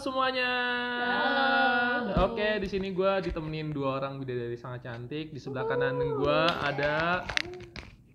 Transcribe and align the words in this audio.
semuanya. 0.00 0.50
Halo. 1.12 2.32
Oke, 2.32 2.56
di 2.56 2.68
sini 2.72 2.88
gua 2.96 3.20
ditemenin 3.20 3.68
dua 3.68 4.00
orang 4.00 4.16
bidadari 4.16 4.56
sangat 4.56 4.88
cantik. 4.88 5.36
Di 5.36 5.36
sebelah 5.36 5.68
kanan 5.68 6.00
gua 6.16 6.48
ada 6.64 7.28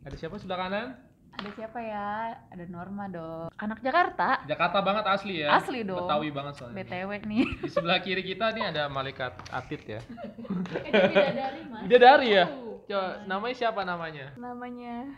ada 0.02 0.16
siapa 0.18 0.42
sebelah 0.42 0.66
kanan? 0.66 0.88
Ada 1.36 1.50
siapa 1.54 1.80
ya? 1.84 2.34
Ada 2.50 2.66
Norma 2.74 3.06
dong. 3.06 3.54
Anak 3.62 3.86
Jakarta. 3.86 4.42
Jakarta 4.50 4.82
banget 4.82 5.06
asli 5.06 5.46
ya. 5.46 5.54
Asli 5.54 5.86
dong. 5.86 6.10
Betawi 6.10 6.34
banget 6.34 6.54
soalnya. 6.58 6.76
BTW 6.82 7.12
nih. 7.22 7.46
Di 7.62 7.70
sebelah 7.70 8.00
kiri 8.02 8.24
kita 8.26 8.50
nih 8.56 8.66
ada 8.74 8.90
malaikat 8.90 9.38
Atit 9.54 9.86
ya. 9.86 10.02
Itu 10.02 10.50
bidadari, 10.90 11.62
Mas. 11.70 11.82
Bidadari 11.86 12.30
ya? 12.34 12.46
Coba 12.86 13.26
namanya 13.30 13.56
siapa 13.58 13.82
namanya? 13.86 14.34
namanya 14.38 15.10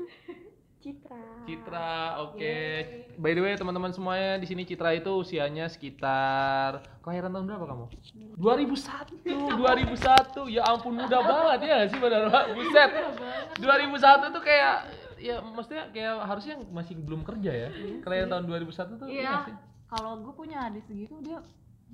Citra. 0.86 1.18
Citra, 1.42 1.90
oke. 2.22 2.54
By 3.18 3.34
the 3.34 3.42
way 3.42 3.58
teman-teman 3.58 3.90
semuanya 3.90 4.38
di 4.38 4.46
sini 4.46 4.62
Citra 4.62 4.94
itu 4.94 5.10
usianya 5.10 5.66
sekitar 5.66 6.78
kelahiran 7.02 7.34
tahun 7.34 7.44
berapa 7.44 7.66
kamu? 7.66 7.84
2001, 8.38 9.18
2001. 9.26 10.46
Ya 10.46 10.62
ampun 10.62 10.94
muda 10.94 11.18
banget 11.18 11.60
ya 11.66 11.78
sih 11.90 11.98
benar 11.98 12.30
Buset. 12.54 12.90
2001 13.58 14.30
tuh 14.30 14.42
kayak 14.46 14.76
ya 15.18 15.42
maksudnya 15.42 15.90
kayak 15.90 16.22
harusnya 16.22 16.54
masih 16.70 16.94
belum 16.94 17.26
kerja 17.26 17.50
ya. 17.50 17.68
Kelahiran 18.06 18.30
tahun 18.30 18.44
2001 18.46 18.94
tuh 18.94 19.06
Iya. 19.10 19.26
nggak 19.26 19.42
sih? 19.50 19.54
Kalau 19.86 20.22
gue 20.22 20.34
punya 20.34 20.70
adik 20.70 20.86
segitu 20.86 21.18
dia 21.18 21.42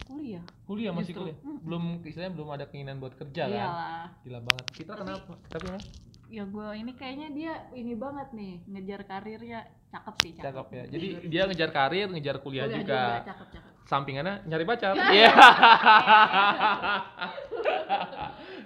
kuliah. 0.05 0.45
Kuliah 0.69 0.93
masih 0.93 1.17
Justru. 1.17 1.33
kuliah. 1.33 1.37
Belum 1.65 1.83
istilahnya 2.05 2.33
belum 2.37 2.49
ada 2.53 2.65
keinginan 2.69 3.01
buat 3.01 3.17
kerja 3.17 3.49
kan. 3.49 3.57
Iyalah. 3.57 4.05
Gila 4.21 4.41
banget. 4.45 4.65
Citra 4.77 4.97
kenapa? 5.01 5.33
Tapi 5.49 5.65
kenapa? 5.65 5.87
Ya 6.33 6.49
gue 6.49 6.69
ini 6.73 6.93
kayaknya 6.97 7.29
dia 7.29 7.53
ini 7.77 7.93
banget 7.93 8.33
nih 8.33 8.65
ngejar 8.65 9.05
karirnya 9.05 9.69
cakep 9.87 10.15
sih 10.19 10.31
cakep. 10.33 10.45
Cakep 10.48 10.67
ya. 10.73 10.84
Jadi 10.89 11.06
dia 11.29 11.43
ngejar 11.45 11.70
karir, 11.70 12.09
ngejar 12.09 12.37
kuliah, 12.41 12.65
Kuliah 12.65 12.79
juga. 12.81 13.01
cakep 13.23 13.48
cakep. 13.53 13.70
sampingannya 13.83 14.34
nyari 14.48 14.65
pacar. 14.65 14.95
Iya. 15.12 15.29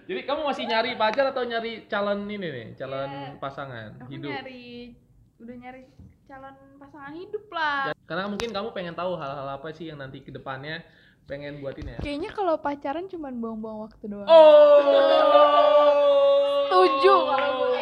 Jadi 0.06 0.20
kamu 0.22 0.40
masih 0.46 0.64
nyari 0.64 0.90
pacar 0.94 1.26
atau 1.26 1.42
nyari 1.42 1.90
calon 1.90 2.22
ini 2.24 2.46
nih, 2.46 2.66
calon 2.78 3.10
Iya. 3.10 3.36
pasangan 3.42 3.90
Aku 3.98 4.14
hidup? 4.14 4.30
nyari 4.30 4.94
udah 5.36 5.56
nyari 5.58 5.82
calon 6.22 6.54
pasangan 6.78 7.12
hidup 7.12 7.44
lah. 7.50 7.90
Karena 8.06 8.24
mungkin 8.30 8.54
kamu 8.54 8.70
pengen 8.70 8.94
tahu 8.94 9.18
hal-hal 9.18 9.48
apa 9.50 9.68
sih 9.74 9.90
yang 9.90 9.98
nanti 9.98 10.22
ke 10.22 10.30
depannya 10.30 10.86
pengen 11.26 11.58
buatin 11.58 11.90
ya. 11.90 11.98
Kayaknya 11.98 12.30
kalau 12.30 12.54
pacaran 12.56 13.10
cuma 13.10 13.34
buang-buang 13.34 13.78
waktu 13.82 14.04
doang. 14.06 14.28
Oh. 14.30 16.30
Setuju 16.66 17.14
kalau 17.30 17.50
gue. 17.62 17.80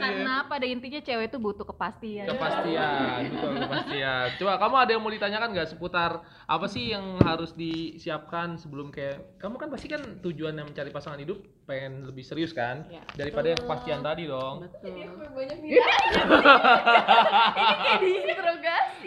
Karena 0.00 0.44
pada 0.46 0.66
intinya 0.66 1.00
cewek 1.00 1.32
itu 1.32 1.38
butuh 1.40 1.64
kepastian. 1.64 2.26
kepastian, 2.28 3.18
betul 3.32 3.52
kepastian. 3.56 4.26
Coba 4.36 4.52
kamu 4.60 4.76
ada 4.76 4.90
yang 4.92 5.02
mau 5.02 5.12
ditanyakan 5.12 5.48
nggak 5.56 5.68
seputar 5.72 6.20
apa 6.44 6.66
sih 6.66 6.92
yang 6.92 7.16
harus 7.24 7.54
disiapkan 7.56 8.58
sebelum 8.58 8.90
kayak 8.90 9.38
kamu 9.38 9.56
kan 9.56 9.68
pasti 9.70 9.86
kan 9.88 10.02
tujuan 10.20 10.54
yang 10.56 10.66
mencari 10.68 10.90
pasangan 10.90 11.20
hidup 11.20 11.40
pengen 11.70 12.02
lebih 12.02 12.20
serius 12.20 12.50
kan 12.50 12.82
Ya, 12.86 12.98
daripada 13.14 13.46
yang 13.46 13.56
betul. 13.56 13.70
kepastian 13.70 14.00
tadi 14.02 14.26
dong. 14.26 14.66
Betul. 14.66 14.90
banyak 15.30 15.58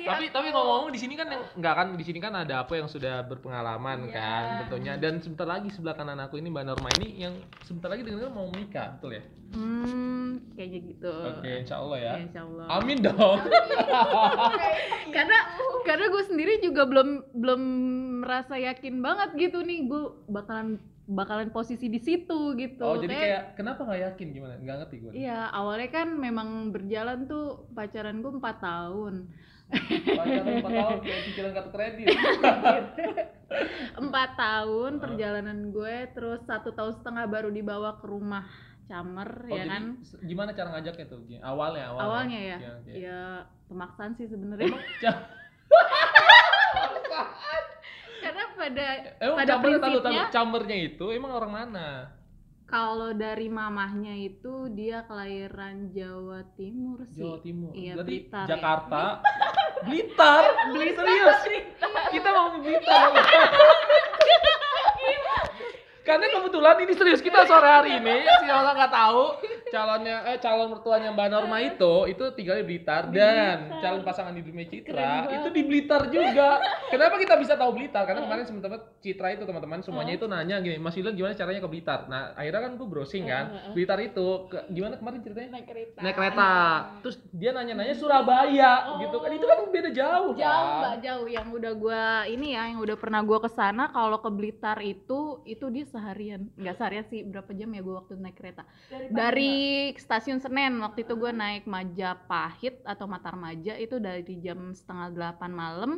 tapi 0.04 0.26
tapi 0.30 0.48
ngomong-ngomong 0.50 0.92
di 0.92 1.00
sini 1.00 1.14
kan 1.14 1.28
yang 1.28 1.44
enggak 1.54 1.74
kan 1.74 1.88
di 1.94 2.04
sini 2.04 2.20
kan 2.20 2.34
ada 2.34 2.64
apa 2.64 2.74
yang 2.76 2.88
sudah 2.88 3.24
berpengalaman 3.24 4.06
Iya. 4.06 4.14
kan 4.14 4.44
tentunya 4.66 4.94
dan 4.96 5.20
sebentar 5.20 5.46
lagi 5.46 5.70
sebelah 5.70 5.94
kanan 5.94 6.20
aku 6.20 6.38
ini 6.38 6.48
Mbak 6.50 6.66
Norma 6.66 6.90
ini 6.98 7.20
yang 7.20 7.34
sebentar 7.62 7.88
lagi 7.88 8.04
dengar 8.04 8.28
mau 8.30 8.48
menikah 8.48 8.96
betul 8.96 9.14
ya 9.14 9.24
Hmm, 9.54 10.42
kayaknya 10.58 10.80
gitu. 10.90 11.14
oke 11.14 11.46
insya 11.46 11.78
Allah 11.78 11.98
ya 12.00 12.06
Ya, 12.10 12.26
insya 12.26 12.42
Allah. 12.42 12.66
amin 12.74 12.98
dong 13.00 13.38
karena 15.16 15.38
karena 15.84 16.06
gue 16.10 16.24
sendiri 16.26 16.54
juga 16.60 16.84
belum 16.84 17.10
belum 17.32 17.62
merasa 18.20 18.58
yakin 18.58 18.98
banget 18.98 19.30
gitu 19.38 19.62
nih 19.62 19.86
gue 19.86 20.04
bakalan 20.26 20.82
bakalan 21.04 21.52
posisi 21.52 21.92
di 21.92 22.00
situ 22.00 22.56
gitu. 22.56 22.84
Oh 22.88 22.96
jadi 22.96 23.12
kayak 23.16 23.44
kenapa 23.60 23.84
nggak 23.84 24.02
yakin? 24.14 24.28
Gimana? 24.32 24.54
Nggak 24.60 24.76
ngerti 24.84 24.96
gue 25.04 25.12
iya 25.12 25.52
awalnya 25.52 25.90
kan 25.92 26.08
memang 26.16 26.72
berjalan 26.72 27.28
tuh 27.28 27.68
pacaran 27.76 28.24
gue 28.24 28.32
empat 28.40 28.58
tahun. 28.64 29.28
Pacaran 30.16 30.48
empat 30.64 30.72
tahun 30.72 30.98
kayak 31.04 31.20
cicilan 31.28 31.52
kartu 31.52 31.70
kredit. 31.76 32.08
Empat 34.02 34.30
tahun 34.34 34.92
Ah. 34.98 35.02
perjalanan 35.06 35.70
gue 35.70 35.96
terus 36.18 36.42
satu 36.48 36.74
tahun 36.74 36.94
setengah 36.98 37.30
baru 37.30 37.54
dibawa 37.54 38.02
ke 38.02 38.06
rumah 38.10 38.48
camer 38.90 39.30
oh, 39.48 39.56
ya 39.56 39.64
kan? 39.70 39.84
gimana 40.26 40.52
cara 40.52 40.76
ngajaknya 40.76 41.06
tuh? 41.08 41.22
Awalnya 41.40 41.84
awalnya, 41.94 42.04
awalnya 42.04 42.40
ya? 42.40 42.58
Oke, 42.58 42.70
oke. 42.74 42.92
ya 42.98 43.22
pemaksaan 43.70 44.12
sih 44.18 44.28
sebenarnya 44.28 44.74
karena 48.24 48.44
pada 48.56 48.86
emang 49.20 49.38
pada 49.38 49.54
tahu 49.54 49.64
prinsipnya 49.64 50.24
cambernya 50.32 50.78
itu 50.80 51.06
emang 51.12 51.32
orang 51.36 51.52
mana 51.52 51.88
Kalau 52.64 53.14
dari 53.14 53.54
mamahnya 53.54 54.18
itu 54.18 54.66
dia 54.74 55.06
kelahiran 55.06 55.94
Jawa 55.94 56.42
Timur 56.58 57.06
sih. 57.14 57.22
Jawa 57.22 57.38
Timur. 57.46 57.70
Iya, 57.70 57.94
Berarti 58.02 58.10
Blitar 58.10 58.42
ya. 58.42 58.50
Jakarta. 58.58 59.04
Blitar. 59.86 60.42
Serius. 60.74 61.38
Kita 62.10 62.30
mau 62.34 62.50
Blitar. 62.58 63.14
Karena 66.08 66.26
kebetulan 66.34 66.76
ini 66.84 66.94
serius 66.98 67.22
kita 67.24 67.46
sore 67.48 67.70
hari 67.70 67.96
ini 67.96 68.26
si 68.44 68.48
orang 68.52 68.76
nggak 68.76 68.92
tahu 68.92 69.24
calonnya 69.74 70.22
eh 70.30 70.38
calon 70.38 70.70
mertuanya 70.70 71.10
Mbak 71.10 71.28
Norma 71.34 71.58
itu 71.58 72.06
itu 72.06 72.24
tinggalnya 72.38 72.62
di 72.62 72.70
Blitar. 72.70 73.10
Dan 73.10 73.82
calon 73.82 74.06
pasangan 74.06 74.38
hidupnya 74.38 74.70
Citra 74.70 75.34
itu 75.34 75.50
di 75.50 75.62
Blitar 75.66 76.02
juga. 76.14 76.62
Kenapa 76.94 77.18
kita 77.18 77.34
bisa 77.42 77.58
tahu 77.58 77.74
Blitar? 77.74 78.06
Karena 78.06 78.22
kemarin 78.22 78.46
teman-teman 78.46 78.80
Citra 79.02 79.34
itu 79.34 79.44
teman-teman 79.50 79.82
semuanya 79.82 80.14
itu 80.14 80.30
nanya 80.30 80.62
gini, 80.62 80.78
Mas 80.78 80.94
Ilon 80.94 81.18
gimana 81.18 81.34
caranya 81.34 81.58
ke 81.66 81.70
Blitar? 81.74 82.06
Nah, 82.06 82.38
akhirnya 82.38 82.62
kan 82.70 82.72
gue 82.78 82.88
browsing 82.88 83.26
kan. 83.26 83.74
Blitar 83.74 83.98
itu 83.98 84.46
ke, 84.46 84.70
gimana 84.70 85.02
kemarin 85.02 85.20
ceritanya? 85.26 85.50
naik 85.58 85.68
kereta. 85.68 86.00
naik 86.00 86.16
kereta. 86.16 86.52
Terus 87.02 87.18
dia 87.34 87.52
nanya-nanya 87.52 87.96
Surabaya 87.98 88.74
gitu 89.02 89.18
kan. 89.18 89.30
Itu 89.34 89.46
kan 89.50 89.58
beda 89.74 89.90
jauh 89.90 90.32
Jauh 90.38 90.38
kan 90.38 90.82
mbak 90.86 90.96
jauh. 91.02 91.26
Yang 91.26 91.48
udah 91.58 91.74
gua 91.74 92.04
ini 92.30 92.54
ya 92.54 92.70
yang 92.70 92.80
udah 92.80 92.98
pernah 93.00 93.26
gua 93.26 93.42
ke 93.42 93.50
sana 93.50 93.90
kalau 93.90 94.22
ke 94.22 94.30
Blitar 94.30 94.78
itu 94.86 95.42
itu 95.50 95.66
dia 95.74 95.86
seharian. 95.90 96.46
Nggak 96.54 96.76
seharian 96.78 97.06
sih 97.10 97.26
berapa 97.26 97.50
jam 97.58 97.74
ya 97.74 97.82
gua 97.82 98.06
waktu 98.06 98.22
naik 98.22 98.38
kereta. 98.38 98.64
Dari 99.10 99.63
stasiun 99.98 100.40
Senen. 100.40 100.80
Waktu 100.82 101.06
itu 101.06 101.14
gua 101.16 101.32
naik 101.32 101.68
Majapahit 101.68 102.82
atau 102.84 103.06
Matarmaja 103.06 103.78
itu 103.78 104.00
dari 104.00 104.40
jam 104.42 104.72
setengah 104.72 105.12
delapan 105.14 105.52
malam 105.52 105.92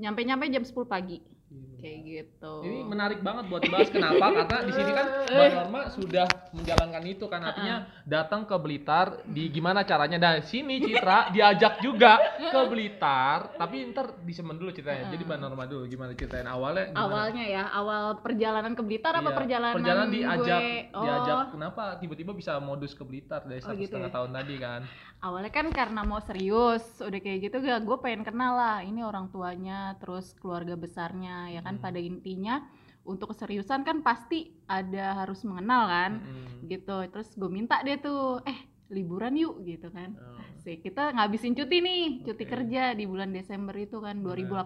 nyampe 0.00 0.24
nyampe 0.24 0.48
jam 0.48 0.64
10 0.64 0.88
pagi 0.88 1.20
kayak 1.50 1.98
gitu. 2.04 2.54
Ini 2.62 2.78
menarik 2.84 3.20
banget 3.20 3.48
buat 3.48 3.58
dibahas. 3.58 3.90
Kenapa? 3.90 4.22
Karena 4.30 4.58
di 4.62 4.70
sini 4.70 4.90
kan 4.92 5.06
Mbak 5.26 5.48
Norma 5.50 5.80
sudah 5.90 6.26
menjalankan 6.52 7.02
itu 7.04 7.24
kan. 7.26 7.40
Artinya 7.42 7.76
datang 8.04 8.44
ke 8.44 8.54
Blitar 8.54 9.24
di 9.24 9.48
gimana 9.48 9.82
caranya? 9.82 10.14
Dari 10.16 10.44
sini 10.44 10.78
Citra 10.78 11.32
diajak 11.32 11.80
juga 11.80 12.20
ke 12.38 12.60
Blitar. 12.68 13.56
Tapi 13.56 13.76
ntar 13.90 14.22
disemen 14.22 14.54
dulu 14.54 14.70
ceritanya. 14.70 15.10
Jadi 15.10 15.22
Mbak 15.24 15.38
Norma 15.38 15.64
dulu 15.64 15.84
gimana 15.86 16.12
ceritain 16.12 16.46
awalnya 16.46 16.92
gimana? 16.92 17.02
awalnya 17.02 17.44
ya 17.44 17.64
awal 17.66 18.02
perjalanan 18.20 18.72
ke 18.72 18.82
Blitar 18.82 19.12
apa 19.12 19.26
Iya, 19.26 19.36
perjalanan 19.36 19.74
perjalanan 19.74 20.08
diajak 20.08 20.60
gue? 20.60 20.94
oh. 20.94 21.02
Diajak 21.02 21.38
kenapa 21.50 21.82
tiba-tiba 21.98 22.32
bisa 22.32 22.52
modus 22.60 22.92
ke 22.92 23.02
Blitar 23.02 23.42
dari 23.42 23.58
Oh, 23.58 23.66
satu 23.66 23.80
gitu 23.80 23.90
setengah 23.90 24.10
ya? 24.10 24.14
tahun 24.14 24.30
tadi 24.30 24.54
kan 24.56 24.80
awalnya 25.20 25.52
kan 25.52 25.68
karena 25.70 26.00
mau 26.02 26.20
serius 26.20 26.82
udah 26.98 27.20
kayak 27.20 27.48
gitu 27.48 27.56
gak 27.60 27.84
gue 27.84 27.96
pengen 28.00 28.24
kenal 28.24 28.56
lah 28.56 28.80
ini 28.80 29.04
orang 29.04 29.28
tuanya 29.28 29.94
terus 30.00 30.32
keluarga 30.36 30.74
besarnya 30.74 31.52
ya 31.52 31.60
kan 31.60 31.76
Hmm. 31.76 31.84
pada 31.84 32.00
intinya 32.00 32.64
untuk 33.04 33.32
keseriusan 33.32 33.80
kan 33.82 34.00
pasti 34.00 34.52
ada 34.64 35.24
harus 35.24 35.40
mengenal 35.44 35.88
kan 35.88 36.12
Mm-mm. 36.20 36.68
gitu 36.68 36.96
terus 37.08 37.32
gue 37.32 37.48
minta 37.48 37.80
dia 37.80 37.96
tuh 37.96 38.40
eh 38.44 38.58
liburan 38.90 39.36
yuk 39.36 39.60
gitu 39.62 39.88
kan 39.88 40.16
Oh. 40.16 40.40
sih 40.60 40.76
kita 40.76 41.12
ngabisin 41.16 41.56
cuti 41.56 41.80
nih 41.80 42.04
cuti 42.20 42.44
Oke. 42.44 42.52
kerja 42.52 42.92
di 42.92 43.04
bulan 43.04 43.32
Desember 43.32 43.72
itu 43.76 44.00
kan 44.00 44.20
2018 44.20 44.60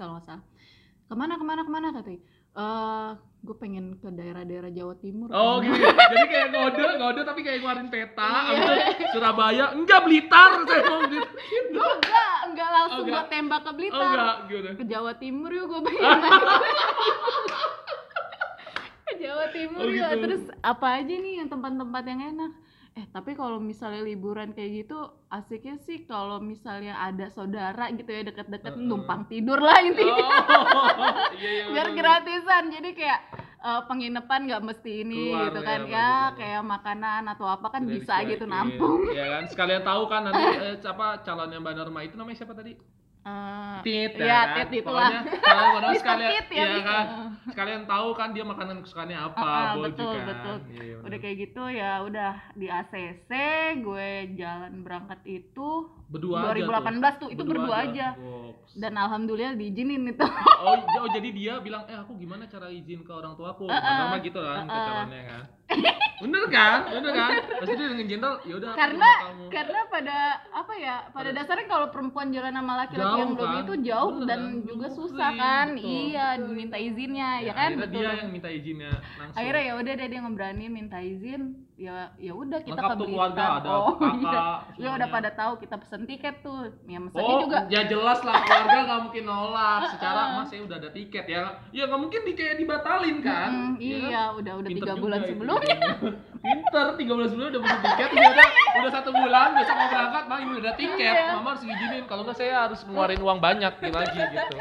kalau 0.00 0.16
nggak 0.16 0.24
salah 0.24 0.44
ke 1.04 1.12
mana 1.12 1.36
ke 1.36 1.44
mana 1.44 1.60
ke 1.62 1.72
mana 1.72 1.88
katanya 1.92 2.20
eh 2.54 3.10
gue 3.40 3.52
pengen 3.54 3.94
ke 3.94 4.08
daerah-daerah 4.08 4.70
Jawa 4.70 4.94
Timur 4.96 5.28
Oh 5.28 5.58
kan." 5.58 5.68
gitu. 5.68 5.84
Jadi 6.12 6.26
kayak 6.26 6.48
ngode, 6.50 6.84
ngode 6.96 7.20
tapi 7.22 7.40
kayak 7.40 7.58
ngeluarin 7.60 7.88
peta. 7.88 8.24
Iya. 8.24 8.40
abis 8.48 8.64
itu 8.96 9.04
Surabaya, 9.10 9.64
enggak 9.72 10.00
Blitar 10.02 10.50
saya 10.62 10.82
mau 10.86 11.00
gitu. 11.04 11.28
enggak 11.68 12.34
enggak 12.46 12.68
langsung 12.70 13.02
Oh, 13.02 13.10
gue 13.10 13.22
tembak 13.28 13.60
ke 13.60 13.66
Oh 13.66 13.74
Blitar 13.74 14.00
enggak, 14.06 14.34
gimana? 14.46 14.70
ke 14.72 14.84
Jawa 14.86 15.12
Timur 15.14 15.50
yuk 15.50 15.66
gue 15.66 15.80
pengen 15.82 16.00
ke 19.04 19.14
Jawa 19.18 19.44
Timur 19.50 19.80
Oh, 19.80 19.90
yuk 19.90 20.08
gitu. 20.08 20.22
terus 20.22 20.42
apa 20.62 20.86
aja 20.96 21.14
nih 21.14 21.34
yang 21.36 21.48
tempat-tempat 21.48 22.02
yang 22.06 22.20
enak 22.30 22.52
eh 22.94 23.06
tapi 23.10 23.34
kalau 23.34 23.58
misalnya 23.58 24.06
liburan 24.06 24.54
kayak 24.54 24.86
gitu 24.86 24.98
asiknya 25.26 25.82
sih 25.82 26.06
kalau 26.06 26.38
misalnya 26.38 26.94
ada 26.94 27.26
saudara 27.26 27.90
gitu 27.90 28.06
ya 28.06 28.22
deket-deket 28.22 28.70
Heeh. 28.70 28.86
numpang 28.86 29.26
tidur 29.26 29.58
lah 29.58 29.82
intinya 29.82 30.14
Oh, 30.14 30.86
iya, 31.42 31.50
iya, 31.50 31.64
biar 31.74 31.88
betul. 31.90 31.98
gratisan 31.98 32.62
jadi 32.70 32.90
kayak 32.94 33.20
eh, 33.60 33.82
penginapan 33.90 34.40
nggak 34.46 34.62
mesti 34.62 34.90
ini 35.02 35.22
Keluar 35.26 35.42
gitu 35.50 35.58
ya, 35.58 35.66
kan 35.66 35.80
betul, 35.82 35.90
ya 35.90 36.06
betul. 36.06 36.36
kayak 36.38 36.62
makanan 36.64 37.22
atau 37.34 37.46
apa 37.50 37.66
kan 37.66 37.82
Udah 37.82 37.92
bisa 37.98 38.14
gitu 38.30 38.44
nampung 38.46 39.00
Iya 39.10 39.26
kan, 39.26 39.42
sekalian 39.50 39.82
tahu 39.82 40.02
kan 40.06 40.20
nanti 40.30 40.42
eh, 40.70 40.74
apa 40.78 41.06
calonnya 41.26 41.58
Mbak 41.58 41.74
Norma 41.74 42.00
itu 42.06 42.14
namanya 42.14 42.38
siapa 42.38 42.54
tadi? 42.54 42.78
Eh, 43.24 43.76
tit 43.80 44.12
Iya, 44.20 44.40
kan? 44.44 44.68
tit 44.68 44.84
itulah. 44.84 45.24
Kalian 45.24 45.64
mau 45.72 45.80
tahu 45.80 45.92
Mr. 45.96 46.00
sekalian 46.04 46.30
Tit 46.36 46.48
ya, 46.52 46.64
Mr. 46.68 46.82
kan 46.84 47.06
sekalian 47.48 47.82
tahu 47.88 48.08
kan 48.12 48.28
dia 48.36 48.44
makanan 48.44 48.76
kesukaannya 48.84 49.16
apa 49.16 49.40
ah, 49.48 49.72
boju 49.80 49.88
betul, 49.96 50.12
kan 50.12 50.24
betul. 50.28 50.56
Iya, 50.68 50.96
udah 51.00 51.18
kayak 51.24 51.36
gitu 51.40 51.62
ya 51.72 51.92
udah 52.04 52.32
di 52.52 52.66
ACC 52.68 53.30
gue 53.80 54.08
jalan 54.36 54.72
berangkat 54.84 55.20
itu 55.24 55.68
berdua 56.06 56.36
aja 56.46 56.62
2018 56.62 57.20
tuh, 57.20 57.28
itu 57.28 57.42
berdua 57.42 57.76
aja. 57.82 58.06
Goks. 58.14 58.72
dan 58.74 58.92
alhamdulillah 58.92 59.54
diizinin 59.54 60.02
itu 60.04 60.26
oh, 60.60 60.76
oh 60.98 61.08
jadi 61.08 61.28
dia 61.30 61.54
bilang 61.58 61.86
eh 61.86 61.94
aku 61.94 62.14
gimana 62.14 62.44
cara 62.44 62.66
izin 62.68 63.00
ke 63.00 63.10
orang 63.10 63.34
tuaku 63.34 63.64
Uh-uh. 63.64 63.76
Padahal 63.76 64.08
mah 64.08 64.20
gitu 64.20 64.40
kan 64.40 64.62
Uh-uh. 64.62 64.84
calonnya 64.84 65.22
kan 65.24 65.42
bener 66.14 66.44
kan 66.46 66.78
bener 66.86 67.12
kan 67.12 67.30
pasti 67.58 67.74
dia 67.74 67.88
dengan 67.88 68.06
gentle 68.06 68.34
ya 68.42 68.54
udah 68.54 68.68
aku 68.68 68.78
karena 68.78 69.10
kamu. 69.18 69.44
karena 69.48 69.80
pada 69.88 70.16
apa 70.52 70.72
ya 70.76 70.94
pada 71.06 71.16
Pada- 71.24 71.34
dasarnya 71.34 71.66
kalau 71.66 71.86
perempuan 71.88 72.28
jalan 72.30 72.52
sama 72.52 72.72
laki-laki 72.76 73.16
yang 73.16 73.32
belum 73.32 73.50
kan? 73.50 73.62
itu 73.62 73.74
jauh 73.82 74.10
Bener 74.14 74.26
dan 74.26 74.40
kan? 74.40 74.52
juga 74.64 74.86
susah 74.90 75.30
kan 75.34 75.66
betul. 75.72 75.88
iya 75.88 76.26
diminta 76.36 76.76
izinnya 76.76 77.28
ya, 77.40 77.52
kan 77.52 77.70
akhirnya 77.70 77.80
betul 77.80 77.96
dia 77.96 78.12
yang 78.14 78.30
minta 78.30 78.48
izinnya 78.50 78.90
langsung 79.18 79.36
akhirnya 79.36 79.62
ya 79.62 79.74
udah 79.74 79.92
deh 79.94 80.06
dia 80.06 80.20
ngeberani 80.20 80.64
minta 80.68 80.98
izin 80.98 81.42
ya 81.74 82.06
ya 82.22 82.30
udah 82.30 82.62
kita 82.62 82.70
lengkap 82.78 82.90
ke 82.94 82.98
tuh 83.02 83.06
keluarga 83.10 83.42
ada 83.58 83.70
oh 83.74 83.98
iya 83.98 84.42
ya 84.78 84.88
udah 84.94 85.08
pada 85.10 85.30
tahu 85.34 85.52
kita 85.58 85.74
pesen 85.74 86.06
tiket 86.06 86.38
tuh 86.38 86.70
ya 86.86 87.02
mesennya 87.02 87.26
Oh, 87.26 87.42
juga 87.42 87.58
ya 87.66 87.82
jelas 87.90 88.22
lah 88.22 88.46
keluarga 88.46 88.78
nggak 88.86 89.00
mungkin 89.10 89.24
nolak. 89.26 89.80
Secara 89.98 90.20
mas 90.38 90.46
saya 90.54 90.62
udah 90.62 90.76
ada 90.78 90.90
tiket 90.94 91.26
ya, 91.26 91.42
ya 91.74 91.82
nggak 91.90 91.98
mungkin 91.98 92.20
di 92.22 92.32
kayak 92.38 92.62
dibatalin 92.62 93.18
kan? 93.26 93.50
Mm, 93.50 93.74
Iya 93.82 93.98
kan? 94.06 94.38
udah 94.38 94.52
udah 94.62 94.70
tiga 94.70 94.92
bulan 94.94 95.20
sebelumnya. 95.26 95.78
Pinter, 96.44 96.86
tiga 97.00 97.12
bulan 97.16 97.28
sebelumnya 97.32 97.50
udah 97.56 97.62
beli 97.64 97.78
tiket, 97.80 98.08
udah 98.12 98.28
ada, 98.28 98.44
udah 98.76 98.90
satu 98.92 99.10
bulan, 99.16 99.48
besok 99.56 99.76
mau 99.80 99.88
berangkat, 99.88 100.24
mah 100.28 100.38
ini 100.38 100.50
udah 100.52 100.62
ada 100.62 100.72
tiket, 100.76 101.14
Iya. 101.16 101.32
mama 101.32 101.48
harus 101.56 101.64
izinin, 101.64 102.04
kalau 102.04 102.22
nggak 102.28 102.36
saya 102.36 102.54
harus 102.68 102.80
ngeluarin 102.84 103.20
uang 103.24 103.38
banyak 103.40 103.72
lagi 103.80 104.20
gitu. 104.36 104.56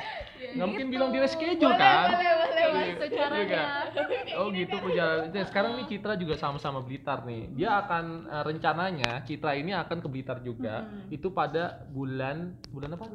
Nggak 0.53 0.67
mungkin 0.69 0.87
bilang 0.87 1.09
di 1.11 1.19
reschedule 1.19 1.75
kan? 1.75 2.07
boleh 2.07 2.33
boleh 2.39 2.63
Iya, 2.63 2.83
itu 2.87 3.05
caranya 3.11 3.43
iya 3.43 4.37
Oh 4.39 4.47
gitu 4.49 4.75
perjalanan. 4.79 5.27
Nah, 5.29 5.45
Sekarang 5.45 5.71
nih 5.75 5.85
Citra 5.91 6.13
juga 6.15 6.35
sama-sama 6.39 6.79
Blitar 6.79 7.27
nih. 7.27 7.51
Dia 7.53 7.83
akan 7.83 8.05
eh, 8.31 8.43
rencananya 8.43 9.11
Citra 9.27 9.51
ini 9.53 9.75
akan 9.75 9.97
ke 9.99 10.07
Blitar 10.07 10.39
juga. 10.39 10.87
Itu 11.11 11.35
pada 11.35 11.83
bulan 11.91 12.55
bulan 12.71 12.95
apa? 12.95 13.05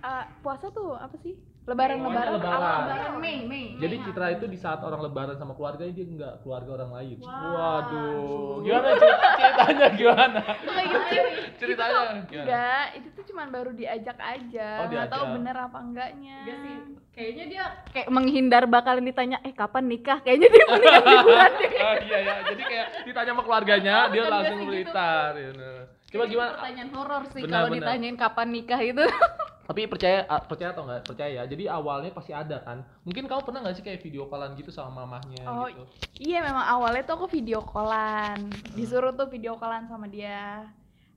Ah, 0.00 0.24
puasa 0.40 0.70
tuh 0.70 0.96
apa 0.96 1.16
sih? 1.20 1.36
Lebaran, 1.70 1.98
lebaran. 2.02 2.32
lebaran. 2.34 2.58
awal 2.58 2.80
Lebaran 2.82 3.12
Mei 3.22 3.38
Mei 3.46 3.66
Jadi 3.78 3.94
Citra 4.02 4.26
itu 4.34 4.44
di 4.50 4.58
saat 4.58 4.82
orang 4.82 5.00
lebaran 5.00 5.38
sama 5.38 5.54
keluarga 5.54 5.86
dia 5.86 6.02
nggak 6.02 6.42
keluarga 6.42 6.70
orang 6.82 6.90
lain. 6.98 7.16
Wow. 7.22 7.30
Waduh, 7.30 8.54
gimana 8.60 8.88
cer- 8.98 9.20
ceritanya 9.38 9.88
gimana? 9.94 10.40
Gitu. 10.50 11.18
Ceritanya 11.56 12.00
gimana? 12.26 12.42
Enggak, 12.42 12.84
itu 12.98 13.08
tuh 13.14 13.24
cuman 13.30 13.46
baru 13.48 13.70
diajak 13.70 14.18
aja. 14.18 14.68
Oh, 14.82 14.86
Nggak 14.90 15.08
tahu 15.08 15.24
bener 15.38 15.56
apa 15.56 15.78
enggaknya. 15.78 16.36
Enggak 16.42 16.58
sih 16.58 16.76
kayaknya 17.10 17.44
dia 17.46 17.64
kayak 17.90 18.08
menghindar 18.08 18.64
bakalan 18.64 19.04
ditanya 19.04 19.42
eh 19.42 19.52
kapan 19.52 19.84
nikah 19.86 20.22
kayaknya 20.22 20.48
dia 20.48 20.64
mendingan 20.70 21.04
liburan 21.04 21.52
deh 21.58 21.70
Oh 21.80 21.96
iya 22.00 22.18
ya, 22.22 22.34
jadi 22.48 22.62
kayak 22.64 22.86
ditanya 23.04 23.30
sama 23.34 23.42
keluarganya, 23.44 23.96
dia 24.08 24.20
Kan 24.24 24.30
langsung 24.30 24.58
gitu. 24.64 24.90
Nah. 24.94 25.80
Coba 26.10 26.24
gimana? 26.26 26.50
pertanyaan 26.58 26.90
horor 26.90 27.22
sih 27.30 27.42
kalau 27.46 27.68
ditanyain 27.70 28.16
kapan 28.16 28.48
nikah 28.50 28.80
itu 28.80 29.04
Tapi 29.70 29.86
percaya 29.86 30.26
percaya 30.50 30.74
atau 30.74 30.82
enggak? 30.82 31.06
Percaya 31.06 31.30
ya. 31.30 31.42
Jadi 31.46 31.70
awalnya 31.70 32.10
pasti 32.10 32.34
ada 32.34 32.58
kan. 32.58 32.82
Mungkin 33.06 33.30
kamu 33.30 33.46
pernah 33.46 33.62
nggak 33.62 33.78
sih 33.78 33.86
kayak 33.86 34.02
video 34.02 34.26
callan 34.26 34.58
gitu 34.58 34.74
sama 34.74 35.06
mamahnya 35.06 35.46
Oh, 35.46 35.70
gitu? 35.70 35.86
Iya 36.18 36.42
memang 36.42 36.66
awalnya 36.66 37.06
tuh 37.06 37.14
aku 37.22 37.30
video 37.30 37.62
callan. 37.62 38.50
Disuruh 38.74 39.14
tuh 39.14 39.30
video 39.30 39.54
callan 39.54 39.86
sama 39.86 40.10
dia. 40.10 40.66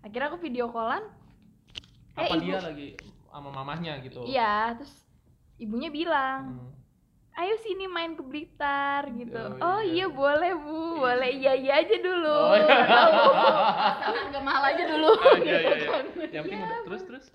Akhirnya 0.06 0.30
aku 0.30 0.38
video 0.38 0.70
callan. 0.70 1.02
Eh, 2.14 2.30
Apa 2.30 2.38
ibu- 2.38 2.46
dia 2.46 2.62
lagi 2.62 2.94
sama 3.26 3.50
mamahnya 3.50 3.98
gitu? 4.06 4.22
Iya, 4.22 4.78
terus 4.78 4.94
ibunya 5.58 5.90
bilang, 5.90 6.54
Hmm. 6.54 6.70
ayo 7.42 7.58
sini 7.58 7.90
main 7.90 8.14
ke 8.14 8.22
Blitar 8.22 9.10
gitu. 9.18 9.58
Oh, 9.58 9.66
Oh, 9.66 9.82
iya. 9.82 10.06
iya. 10.06 10.08
boleh 10.08 10.54
bu, 10.54 11.02
boleh 11.02 11.32
iya 11.34 11.58
iya 11.58 11.82
aja 11.82 11.98
dulu. 11.98 12.38
Oh, 12.38 12.54
iya. 12.54 12.78
Aja 14.64 14.84
dulu 14.88 15.10
Oh, 15.12 15.36
iya 15.42 15.58
iya 15.60 15.74
iya. 15.76 15.90
Yang 16.30 16.44
penting 16.46 16.62
udah 16.62 16.80
terus 16.86 17.02
terus 17.04 17.26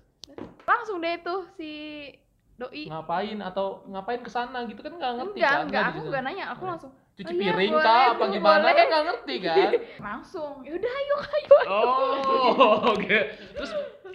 Langsung 0.69 0.97
deh 0.99 1.17
tuh 1.19 1.41
si 1.51 1.71
doi. 2.55 2.85
ngapain 2.85 3.39
atau 3.39 3.81
ngapain 3.87 4.19
ke 4.19 4.27
sana 4.27 4.67
gitu 4.67 4.79
kan 4.79 4.91
nggak 4.91 5.11
ngerti 5.15 5.37
Enggak, 5.37 5.49
kan? 5.49 5.59
enggak, 5.59 5.71
Nggak 5.71 5.85
aku 5.87 5.97
bisa. 5.97 6.07
enggak 6.07 6.23
nanya, 6.23 6.45
aku 6.49 6.61
Iya. 6.61 6.69
langsung 6.69 6.91
cuci 7.15 7.25
Oh, 7.25 7.33
iya, 7.33 7.41
piring 7.41 7.71
boleh, 7.73 7.83
kah 7.83 8.03
apa 8.09 8.25
gimana 8.29 8.59
boleh. 8.61 8.73
kan 8.73 8.85
nggak 8.85 9.03
ngerti 9.05 9.35
kan? 9.47 9.71
langsung. 9.99 10.53
Yaudah 10.61 10.93
ayo 10.99 11.15
ayo. 11.19 11.57
Oh, 11.65 12.75
oke. 12.93 13.19
Terus 13.55 13.71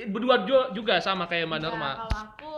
berdua 0.06 0.34
ju- 0.42 0.70
juga 0.72 0.94
sama 0.98 1.24
kayak 1.24 1.44
Mbak 1.46 1.58
Nah, 1.58 1.64
Norma. 1.66 1.90
kalau 1.96 2.16
aku 2.22 2.52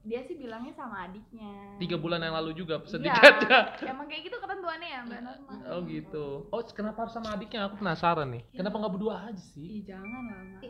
dia 0.00 0.20
sih 0.22 0.34
bilangnya 0.34 0.72
sama 0.72 1.04
adiknya. 1.04 1.76
Tiga 1.76 1.94
bulan 1.94 2.18
yang 2.18 2.32
lalu 2.32 2.50
juga 2.54 2.80
Iya, 2.80 2.98
tiketnya. 2.98 3.58
Emang 3.92 4.06
kayak 4.06 4.22
gitu 4.24 4.36
ketentuannya 4.38 4.88
ya 4.88 5.00
Mbak 5.04 5.20
Norma. 5.20 5.52
Oh 5.68 5.80
gitu. 5.84 6.26
Oh 6.48 6.60
kenapa 6.68 6.98
harus 7.00 7.14
sama 7.14 7.30
adiknya? 7.30 7.66
Aku 7.66 7.76
penasaran 7.76 8.26
nih. 8.28 8.42
Kenapa 8.50 8.74
nggak 8.76 8.92
berdua 8.92 9.14
aja 9.24 9.42
sih? 9.44 9.78
Ih, 9.78 9.82
jangan 9.84 10.22
lah, 10.26 10.42
Mas. 10.56 10.62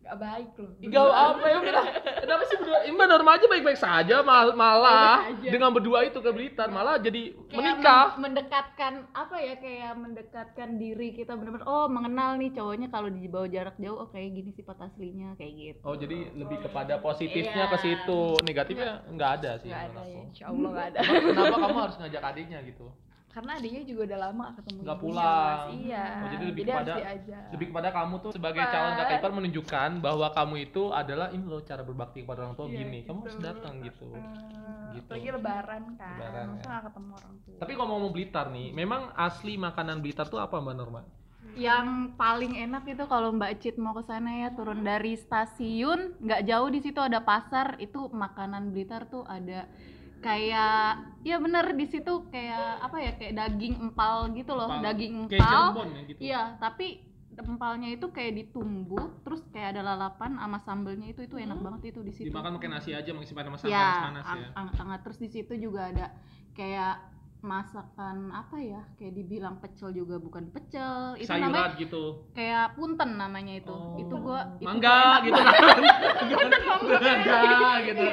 Gak 0.00 0.16
baik 0.16 0.50
loh. 0.56 0.72
Gak 0.80 1.06
apa 1.06 1.44
ya 1.44 1.56
udah. 1.60 1.84
Kenapa 2.18 2.42
sih 2.44 2.56
berdua? 2.56 2.78
Mbak 2.82 3.06
Norma 3.06 3.30
aja 3.32 3.46
baik-baik 3.46 3.76
saja, 3.76 4.16
mal- 4.20 4.54
malah 4.54 5.28
aja. 5.28 5.46
dengan 5.46 5.70
berdua 5.70 6.02
itu 6.02 6.18
ke 6.18 6.30
Blitar 6.30 6.66
malah 6.68 6.96
jadi 6.96 7.36
Kayak 7.44 7.52
menikah. 7.54 8.04
men- 8.10 8.32
mendekatkan 8.32 8.92
apa 9.12 9.36
ya 9.38 9.54
kayak 9.54 9.92
mendekatkan 9.94 10.68
diri 10.74 11.12
kita 11.12 11.32
benar-benar 11.32 11.62
oh 11.64 11.86
mengenal 11.86 12.34
nih 12.34 12.50
cowoknya 12.50 12.88
kalau 12.88 13.08
dibawa 13.08 13.46
jarak 13.46 13.76
jauh 13.76 13.98
oh 13.98 14.08
kayak 14.08 14.32
gini 14.32 14.50
sifat 14.50 14.80
aslinya 14.80 15.36
kayak 15.36 15.52
gitu 15.54 15.80
Oh 15.82 15.94
jadi 15.94 16.18
lebih 16.32 16.58
kepada 16.60 16.96
positifnya 16.98 17.38
Iya. 17.60 17.70
ke 17.70 17.78
situ, 17.78 18.20
negatifnya 18.40 19.04
nggak 19.06 19.30
ada 19.36 19.50
sih. 19.58 19.68
Gak 19.68 19.84
menurut 19.84 20.00
ada 20.00 20.02
ya, 20.08 20.20
insya 20.24 20.44
Allah 20.46 20.68
gak 20.70 20.86
ada. 20.88 21.00
Kenapa 21.04 21.56
kamu 21.60 21.78
harus 21.78 21.96
ngajak 21.98 22.22
adiknya 22.24 22.58
gitu? 22.64 22.86
Karena 23.30 23.50
adiknya 23.54 23.82
juga 23.86 24.00
udah 24.04 24.18
lama 24.20 24.42
gak 24.42 24.54
ketemu 24.58 24.78
Nggak 24.80 24.98
ibunya, 24.98 25.06
pulang. 25.14 25.38
Mas. 25.38 25.70
Iya. 25.70 26.04
Oh, 26.10 26.28
jadi 26.28 26.44
lebih 26.44 26.62
harus 26.62 26.74
kepada-. 26.74 27.50
Lebih 27.50 27.66
kepada 27.70 27.88
kamu 27.90 28.14
tuh 28.18 28.30
sebagai 28.34 28.60
Pak. 28.60 28.70
calon 28.70 28.92
kakak 28.92 29.16
ipar 29.16 29.32
menunjukkan 29.32 29.90
bahwa 30.00 30.26
kamu 30.30 30.54
itu 30.60 30.82
adalah 30.90 31.28
ini 31.30 31.44
loh 31.44 31.62
cara 31.62 31.82
berbakti 31.82 32.18
kepada 32.20 32.38
orang 32.42 32.54
tua 32.54 32.66
Iya, 32.66 32.76
gini. 32.76 32.98
Kamu 33.06 33.18
gitu. 33.18 33.24
harus 33.24 33.38
datang 33.38 33.74
gitu. 33.80 34.08
Hmm, 34.10 34.58
Gitu. 34.90 35.06
Apalagi 35.06 35.30
lebaran 35.30 35.82
kan. 35.94 36.16
Lebaran, 36.18 36.46
ya. 36.50 36.62
gak 36.66 36.82
ketemu 36.90 37.10
orang 37.14 37.34
tua. 37.40 37.56
Tapi 37.62 37.72
kalau 37.72 37.88
mau 37.96 38.10
Blitar 38.10 38.46
nih, 38.50 38.68
memang 38.72 39.02
asli 39.14 39.54
makanan 39.54 39.96
Blitar 39.98 40.26
tuh 40.26 40.38
apa 40.38 40.58
Mbak 40.58 40.74
Norma? 40.74 41.02
yang 41.50 42.14
paling 42.14 42.54
enak 42.54 42.86
itu 42.86 43.04
kalau 43.04 43.34
Mbak 43.34 43.58
Cit 43.58 43.74
mau 43.74 43.90
ke 43.90 44.06
sana 44.06 44.38
ya 44.38 44.54
turun 44.54 44.86
dari 44.86 45.18
stasiun 45.18 46.14
nggak 46.16 46.46
jauh 46.46 46.70
di 46.70 46.78
situ 46.78 47.02
ada 47.02 47.18
pasar 47.18 47.74
itu 47.78 48.06
makanan 48.06 48.70
Blitar 48.70 49.10
tuh 49.10 49.26
ada 49.26 49.66
kayak 50.20 50.84
ya 51.20 51.36
bener 51.36 51.72
di 51.72 51.84
situ 51.84 52.28
kayak 52.28 52.80
apa 52.80 52.96
ya 52.96 53.12
kayak 53.14 53.34
daging 53.34 53.74
empal 53.80 54.28
gitu 54.30 54.52
loh 54.52 54.68
Empal. 54.68 54.84
daging 54.86 55.14
Kayak 55.26 55.40
empal 55.40 55.60
Cirebon 55.66 55.88
ya 55.90 56.02
gitu. 56.04 56.18
iya 56.20 56.42
tapi 56.56 56.86
empalnya 57.32 57.88
itu 57.88 58.06
kayak 58.06 58.32
ditumbuk 58.36 59.24
terus 59.24 59.40
kayak 59.48 59.72
ada 59.72 59.82
lalapan 59.86 60.36
sama 60.36 60.58
sambelnya 60.58 61.08
itu 61.08 61.24
itu 61.24 61.34
enak 61.34 61.56
banget 61.56 61.90
itu 61.90 62.00
di 62.00 62.12
situ 62.12 62.28
Dimakan 62.28 62.60
pakai 62.60 62.68
nasi 62.68 62.90
aja 62.92 63.10
mengisi 63.10 63.32
sama 63.32 63.56
sama 63.56 63.64
ya 63.66 63.86
panas 64.02 64.24
ya. 64.24 64.30
ang- 64.30 64.52
ang- 64.54 64.74
hangat 64.76 65.00
terus 65.00 65.18
di 65.18 65.28
situ 65.28 65.52
juga 65.56 65.88
ada 65.88 66.06
kayak 66.52 67.00
masakan 67.40 68.28
apa 68.30 68.56
ya 68.56 68.84
kayak 68.94 69.12
dibilang 69.12 69.56
pecel 69.56 69.90
juga 69.90 70.16
bukan 70.16 70.48
pecel 70.48 71.16
itu 71.16 71.24
namanya 71.26 71.72
Sayuran 71.72 71.80
gitu. 71.80 72.02
kayak 72.32 72.64
punten 72.74 73.10
namanya 73.16 73.54
itu 73.56 73.70
Oh. 73.70 73.96
itu 73.96 74.14
gua 74.14 74.40
itu 74.54 74.66
Mangga 74.68 75.00
gitu 75.22 75.36
kan. 75.36 75.80
Mangga 77.00 77.40
gitu. 77.82 78.04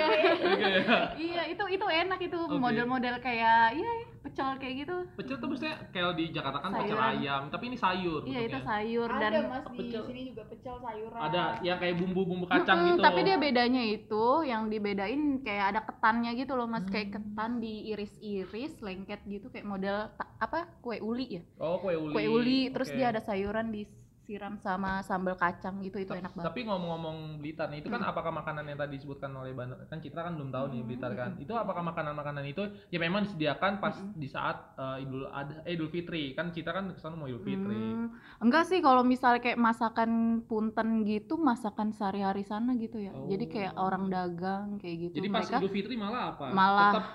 Iya. 1.17 1.41
Itu 1.49 1.63
itu 1.67 1.85
enak 1.85 2.19
itu 2.19 2.37
model-model 2.49 3.15
kayak 3.19 3.75
iya 3.75 3.91
pecel 4.27 4.49
kayak 4.57 4.75
gitu 4.77 4.95
Pecel 5.15 5.35
tuh 5.35 5.47
maksudnya 5.47 5.75
kayak 5.87 6.11
di 6.13 6.25
Jakarta 6.29 6.59
kan 6.59 6.71
pecel 6.73 6.99
ayam, 6.99 7.41
tapi 7.47 7.63
ini 7.65 7.77
sayur 7.77 8.21
iya 8.23 8.39
itu 8.41 8.59
sayur 8.59 9.09
dan 9.13 9.31
ada 9.31 9.39
mas 9.47 9.65
di 9.65 9.77
pecel. 9.79 10.01
sini 10.03 10.21
juga 10.27 10.43
pecel 10.45 10.75
sayuran. 10.77 11.19
Ada 11.23 11.43
yang 11.61 11.77
kayak 11.77 11.95
bumbu-bumbu 11.95 12.45
kacang 12.45 12.77
Mm-mm, 12.77 12.89
gitu. 12.91 13.01
tapi 13.01 13.19
dia 13.21 13.37
bedanya 13.37 13.83
itu 13.83 14.25
yang 14.43 14.67
dibedain 14.67 15.21
kayak 15.39 15.65
ada 15.69 15.81
ketannya 15.81 16.31
gitu 16.35 16.53
loh 16.53 16.67
mas 16.67 16.83
kayak 16.85 17.07
Hmm. 17.07 17.15
ketan 17.23 17.51
diiris-iris 17.57 18.73
lengket 18.79 19.23
gitu 19.25 19.47
kayak 19.47 19.63
model 19.63 20.11
apa 20.37 20.67
kue 20.79 20.99
uli 20.99 21.39
ya 21.39 21.43
Oh, 21.57 21.79
kue 21.79 21.95
uli. 21.95 22.11
kue 22.11 22.25
uli 22.27 22.59
terus 22.69 22.91
dia 22.91 23.09
ada 23.09 23.19
sayuran 23.19 23.71
disiram 24.27 24.59
sama 24.59 24.99
sambal 24.99 25.39
kacang 25.39 25.79
gitu 25.79 26.03
itu 26.03 26.11
Ta- 26.11 26.19
enak 26.19 26.35
banget 26.35 26.51
Tapi 26.51 26.67
ngomong-ngomong 26.67 27.39
Blitar 27.39 27.71
nih, 27.71 27.79
itu 27.79 27.87
kan 27.87 28.03
apakah 28.03 28.27
makanan 28.29 28.67
yang 28.67 28.75
tadi 28.75 28.99
disebutkan 28.99 29.31
oleh 29.31 29.55
Ban- 29.55 29.87
kan 29.87 30.03
Citra 30.03 30.19
kan 30.21 30.35
belum 30.35 30.51
tahu 30.51 30.65
nih 30.67 30.81
Blitar 30.83 31.15
kan. 31.15 31.39
Itu 31.39 31.55
apakah 31.55 31.79
makanan-makanan 31.81 32.43
itu 32.43 32.59
ya 32.91 32.99
memang 32.99 33.23
disediakan 33.23 33.79
pas 33.79 33.95
di 33.95 34.27
saat 34.27 34.75
eh, 34.75 35.07
Idul 35.07 35.31
Adha 35.31 35.63
eh, 35.63 35.79
Idul 35.79 35.87
Fitri. 35.87 36.35
Kan 36.35 36.51
Citra 36.51 36.75
kan 36.75 36.91
ke 36.91 36.99
sana 36.99 37.15
mau 37.15 37.23
Idul 37.23 37.39
Fitri. 37.39 37.71
Hmm, 37.71 38.11
enggak 38.43 38.67
sih 38.67 38.83
kalau 38.83 38.99
misalnya 39.01 39.39
kayak 39.39 39.55
masakan 39.57 40.11
punten 40.43 41.07
gitu 41.07 41.39
masakan 41.39 41.95
sehari-hari 41.95 42.43
sana 42.43 42.75
gitu 42.75 42.99
ya 42.99 43.15
jadi 43.25 43.45
kayak 43.47 43.65
Oh. 43.69 43.87
orang 43.87 44.09
dagang 44.09 44.75
kayak 44.75 45.07
gitu 45.07 45.13
Jadi 45.15 45.27
pas 45.29 45.39
mereka 45.41 45.55
Idul 45.57 45.71
Fitri 45.71 45.95
malah 45.95 46.33
apa? 46.33 46.45
malah 46.49 46.91
Tetap 46.91 47.05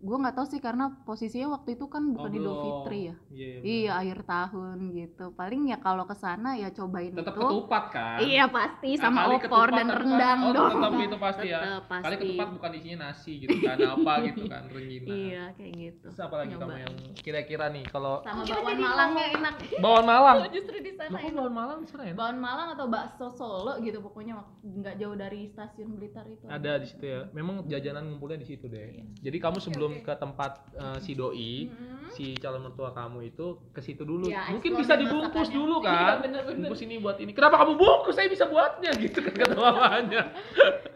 gue 0.00 0.16
nggak 0.16 0.30
tahu 0.32 0.46
sih 0.46 0.58
karena 0.58 0.84
posisinya 1.02 1.52
waktu 1.52 1.74
itu 1.74 1.86
kan 1.86 2.06
bukan 2.06 2.30
Oh, 2.30 2.38
Idul. 2.38 2.54
Fitri 2.56 3.00
ya 3.02 3.14
Iya, 3.28 3.50
iya 3.60 3.90
akhir 3.96 4.18
tahun 4.24 4.78
gitu 4.92 5.24
paling 5.32 5.66
ya 5.66 5.78
kalau 5.78 6.02
ke 6.02 6.14
sana 6.14 6.54
ya 6.54 6.70
cobain 6.70 7.10
Tetap 7.10 7.32
itu 7.32 7.40
ketupat 7.40 7.84
kan? 7.88 8.18
iya 8.20 8.44
pasti 8.46 8.90
Nah, 8.90 9.00
sama 9.00 9.20
kali 9.24 9.36
opor 9.40 9.68
dan 9.68 9.78
tetap- 9.84 9.98
rendang 9.98 10.40
oh, 10.40 10.52
dong 10.52 10.70
tetap 10.72 10.92
itu 11.00 11.16
pasti 11.18 11.46
ya. 11.46 11.58
Tetep, 11.58 11.82
Kali 11.84 11.98
pasti. 12.04 12.14
ketupat 12.20 12.48
bukan 12.52 12.70
isinya 12.72 12.98
nasi 13.04 13.32
gitu 13.38 13.56
kan, 13.58 13.76
apa 13.80 14.12
gitu 14.26 14.42
kan, 14.44 14.62
rengginang. 14.68 15.08
iya 15.10 15.44
kayak 15.52 15.72
gitu 15.74 16.06
Terus 16.06 16.20
apa 16.20 16.34
lagi 16.36 16.52
kamu 16.52 16.62
Nyobain. 16.62 16.80
yang 16.80 16.94
kira-kira 17.16 17.64
nih 17.68 17.84
kalau 17.84 18.14
sama 18.20 18.40
bawang 18.40 18.46
jadi 18.46 18.74
malangnya 18.78 19.24
enak 19.34 19.54
bawang 19.78 20.06
Malang? 20.06 20.38
justru 20.54 20.76
di 20.78 20.92
sana 20.92 21.16
kok 21.16 21.32
bawang 21.32 21.52
Malang 21.52 21.78
sebenarnya 21.82 22.06
enak? 22.08 22.18
bawang 22.18 22.38
malang 22.38 22.68
atau 22.72 22.86
bakso 22.86 23.26
solo 23.30 23.74
gitu 23.80 23.98
pokoknya 24.00 24.34
nggak 24.60 24.94
jauh 24.96 25.14
dari 25.14 25.48
stasiun 25.48 25.90
Blitar 25.92 26.24
itu 26.24 26.46
Ada 26.46 26.78
di 26.78 26.86
situ 26.86 27.04
ya. 27.04 27.20
Memang 27.30 27.64
jajanan 27.64 28.06
ngumpulnya 28.06 28.38
di 28.38 28.46
situ 28.46 28.66
deh. 28.66 28.78
Iya. 28.94 29.04
Jadi 29.20 29.36
kamu 29.38 29.58
sebelum 29.58 29.87
ke 29.98 30.12
tempat 30.14 30.52
eh, 30.72 30.98
si 30.98 31.12
doi, 31.12 31.52
Mm-mm. 31.66 32.08
si 32.10 32.36
calon 32.36 32.62
mertua 32.62 32.90
kamu 32.90 33.18
itu 33.26 33.46
ke 33.70 33.80
situ 33.80 34.02
dulu. 34.02 34.26
Ya, 34.26 34.48
Mungkin 34.48 34.76
bisa 34.76 34.94
dibungkus 34.94 35.30
masakannya. 35.48 35.56
dulu 35.56 35.76
Iya, 35.78 35.90
kan. 35.90 36.16
bener-bener. 36.20 36.66
Bungkus 36.66 36.80
ini 36.82 36.94
buat 36.96 37.16
ini. 37.16 37.32
Kenapa 37.32 37.56
kamu 37.58 37.72
bungkus? 37.74 38.14
Saya 38.14 38.28
bisa 38.28 38.44
buatnya 38.44 38.90
gitu 38.94 39.18
kan 39.20 39.34
kata 39.34 39.54
mamanya. 39.54 40.22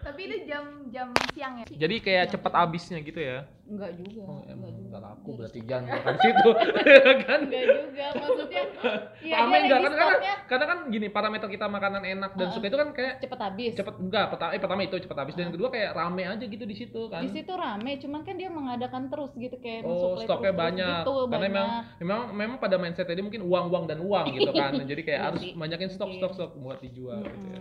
Tapi 0.02 0.20
itu 0.24 0.36
jam 0.44 0.64
jam 0.88 1.08
siang 1.30 1.54
ya. 1.58 1.64
Jadi 1.68 1.94
kayak 1.98 2.24
cepet 2.30 2.52
habisnya 2.52 2.98
gitu 3.00 3.18
ya. 3.18 3.46
Enggak 3.62 3.94
juga 3.94 4.20
Oh, 4.22 4.42
enggak 4.42 4.52
emang 4.52 4.70
juga 4.70 4.86
enggak 4.90 5.02
laku 5.02 5.30
berarti 5.32 5.58
jangan 5.62 5.86
makan 5.88 6.14
situ. 6.18 6.50
kan? 7.24 7.40
enggak 7.42 7.66
juga 7.72 8.06
maksudnya 8.12 8.62
iya 9.26 9.36
Rame 9.38 9.56
enggak 9.56 9.78
lagi 9.78 9.86
kan 9.86 9.92
karena, 9.94 10.32
karena 10.44 10.64
kan 10.66 10.78
gini 10.88 11.06
parameter 11.08 11.48
kita 11.48 11.66
makanan 11.66 12.02
enak 12.04 12.30
dan 12.32 12.42
Heeh. 12.44 12.54
suka 12.54 12.66
itu 12.66 12.76
kan 12.76 12.88
kayak 12.90 13.14
cepet 13.18 13.38
habis 13.40 13.72
cepet 13.78 13.94
enggak 13.96 14.24
pertama 14.28 14.50
eh 14.50 14.60
pertama 14.60 14.80
itu 14.82 14.96
cepet 14.98 15.16
habis 15.16 15.34
dan 15.34 15.44
Heeh. 15.44 15.54
kedua 15.54 15.68
kayak 15.70 15.90
rame 15.92 16.22
aja 16.24 16.44
gitu 16.44 16.64
di 16.64 16.74
situ 16.74 17.00
kan. 17.06 17.22
di 17.22 17.30
situ 17.30 17.52
rame 17.52 17.92
cuman 17.96 18.20
kan 18.20 18.34
dia 18.34 18.50
mengadakan 18.50 19.02
terus 19.08 19.30
gitu 19.34 19.56
kayak 19.56 19.80
Oh, 19.82 20.14
stoknya 20.16 20.50
terus-terus 20.50 20.58
banyak. 20.58 20.98
gitu, 21.00 21.12
Karena 21.22 21.38
memang 21.40 21.66
banyak. 21.68 22.00
memang 22.00 22.20
memang 22.34 22.56
pada 22.58 22.76
mindset 22.76 23.06
tadi 23.06 23.20
mungkin 23.20 23.42
uang 23.42 23.64
uang 23.68 23.84
dan 23.86 23.98
uang 23.98 24.26
gitu 24.32 24.50
kan. 24.50 24.72
Jadi 24.74 25.02
kayak 25.02 25.20
Iya 25.22 25.26
harus 25.28 25.42
banyakin 25.54 25.88
stok 25.88 26.08
Mungkin. 26.08 26.18
stok 26.20 26.32
stok 26.34 26.50
buat 26.58 26.78
dijual 26.78 27.22
gitu 27.22 27.46
ya. 27.48 27.60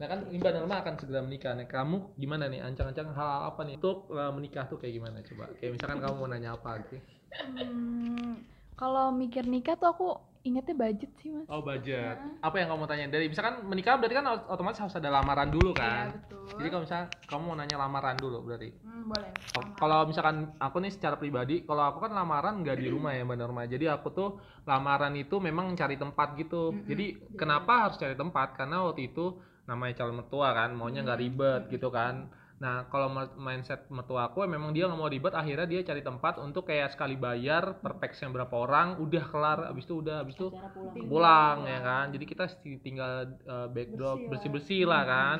Nah 0.00 0.06
kan 0.08 0.18
Mbak 0.32 0.52
Norma 0.56 0.80
akan 0.80 0.94
segera 0.96 1.20
menikah. 1.20 1.52
Nah 1.52 1.68
kamu 1.68 2.16
gimana 2.16 2.48
nih 2.48 2.64
ancang-ancang 2.64 3.12
hal 3.12 3.52
apa 3.52 3.60
nih 3.68 3.76
untuk 3.76 4.08
uh, 4.08 4.32
menikah 4.32 4.64
tuh 4.64 4.80
kayak 4.80 4.96
gimana 4.96 5.20
coba? 5.20 5.52
Kayak 5.60 5.72
misalkan 5.76 5.98
kamu 6.00 6.14
mau 6.16 6.28
nanya 6.32 6.56
apa 6.56 6.70
gitu. 6.88 6.96
Hmm, 7.36 8.40
kalau 8.80 9.12
mikir 9.12 9.44
nikah 9.44 9.76
tuh 9.76 9.92
aku 9.92 10.08
ingetnya 10.40 10.72
budget 10.72 11.12
sih 11.20 11.28
mas. 11.28 11.44
Oh 11.52 11.60
budget. 11.60 12.16
Heeh. 12.16 12.40
Apa 12.40 12.56
yang 12.64 12.72
kamu 12.72 12.80
mau 12.80 12.88
tanya? 12.88 13.12
Dari 13.12 13.28
misalkan 13.28 13.60
menikah 13.68 14.00
berarti 14.00 14.16
kan 14.16 14.24
ot- 14.24 14.48
otomatis 14.48 14.80
harus 14.80 14.96
ada 14.96 15.12
lamaran 15.12 15.52
dulu 15.52 15.76
Iya 15.76 15.80
kan. 15.84 16.06
betul. 16.16 16.48
Jadi 16.56 16.68
kalau 16.72 16.82
misalnya 16.88 17.06
kamu 17.28 17.42
mau 17.44 17.56
nanya 17.60 17.76
lamaran 17.76 18.16
dulu 18.16 18.38
berarti. 18.40 18.68
Hmm, 18.80 19.04
boleh. 19.04 19.32
Kalau 19.52 19.98
misalkan 20.08 20.36
aku 20.56 20.76
nih 20.80 20.92
secara 20.96 21.20
pribadi, 21.20 21.60
kalau 21.68 21.84
aku 21.92 22.08
kan 22.08 22.12
lamaran 22.16 22.64
nggak 22.64 22.80
di 22.80 22.88
rumah 22.88 23.12
ya 23.12 23.20
Mbak 23.28 23.36
Norma. 23.36 23.68
Jadi 23.68 23.84
aku 23.84 24.08
tuh 24.16 24.28
lamaran 24.64 25.12
itu 25.12 25.36
memang 25.36 25.76
cari 25.76 26.00
tempat 26.00 26.40
gitu. 26.40 26.72
Mm-mm. 26.72 26.88
Jadi 26.88 27.06
kenapa 27.36 27.84
harus 27.84 28.00
cari 28.00 28.16
tempat? 28.16 28.56
Karena 28.56 28.80
waktu 28.88 29.12
itu 29.12 29.36
namanya 29.70 30.02
calon 30.02 30.18
mertua 30.18 30.50
kan, 30.50 30.74
maunya 30.74 31.06
nggak 31.06 31.20
ribet 31.22 31.62
gitu 31.70 31.94
kan. 31.94 32.26
Nah 32.58 32.90
kalau 32.90 33.08
mindset 33.38 33.86
mertua 33.88 34.28
aku 34.28 34.42
memang 34.44 34.74
dia 34.74 34.90
nggak 34.90 34.98
mau 34.98 35.06
ribet, 35.06 35.32
akhirnya 35.32 35.70
dia 35.70 35.80
cari 35.86 36.02
tempat 36.02 36.42
untuk 36.42 36.66
kayak 36.66 36.90
sekali 36.90 37.14
bayar 37.14 37.78
per 37.78 38.02
packsnya 38.02 38.34
berapa 38.34 38.52
orang, 38.52 38.98
udah 38.98 39.24
kelar, 39.30 39.58
abis 39.70 39.86
itu 39.86 39.94
udah, 40.02 40.26
abis 40.26 40.34
itu 40.34 40.50
pulang 40.50 41.06
pulang 41.06 41.58
ya 41.70 41.80
kan. 41.80 42.06
Jadi 42.10 42.24
kita 42.26 42.44
tinggal 42.82 43.38
uh, 43.46 43.70
backdrop 43.70 44.18
Bersih 44.18 44.26
lah. 44.26 44.30
bersih-bersih 44.34 44.82
lah 44.90 45.02
kan 45.06 45.38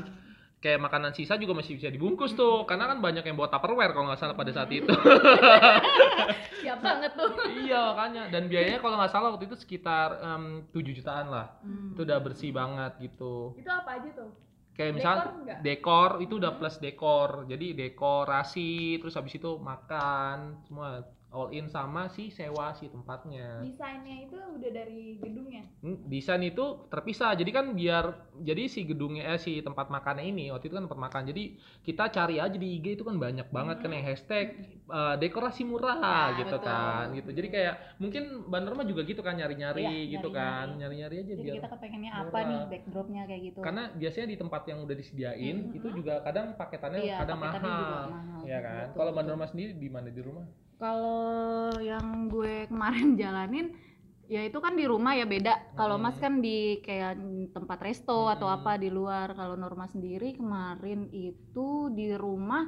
kayak 0.61 0.81
makanan 0.81 1.17
sisa 1.17 1.41
juga 1.41 1.57
masih 1.57 1.81
bisa 1.81 1.89
dibungkus 1.89 2.37
tuh. 2.37 2.69
Karena 2.69 2.87
kan 2.87 3.01
banyak 3.01 3.25
yang 3.25 3.37
bawa 3.37 3.49
tupperware 3.49 3.93
kalau 3.97 4.13
nggak 4.13 4.21
salah 4.21 4.37
pada 4.37 4.53
saat 4.53 4.71
itu. 4.71 4.93
Siap 6.63 6.79
banget 6.85 7.13
tuh. 7.17 7.33
Iya 7.65 7.97
makanya. 7.97 8.23
Dan 8.29 8.47
biayanya 8.47 8.79
kalau 8.85 9.01
nggak 9.01 9.13
salah 9.13 9.33
waktu 9.35 9.49
itu 9.49 9.57
sekitar 9.57 10.21
em, 10.21 10.69
7 10.71 10.97
jutaan 10.97 11.27
lah. 11.33 11.57
Hmm. 11.65 11.97
itu 11.97 12.01
udah 12.05 12.19
bersih 12.21 12.53
banget 12.53 12.93
gitu. 13.01 13.57
Itu 13.57 13.71
apa 13.73 13.99
aja 13.99 14.11
tuh? 14.15 14.31
kayak 14.81 14.97
misal 14.97 15.17
Dekor 15.21 15.61
dekor 15.61 16.11
itu 16.25 16.35
udah 16.41 16.53
plus 16.57 16.77
dekor. 16.81 17.31
Jadi 17.45 17.77
dekorasi 17.77 18.97
terus 18.97 19.13
habis 19.13 19.37
itu 19.37 19.61
makan 19.61 20.65
semua 20.65 21.05
all 21.31 21.47
in 21.51 21.67
sama 21.67 22.11
si 22.11 22.27
sewa 22.29 22.75
si 22.75 22.91
tempatnya 22.91 23.63
Desainnya 23.63 24.27
itu 24.27 24.35
udah 24.35 24.71
dari 24.71 25.15
gedungnya. 25.17 25.63
Hmm, 25.79 26.03
desain 26.05 26.43
itu 26.43 26.61
terpisah 26.87 27.33
jadi 27.33 27.51
kan 27.51 27.71
biar 27.71 28.05
jadi 28.37 28.67
si 28.67 28.83
gedungnya 28.83 29.31
eh, 29.31 29.39
si 29.39 29.63
tempat 29.63 29.89
makannya 29.89 30.27
ini 30.27 30.51
waktu 30.51 30.67
itu 30.67 30.75
kan 30.75 30.85
tempat 30.85 30.99
makan 31.01 31.23
jadi 31.31 31.55
kita 31.81 32.11
cari 32.11 32.37
aja 32.37 32.53
di 32.53 32.69
IG 32.77 32.99
itu 32.99 33.05
kan 33.05 33.15
banyak 33.17 33.47
banget 33.49 33.77
kan 33.79 33.91
yang 33.91 34.03
hashtag 34.05 34.47
eh, 34.85 35.15
dekorasi 35.17 35.63
murah 35.63 36.03
Ya, 36.31 36.43
gitu 36.43 36.57
betul. 36.59 36.67
kan 36.67 37.07
gitu 37.15 37.31
jadi 37.31 37.49
kayak 37.49 37.75
mungkin 37.97 38.23
Mbak 38.51 38.61
Norma 38.61 38.83
juga 38.83 39.03
gitu 39.03 39.23
kan 39.23 39.35
nyari-nyari 39.35 39.87
Iya, 39.87 40.19
gitu 40.19 40.29
nyari-nyari. 40.29 40.35
kan 40.35 40.67
nyari-nyari 40.77 41.15
aja 41.17 41.29
jadi 41.31 41.43
biar 41.47 41.55
kita 41.57 41.69
kepengennya 41.71 42.11
apa 42.13 42.27
murah. 42.27 42.43
nih 42.45 42.61
backdropnya 42.69 43.23
kayak 43.25 43.43
gitu 43.47 43.59
karena 43.63 43.83
biasanya 43.95 44.27
di 44.27 44.37
tempat 44.37 44.63
yang 44.67 44.79
udah 44.83 44.97
disediain 44.99 45.57
Mhm. 45.63 45.77
itu 45.79 45.89
juga 45.95 46.15
kadang 46.21 46.47
paketannya 46.55 47.01
Iya, 47.01 47.17
kadang 47.19 47.39
paketannya 47.39 47.71
mahal, 47.71 48.05
mahal. 48.11 48.41
ya 48.43 48.59
kan 48.59 48.87
kalau 48.93 49.11
betul. 49.15 49.25
Norma 49.25 49.47
sendiri 49.47 49.73
di 49.73 49.89
mana 49.89 50.11
di 50.11 50.21
rumah 50.21 50.45
Kalau 50.81 51.21
yang 51.79 52.07
gue 52.27 52.65
kemarin 52.67 53.15
jalanin 53.21 53.67
ya 54.27 54.41
itu 54.43 54.59
kan 54.59 54.73
di 54.75 54.87
rumah 54.87 55.13
ya 55.13 55.27
beda. 55.27 55.75
Kalau 55.75 55.99
Mas 55.99 56.17
Hmm. 56.17 56.23
kan 56.23 56.35
di 56.41 56.59
kayak 56.81 57.19
tempat 57.51 57.79
resto 57.83 58.27
atau 58.27 58.47
Hmm. 58.47 58.57
apa 58.57 58.73
di 58.77 58.89
luar. 58.89 59.35
Kalau 59.35 59.55
Norma 59.55 59.87
sendiri 59.87 60.33
kemarin 60.33 61.11
itu 61.11 61.69
di 61.93 62.15
rumah 62.15 62.65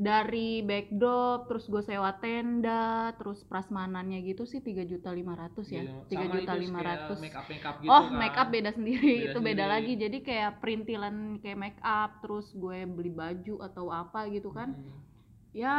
dari 0.00 0.64
backdrop 0.64 1.44
terus 1.44 1.68
gue 1.68 1.84
sewa 1.84 2.08
tenda 2.16 3.12
terus 3.20 3.44
prasmanannya 3.44 4.24
gitu 4.24 4.48
sih 4.48 4.64
tiga 4.64 4.80
juta 4.80 5.12
lima 5.12 5.36
ratus 5.36 5.68
ya 5.68 5.84
Iya, 5.84 6.08
tiga 6.08 6.24
juta 6.32 6.52
lima 6.56 6.80
ratus 6.80 7.18
gitu 7.20 7.36
oh 7.84 8.08
kan. 8.08 8.16
make 8.16 8.32
up 8.32 8.48
beda 8.48 8.72
sendiri 8.72 9.12
Beda 9.20 9.26
itu 9.28 9.38
beda 9.44 9.60
sendiri. 9.60 9.74
lagi 9.76 9.92
jadi 10.00 10.18
kayak 10.24 10.50
perintilan 10.56 11.16
kayak 11.44 11.58
make 11.60 11.80
up 11.84 12.16
terus 12.24 12.48
gue 12.56 12.88
beli 12.88 13.12
baju 13.12 13.60
atau 13.60 13.92
apa 13.92 14.24
gitu 14.32 14.48
kan 14.48 14.72
Hmm. 14.72 15.04
ya 15.52 15.76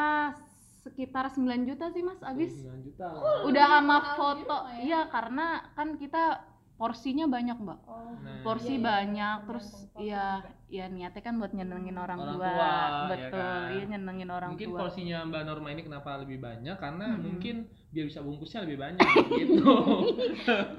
sekitar 0.82 1.30
9 1.30 1.70
juta 1.70 1.94
sih 1.94 2.02
mas 2.02 2.20
abis. 2.26 2.52
9 2.66 2.86
juta. 2.86 3.08
Udah 3.46 3.66
sama 3.80 3.98
foto 4.18 4.38
gitu, 4.42 4.58
Maya. 4.58 4.82
iya 4.82 5.02
karena 5.14 5.48
kan 5.78 5.96
kita 5.98 6.24
porsinya 6.82 7.30
banyak 7.30 7.58
mbak. 7.62 7.80
Oh. 7.86 8.18
Nah, 8.26 8.42
porsi 8.42 8.74
Iya, 8.74 8.82
iya, 8.82 8.86
banyak 8.90 9.38
tergantung 9.38 9.48
terus 9.48 9.68
porsi 9.94 10.10
ya 10.72 10.82
ya 10.82 10.86
niatnya 10.88 11.20
kan 11.20 11.36
buat 11.36 11.52
nyenengin 11.52 11.94
orang, 11.94 12.16
Orang 12.16 12.40
tua, 12.40 12.48
tua, 12.48 12.64
ya 12.64 13.08
betul. 13.12 13.44
kan? 13.44 13.70
iya 13.76 13.84
nyenengin 13.92 14.30
orang 14.32 14.50
mungkin 14.56 14.70
tua. 14.72 14.80
porsinya 14.80 15.18
Mbak 15.28 15.42
Norma 15.44 15.68
ini 15.70 15.82
kenapa 15.84 16.10
lebih 16.18 16.40
banyak? 16.40 16.76
Karena 16.80 17.06
Mm-mm. 17.12 17.24
mungkin 17.28 17.56
biar 17.92 18.06
bisa 18.08 18.24
bungkusnya 18.24 18.64
lebih 18.64 18.78
banyak 18.80 19.04
gitu. 19.44 19.68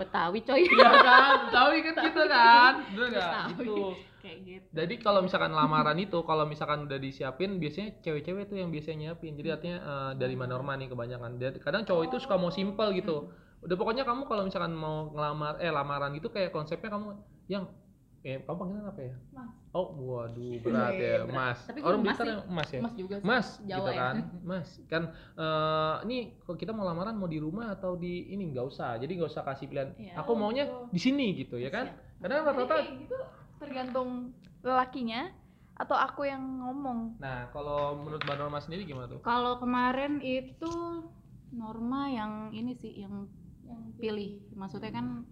Betawi 0.00 0.40
coy. 0.40 0.64
Iya 0.64 0.90
kan? 0.96 1.37
Tahu 1.52 1.68
kan 1.78 1.94
gitu 2.00 2.22
kan? 2.26 2.72
Bener 2.96 3.08
Betawi. 3.12 3.52
gitu. 3.52 3.76
Kayak 4.22 4.38
gitu. 4.46 4.66
Jadi 4.72 4.94
kalau 4.99 5.20
misalkan 5.20 5.52
lamaran 5.52 5.99
itu 5.99 6.18
kalau 6.22 6.46
misalkan 6.46 6.87
udah 6.87 6.96
disiapin 6.96 7.58
biasanya 7.58 8.00
cewek-cewek 8.00 8.49
tuh 8.49 8.56
yang 8.56 8.70
biasanya 8.70 9.12
nyiapin. 9.12 9.37
Jadi 9.37 9.49
artinya 9.50 9.78
eh, 9.78 10.12
dari 10.16 10.32
Mbak 10.32 10.49
Norma 10.49 10.72
nih 10.75 10.88
kebanyakan. 10.88 11.30
Dan 11.37 11.52
kadang 11.61 11.82
cowok 11.84 12.02
itu 12.08 12.16
suka 12.16 12.40
mau 12.40 12.49
simple 12.49 12.96
gitu. 12.96 13.28
Udah 13.61 13.76
pokoknya 13.76 14.02
kamu 14.02 14.25
kalau 14.25 14.42
misalkan 14.42 14.72
mau 14.72 15.12
ngelamar 15.12 15.61
eh 15.61 15.68
lamaran 15.68 16.16
gitu 16.16 16.32
kayak 16.32 16.50
konsepnya 16.50 16.90
kamu 16.90 17.14
yang 17.46 17.66
eh 18.23 18.38
kamu 18.38 18.55
panggilan 18.55 18.87
apa 18.87 19.02
ya 19.02 19.14
Mas. 19.31 19.50
oh 19.71 19.87
waduh 19.99 20.55
berat 20.64 20.93
Iya, 20.93 21.02
ya 21.02 21.17
berat. 21.23 21.35
mas 21.35 21.59
Tapi 21.67 21.79
orang 21.83 22.00
Blitar 22.00 22.25
yang 22.25 22.41
mas 22.47 22.69
ya 22.69 22.81
mas 22.81 22.95
juga 22.95 23.14
sih. 23.19 23.26
Mas, 23.26 23.47
Jawa 23.61 23.75
gitu 23.75 23.91
ya. 23.91 23.99
kan, 23.99 24.17
Mas, 24.50 24.69
kan 24.87 25.02
eh 25.35 25.95
ini 26.05 26.17
kalau 26.41 26.57
kita 26.57 26.71
mau 26.71 26.85
lamaran 26.85 27.14
mau 27.14 27.26
di 27.26 27.37
rumah 27.37 27.71
atau 27.71 27.95
di 27.95 28.29
ini 28.29 28.49
nggak 28.49 28.62
usah, 28.64 28.95
jadi 28.97 29.11
nggak 29.12 29.26
usah 29.29 29.43
kasih 29.43 29.67
pilihan. 29.67 29.91
Iya. 29.97 30.14
Aku 30.19 30.33
maunya 30.33 30.64
di 30.88 30.99
sini 30.99 31.35
gitu 31.35 31.57
ya 31.57 31.69
kan? 31.69 31.91
Siap. 31.91 32.21
Karena 32.21 32.37
rata-rata. 32.45 32.76
gitu 32.87 33.19
tergantung 33.59 34.31
lelakinya 34.61 35.31
atau 35.73 35.95
aku 35.95 36.23
yang 36.23 36.38
ngomong. 36.61 37.19
Nah, 37.19 37.50
kalau 37.50 37.97
menurut 37.97 38.23
Mbak 38.23 38.37
Norma 38.37 38.59
sendiri 38.59 38.83
gimana 38.85 39.07
tuh? 39.09 39.19
kalau 39.21 39.59
kemarin 39.59 40.23
itu 40.23 40.71
Norma 41.50 42.07
yang 42.07 42.33
ini 42.50 42.73
sih 42.73 43.02
yang 43.02 43.26
Yang 43.62 43.83
pilih 43.97 44.31
maksudnya 44.52 44.91
kan 44.91 45.25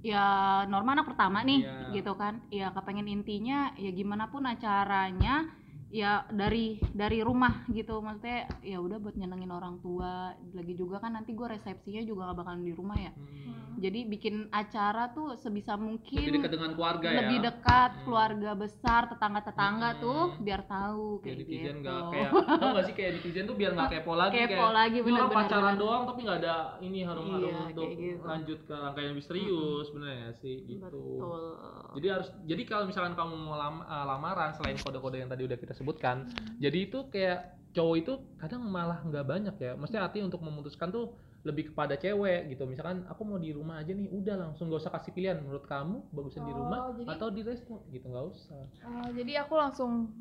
ya 0.00 0.24
Norma 0.64 0.96
anak 0.96 1.12
pertama 1.12 1.44
nih 1.44 1.60
Iya. 1.60 1.92
gitu 1.92 2.12
kan 2.16 2.40
ya 2.48 2.72
kepengen 2.72 3.04
intinya 3.06 3.70
ya 3.76 3.90
gimana 3.92 4.32
pun 4.32 4.48
acaranya 4.48 5.44
ya 5.90 6.12
dari 6.28 6.64
dari 6.88 7.18
rumah 7.20 7.66
gitu 7.68 7.98
maksudnya 7.98 8.46
ya 8.60 8.78
udah 8.78 8.96
buat 8.96 9.14
nyenengin 9.14 9.50
orang 9.50 9.78
tua 9.78 10.30
lagi 10.48 10.74
juga 10.74 10.98
kan 10.98 11.12
nanti 11.12 11.30
gue 11.30 11.46
resepsinya 11.48 11.98
juga 12.00 12.30
gak 12.30 12.38
bakalan 12.38 12.62
di 12.62 12.70
rumah 12.70 12.94
ya 12.96 13.10
Hmm. 13.10 13.74
jadi 13.76 14.02
bikin 14.04 14.34
acara 14.50 15.08
tuh 15.08 15.34
sebisa 15.34 15.74
mungkin 15.74 16.18
Lebih 16.20 16.36
dekat 16.36 16.50
dengan 16.52 16.70
keluarga 16.72 17.06
ya. 17.08 17.18
lebih 17.20 17.38
dekat 17.40 17.90
Hmm. 17.92 18.02
keluarga 18.04 18.50
besar 18.54 19.00
tetangga-tetangga 19.08 19.88
Hmm. 19.90 20.00
tuh 20.00 20.20
biar 20.38 20.60
tahu 20.64 21.06
Kayak 21.20 21.36
netizen 21.40 21.58
gitu 21.74 21.80
nggak 21.80 22.02
kayak 22.08 22.30
tau 22.52 22.68
nggak 22.68 22.84
sih 22.84 22.94
kayak 22.94 23.10
netizen 23.16 23.44
tuh 23.44 23.56
biar 23.56 23.70
nggak 23.72 23.88
kepo 23.96 24.12
lagi 24.12 24.34
kepo 24.36 24.46
kayak 24.52 24.70
lagi 24.72 24.90
ini 24.92 25.02
orang 25.02 25.10
bener-bener 25.26 25.38
pacaran 25.42 25.74
doang 25.76 26.02
tapi 26.04 26.20
nggak 26.20 26.38
ada 26.40 26.56
ini 26.80 26.98
harum 27.00 27.26
harum 27.28 27.50
Iya, 27.50 27.62
untuk 27.68 27.88
gitu. 27.92 28.24
lanjut 28.24 28.58
ke 28.60 28.74
langkah 28.76 29.00
yang 29.00 29.12
lebih 29.12 29.26
serius 29.26 29.86
bener 29.88 30.08
ya 30.12 30.30
sih 30.36 30.56
gitu. 30.68 30.80
betul 31.18 31.42
Jadi 31.90 32.06
harus 32.08 32.28
jadi 32.44 32.62
kalau 32.64 32.84
misalkan 32.86 33.14
kamu 33.14 33.34
mau 33.36 33.56
lam- 33.56 33.82
eh, 33.82 34.04
lamaran 34.04 34.50
selain 34.52 34.76
kode-kode 34.76 35.16
yang 35.16 35.26
tadi 35.28 35.42
udah 35.44 35.58
kita 35.58 35.74
sebutkan, 35.80 36.28
jadi 36.60 36.78
itu 36.84 37.08
kayak 37.08 37.38
cowok 37.72 37.96
itu 37.96 38.12
kadang 38.36 38.62
malah 38.66 39.00
nggak 39.00 39.24
banyak 39.24 39.56
ya. 39.56 39.72
Maksudnya 39.74 40.04
artinya 40.04 40.28
untuk 40.28 40.44
memutuskan 40.44 40.92
tuh 40.92 41.16
lebih 41.40 41.72
kepada 41.72 41.96
cewek 41.96 42.52
gitu. 42.52 42.68
Misalkan 42.68 43.08
aku 43.08 43.24
mau 43.24 43.40
di 43.40 43.48
rumah 43.48 43.80
aja 43.80 43.96
nih 43.96 44.12
udah 44.12 44.36
langsung 44.36 44.68
gak 44.68 44.84
usah 44.84 44.92
kasih 44.92 45.16
pilihan. 45.16 45.40
Menurut 45.40 45.64
kamu 45.64 46.12
bagusan 46.12 46.44
di 46.44 46.52
Oh, 46.52 46.56
rumah 46.60 46.92
jadi- 46.92 47.08
atau 47.16 47.28
di 47.32 47.40
resto 47.40 47.80
gitu 47.88 48.12
nggak 48.12 48.26
usah. 48.28 48.60
Oh, 48.84 49.08
jadi 49.08 49.32
aku 49.40 49.56
langsung 49.56 50.12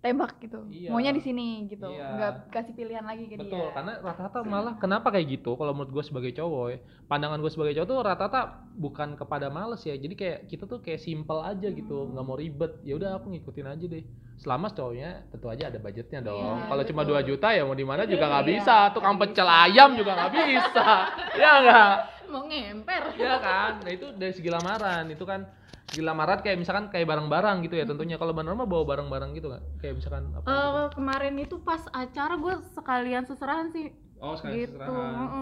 tembak 0.00 0.40
gitu. 0.40 0.64
Iya. 0.66 0.88
Maunya 0.88 1.12
di 1.12 1.20
sini 1.20 1.46
gitu. 1.66 1.84
Iya. 1.86 2.08
Nggak 2.10 2.32
kasih 2.50 2.72
pilihan 2.72 3.04
lagi 3.04 3.24
ke 3.26 3.36
betul 3.36 3.60
dia. 3.62 3.72
karena 3.72 3.92
rata-rata 4.00 4.40
malah 4.42 4.74
kenapa 4.74 5.08
kayak 5.08 5.28
gitu 5.30 5.54
kalau 5.54 5.70
menurut 5.70 5.92
gue 5.92 6.00
sebagai 6.02 6.32
cowok 6.32 6.64
ya 6.66 6.78
pandangan 7.04 7.36
gue 7.36 7.48
sebagai 7.48 7.72
cowok 7.74 7.86
tuh 7.86 7.98
rata-rata 8.00 8.40
bukan 8.72 9.12
kepada 9.14 9.46
males 9.48 9.82
ya 9.82 9.92
jadi 9.94 10.14
kayak 10.14 10.38
kita 10.46 10.64
tuh 10.64 10.80
kayak 10.80 10.98
simple 10.98 11.40
aja 11.40 11.68
gitu 11.68 11.92
Hmm. 12.00 12.16
nggak 12.16 12.24
mau 12.24 12.34
ribet 12.34 12.72
ya 12.80 12.96
udah 12.96 13.10
aku 13.14 13.28
ngikutin 13.30 13.66
aja 13.68 13.84
deh 13.86 14.04
selama 14.34 14.66
cowoknya 14.68 15.10
tentu 15.28 15.46
aja 15.46 15.68
ada 15.68 15.76
budgetnya 15.76 16.20
dong 16.22 16.40
Iya, 16.56 16.64
kalau 16.66 16.82
cuma 16.82 17.02
betul. 17.04 17.20
2 17.20 17.28
juta 17.28 17.48
ya 17.50 17.62
mau 17.62 17.76
di 17.76 17.84
mana 17.84 18.02
juga 18.04 18.24
nggak 18.26 18.40
Iya, 18.40 18.50
bisa 18.56 18.76
tukang 18.90 19.14
nggak 19.14 19.28
pecel 19.28 19.48
ayam 19.48 19.90
juga 19.92 20.10
nggak 20.16 20.32
bisa 20.40 20.88
ya 21.36 21.52
nggak 21.60 21.92
mau 22.30 22.46
ngemper. 22.46 23.02
Iya 23.18 23.34
kan? 23.42 23.72
Nah 23.82 23.92
itu 23.92 24.06
dari 24.14 24.32
segi 24.32 24.50
lamaran. 24.50 25.04
Itu 25.10 25.26
kan 25.26 25.50
segi 25.90 26.02
lamaran 26.06 26.38
kayak 26.40 26.56
misalkan 26.62 26.86
kayak 26.88 27.06
barang-barang 27.10 27.66
gitu 27.66 27.74
ya 27.76 27.84
tentunya. 27.84 28.16
Kalau 28.16 28.32
benar 28.32 28.54
mah 28.54 28.70
bawa 28.70 28.84
barang-barang 28.96 29.30
gitu 29.36 29.50
kan 29.50 29.62
kayak 29.82 29.94
misalkan 29.98 30.30
apa 30.32 30.46
gitu. 30.46 30.54
Eh, 30.54 30.88
kemarin 30.94 31.34
itu 31.42 31.56
pas 31.60 31.82
acara 31.90 32.34
gue 32.38 32.54
sekalian 32.72 33.22
seserahan 33.26 33.68
sih. 33.74 33.90
Oh 34.20 34.36
gitu. 34.36 34.76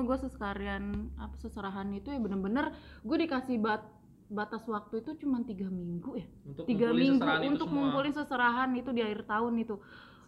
gue 0.06 0.16
sekalian 0.30 1.10
apa 1.18 1.34
seserahan 1.42 1.90
itu 1.98 2.14
ya 2.14 2.18
bener-bener 2.22 2.70
gue 3.02 3.16
dikasih 3.26 3.58
bat 3.58 3.82
batas 4.30 4.62
waktu 4.68 5.02
itu 5.02 5.24
cuma 5.24 5.40
tiga 5.42 5.66
minggu 5.66 6.20
ya. 6.20 6.26
Untuk 6.44 6.64
tiga 6.68 6.92
minggu 6.92 7.18
seserahan 7.18 7.42
untuk 7.48 7.68
ngumpulin 7.72 8.14
seserahan 8.14 8.70
itu 8.76 8.90
di 8.92 9.00
akhir 9.02 9.24
tahun 9.24 9.54
itu. 9.60 9.76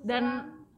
Dan 0.00 0.24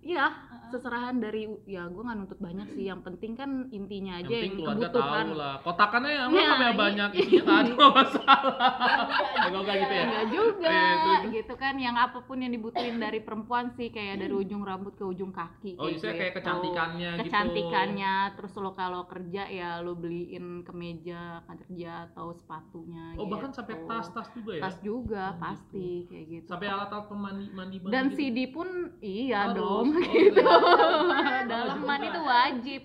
iya 0.03 0.27
seserahan 0.73 1.21
dari 1.21 1.45
ya 1.69 1.85
gue 1.85 2.01
nggak 2.01 2.17
nuntut 2.17 2.41
banyak 2.41 2.65
sih. 2.73 2.89
Yang 2.89 3.05
penting 3.05 3.37
kan 3.37 3.51
intinya 3.69 4.17
yang 4.17 4.25
aja 4.25 4.37
yang, 4.41 4.55
keluarga 4.57 4.89
kebutuhan. 4.89 5.25
tahu 5.29 5.35
lah. 5.37 5.55
Kotakannya 5.61 6.13
yang 6.17 6.31
Nah, 6.33 6.41
apa 6.41 6.41
ya 6.41 6.57
iya. 6.65 6.73
banyak. 6.73 7.11
Isinya 7.13 7.43
kan 7.45 7.55
ada 7.61 7.75
masalah. 7.93 8.73
Enggak 9.43 9.61
enggak 9.63 9.77
gitu 9.77 9.93
ya 9.93 10.05
Enggak 10.09 10.27
juga 10.33 10.73
Iya, 10.73 11.19
gitu 11.29 11.55
kan. 11.55 11.75
Yang 11.77 11.97
apa 12.01 12.19
pun 12.25 12.37
yang 12.41 12.53
dibutuhin 12.53 12.97
dari 12.97 13.21
perempuan 13.21 13.65
sih 13.77 13.89
kayak 13.93 14.17
dari 14.17 14.33
ujung 14.33 14.63
rambut 14.65 14.97
ke 14.97 15.05
ujung 15.05 15.29
kaki 15.29 15.77
oh 15.77 15.93
isinya 15.93 16.15
kayak 16.17 16.33
gitu. 16.33 16.39
kecantikannya 16.41 17.11
gitu. 17.13 17.23
Kecantikannya 17.29 18.15
terus 18.41 18.53
lo 18.57 18.73
kalau 18.73 19.03
kerja 19.05 19.43
ya 19.47 19.71
lo 19.85 19.93
beliin 19.93 20.65
kemeja 20.65 21.45
kerja 21.45 22.09
atau 22.09 22.33
sepatunya 22.33 23.13
oh 23.21 23.29
bahkan 23.29 23.53
gitu. 23.53 23.59
sampai 23.61 23.75
tas-tas 23.85 24.29
juga 24.33 24.53
ya? 24.57 24.63
Tas 24.65 24.77
juga 24.81 25.25
Oh, 25.33 25.39
pasti 25.39 25.89
kayak 26.09 26.27
gitu. 26.33 26.47
Sampai 26.49 26.67
alat-alat 26.67 27.07
pemandi 27.07 27.47
mandi 27.53 27.77
dan 27.93 28.09
gitu. 28.09 28.17
CD 28.17 28.49
pun 28.49 28.69
iya 29.05 29.53
dong 29.53 29.92
gitu 30.03 30.41
iya. 30.41 31.45
dalam 31.45 31.79
mandi 31.81 32.07
itu 32.07 32.21
wajib 32.21 32.83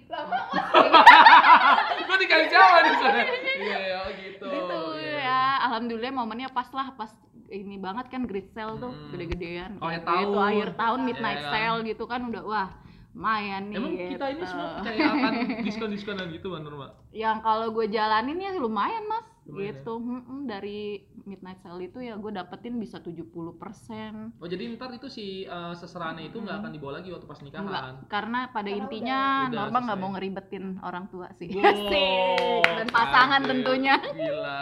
Gua 1.99 2.17
dikasih 2.17 2.47
siapa 2.47 2.77
nih 2.79 2.93
sana 2.95 3.21
iya 3.55 3.77
iya 3.79 3.97
oh 3.99 4.11
gitu 4.13 4.45
gitu 4.45 4.77
Iya, 4.97 5.17
ya 5.19 5.39
alhamdulillah 5.63 6.13
momennya 6.13 6.49
pas 6.49 6.69
lah 6.71 6.93
pas 6.93 7.11
ini 7.47 7.75
banget 7.77 8.07
kan 8.07 8.23
great 8.23 8.49
sale 8.49 8.75
tuh 8.77 8.89
Hmm. 8.89 9.09
gede-gedean 9.09 9.71
Oh, 9.77 9.87
gitu 9.87 10.03
tahun. 10.03 10.35
akhir 10.37 10.69
tahun 10.75 10.99
midnight 11.01 11.41
Iya, 11.41 11.49
sale 11.49 11.79
gitu 11.85 12.03
kan 12.03 12.21
udah 12.25 12.43
wah 12.43 12.69
lumayan 13.09 13.63
nih 13.67 13.75
Emang 13.75 13.93
kita 13.97 14.25
ini 14.27 14.35
gitu. 14.35 14.45
semua 14.45 14.67
percaya 14.77 15.03
akan 15.09 15.33
diskon-diskonan 15.63 16.27
gitu 16.29 16.45
Mbak 16.47 16.61
Nurma? 16.61 16.87
yang 17.09 17.41
kalau 17.41 17.71
gue 17.71 17.85
jalanin 17.87 18.37
ya 18.37 18.51
lumayan 18.53 19.03
mas 19.05 19.25
Lumayan 19.43 19.57
ya? 19.65 19.71
gitu 19.73 19.93
Mm-mm, 19.97 20.39
dari 20.45 21.06
midnight 21.27 21.59
sale 21.59 21.83
itu 21.83 21.99
ya 21.99 22.15
gue 22.15 22.31
dapetin 22.31 22.73
bisa 22.75 22.97
70% 22.97 23.19
Oh 24.33 24.47
jadi 24.47 24.63
ntar 24.71 24.89
itu 24.91 25.05
si 25.05 25.25
uh, 25.43 25.71
seserahannya 25.71 26.25
itu 26.25 26.37
nggak 26.37 26.57
akan 26.57 26.71
dibawa 26.71 26.93
lagi 26.97 27.09
waktu 27.09 27.23
pas 27.23 27.37
Enggak, 27.37 27.59
nikahan? 27.59 27.95
karena 28.07 28.39
pada 28.47 28.63
Karena 28.65 28.79
intinya 28.79 29.19
udah- 29.19 29.45
udah 29.45 29.59
Norma 29.61 29.79
nggak 29.83 29.97
mau 29.97 30.09
ngeribetin 30.11 30.65
orang 30.81 31.05
tua 31.07 31.27
sih 31.33 31.51
Wow, 31.51 32.63
dan 32.77 32.87
pasangan 32.87 33.41
kaget. 33.41 33.49
tentunya 33.49 33.95
Gila. 33.99 34.61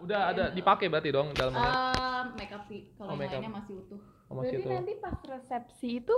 Udah 0.00 0.20
ada 0.28 0.44
dipakai 0.50 0.86
berarti 0.86 1.10
dong 1.10 1.30
dalamnya. 1.30 1.62
Eh, 1.62 2.22
make 2.34 2.50
up 2.50 2.64
sih 2.64 2.90
kalau 2.94 3.08
Oh, 3.08 3.12
yang 3.12 3.20
make 3.20 3.28
up. 3.28 3.38
lainnya 3.38 3.52
masih 3.54 3.74
utuh 3.78 4.00
Oh, 4.26 4.34
masih 4.36 4.56
Berarti 4.56 4.62
itu. 4.62 4.70
nanti 4.72 4.92
pas 4.96 5.16
resepsi 5.24 5.88
itu 6.00 6.14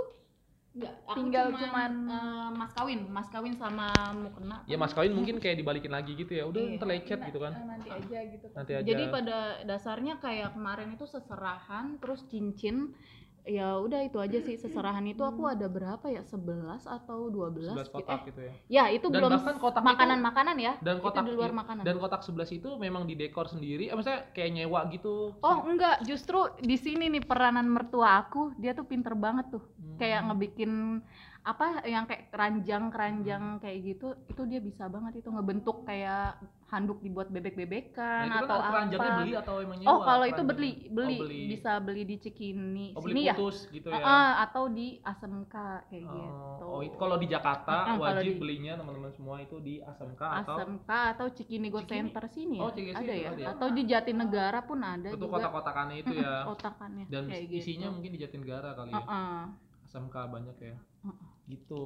Enggak, 0.73 0.93
aku 1.05 1.15
Tinggal 1.21 1.45
cuman, 1.53 1.61
cuman- 1.61 2.01
eh, 2.09 2.49
mas 2.57 2.71
kawin, 2.73 2.99
mas 3.05 3.27
kawin 3.29 3.53
sama 3.53 4.09
mukena. 4.17 4.65
Ya 4.65 4.73
mas 4.81 4.89
kawin 4.97 5.13
mungkin 5.13 5.37
kayak 5.37 5.61
dibalikin 5.61 5.93
lagi 5.93 6.17
gitu 6.17 6.33
ya. 6.33 6.49
Udah 6.49 6.61
Iya. 6.65 6.75
ntar 6.81 6.87
lecet 6.89 7.19
gitu 7.29 7.37
kan. 7.37 7.53
eh, 7.53 7.65
nanti 7.69 7.89
aja 7.93 8.19
gitu. 8.33 8.45
Nanti 8.57 8.71
aja. 8.73 8.85
Jadi 8.89 9.03
pada 9.13 9.37
dasarnya 9.69 10.13
kayak 10.17 10.49
kemarin 10.57 10.89
itu 10.97 11.05
seserahan, 11.05 12.01
terus 12.01 12.25
cincin. 12.25 12.97
Ya 13.43 13.75
udah 13.75 14.07
itu 14.07 14.15
aja 14.23 14.39
sih 14.39 14.55
seserahan 14.55 15.03
itu 15.03 15.19
aku 15.19 15.43
ada 15.43 15.67
berapa 15.67 16.07
ya? 16.07 16.23
11 16.23 16.87
atau 16.87 17.27
12 17.27 17.67
11 17.67 17.75
gitu. 17.83 17.95
kotak 17.99 18.15
Eh, 18.15 18.27
gitu 18.31 18.39
ya. 18.39 18.53
ya 18.71 18.83
itu 18.89 19.07
Dan 19.07 19.19
belum 19.19 19.31
bahkan 19.35 19.55
kotak 19.59 19.83
itu- 19.83 19.89
makanan-makanan 19.91 20.55
ya. 20.57 20.73
Dan 20.79 20.95
kotak 20.97 21.21
itu 21.21 21.27
di 21.27 21.33
luar 21.35 21.51
makanan. 21.51 21.83
Dan 21.83 21.95
kotak 21.99 22.21
11 22.23 22.49
itu 22.49 22.69
memang 22.79 23.03
didekor 23.03 23.51
sendiri. 23.51 23.91
Eh 23.91 23.93
maksudnya 23.93 24.31
kayak 24.31 24.51
nyewa 24.53 24.87
gitu. 24.87 25.35
Oh 25.37 25.57
enggak, 25.65 26.07
justru 26.07 26.39
di 26.57 26.79
sini 26.79 27.11
nih 27.11 27.19
peranan 27.21 27.67
mertua 27.67 28.23
aku, 28.23 28.55
dia 28.55 28.71
tuh 28.71 28.87
pinter 28.87 29.11
banget 29.11 29.51
tuh. 29.51 29.63
Hmm. 29.75 29.99
Kayak 29.99 30.23
ngebikin 30.23 31.03
apa 31.43 31.83
yang 31.83 32.07
kayak 32.07 32.31
keranjang-keranjang 32.31 33.59
kayak 33.59 33.77
gitu, 33.83 34.15
itu 34.25 34.41
dia 34.47 34.63
bisa 34.63 34.87
banget 34.87 35.19
itu 35.19 35.27
ngebentuk 35.27 35.83
kayak 35.83 36.39
handuk 36.71 37.03
dibuat 37.03 37.27
Nah, 37.27 37.35
bebek-bebekan 37.35 38.23
itu 38.31 38.45
atau 38.47 38.57
kan 38.57 38.71
apa. 38.89 39.05
beli 39.19 39.31
atau 39.35 39.55
emang 39.59 39.77
nyewa? 39.77 39.91
Oh, 39.91 39.99
kalau 40.01 40.25
itu 40.25 40.41
beli, 40.41 40.71
beli, 40.87 41.17
Oh, 41.19 41.23
beli. 41.27 41.41
bisa 41.51 41.71
beli 41.77 42.03
di 42.03 42.15
Cikini 42.17 42.95
Oh, 42.95 43.03
sini 43.03 43.11
beli 43.13 43.21
ya. 43.27 43.35
gitu 43.69 43.87
ya. 43.91 43.99
Ah, 43.99 44.33
atau 44.41 44.71
di 44.71 45.03
ASMK 45.03 45.55
kayak 45.85 46.01
Oh, 46.01 46.15
gitu. 46.15 46.65
oh, 46.65 46.81
itu 46.81 46.95
kalau 46.95 47.19
di 47.19 47.27
Jakarta 47.27 47.75
kalau 47.85 48.01
wajib 48.01 48.33
di- 48.33 48.39
belinya 48.39 48.73
teman-teman 48.73 49.11
semua 49.11 49.35
itu 49.37 49.59
di 49.59 49.83
ASMK 49.83 50.21
atau 50.39 50.55
ASMK 50.57 50.89
atau 51.13 51.27
Cikini 51.29 51.67
Go 51.67 51.83
Cikini? 51.83 51.91
Center 51.91 52.23
sini 52.31 52.57
ya. 52.57 52.63
Oh, 52.63 52.71
Cikini 52.71 52.95
ada 52.95 53.13
ya. 53.13 53.29
ada 53.29 53.41
ya? 53.43 53.47
Atau 53.51 53.67
di 53.69 53.81
Jatinegara 53.83 54.59
pun 54.63 54.79
ada 54.79 55.07
itu 55.11 55.19
juga. 55.19 55.33
kotak-kotakannya 55.43 55.95
itu 55.99 56.13
ya. 56.15 56.47
Otakannya 56.47 57.05
Dan 57.05 57.23
isinya 57.51 57.91
gitu. 57.91 57.93
mungkin 57.93 58.11
di 58.15 58.19
Jatinegara 58.23 58.69
kali 58.73 58.89
ya. 58.89 58.97
Heeh. 58.97 59.41
SMK 59.93 60.15
banyak 60.25 60.57
ya. 60.57 60.73
Heeh. 61.05 61.27
Gitu. 61.53 61.81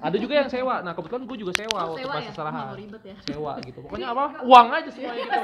Ada 0.00 0.16
juga 0.16 0.40
yang 0.40 0.48
sewa. 0.48 0.80
Nah, 0.80 0.96
kebetulan 0.96 1.28
gue 1.28 1.36
juga 1.36 1.52
sewa 1.52 1.84
Oh, 1.84 1.92
waktu 1.92 2.00
sewa 2.00 2.14
pas 2.16 2.24
ya? 2.24 2.30
seserahan. 2.32 2.64
Nggak 2.64 2.80
ribet 2.80 3.02
ya. 3.04 3.16
Sewa 3.28 3.52
gitu. 3.60 3.78
Pokoknya 3.84 4.08
apa? 4.16 4.24
Uang 4.40 4.66
aja 4.72 4.88
semuanya 4.88 5.24
gitu. 5.28 5.36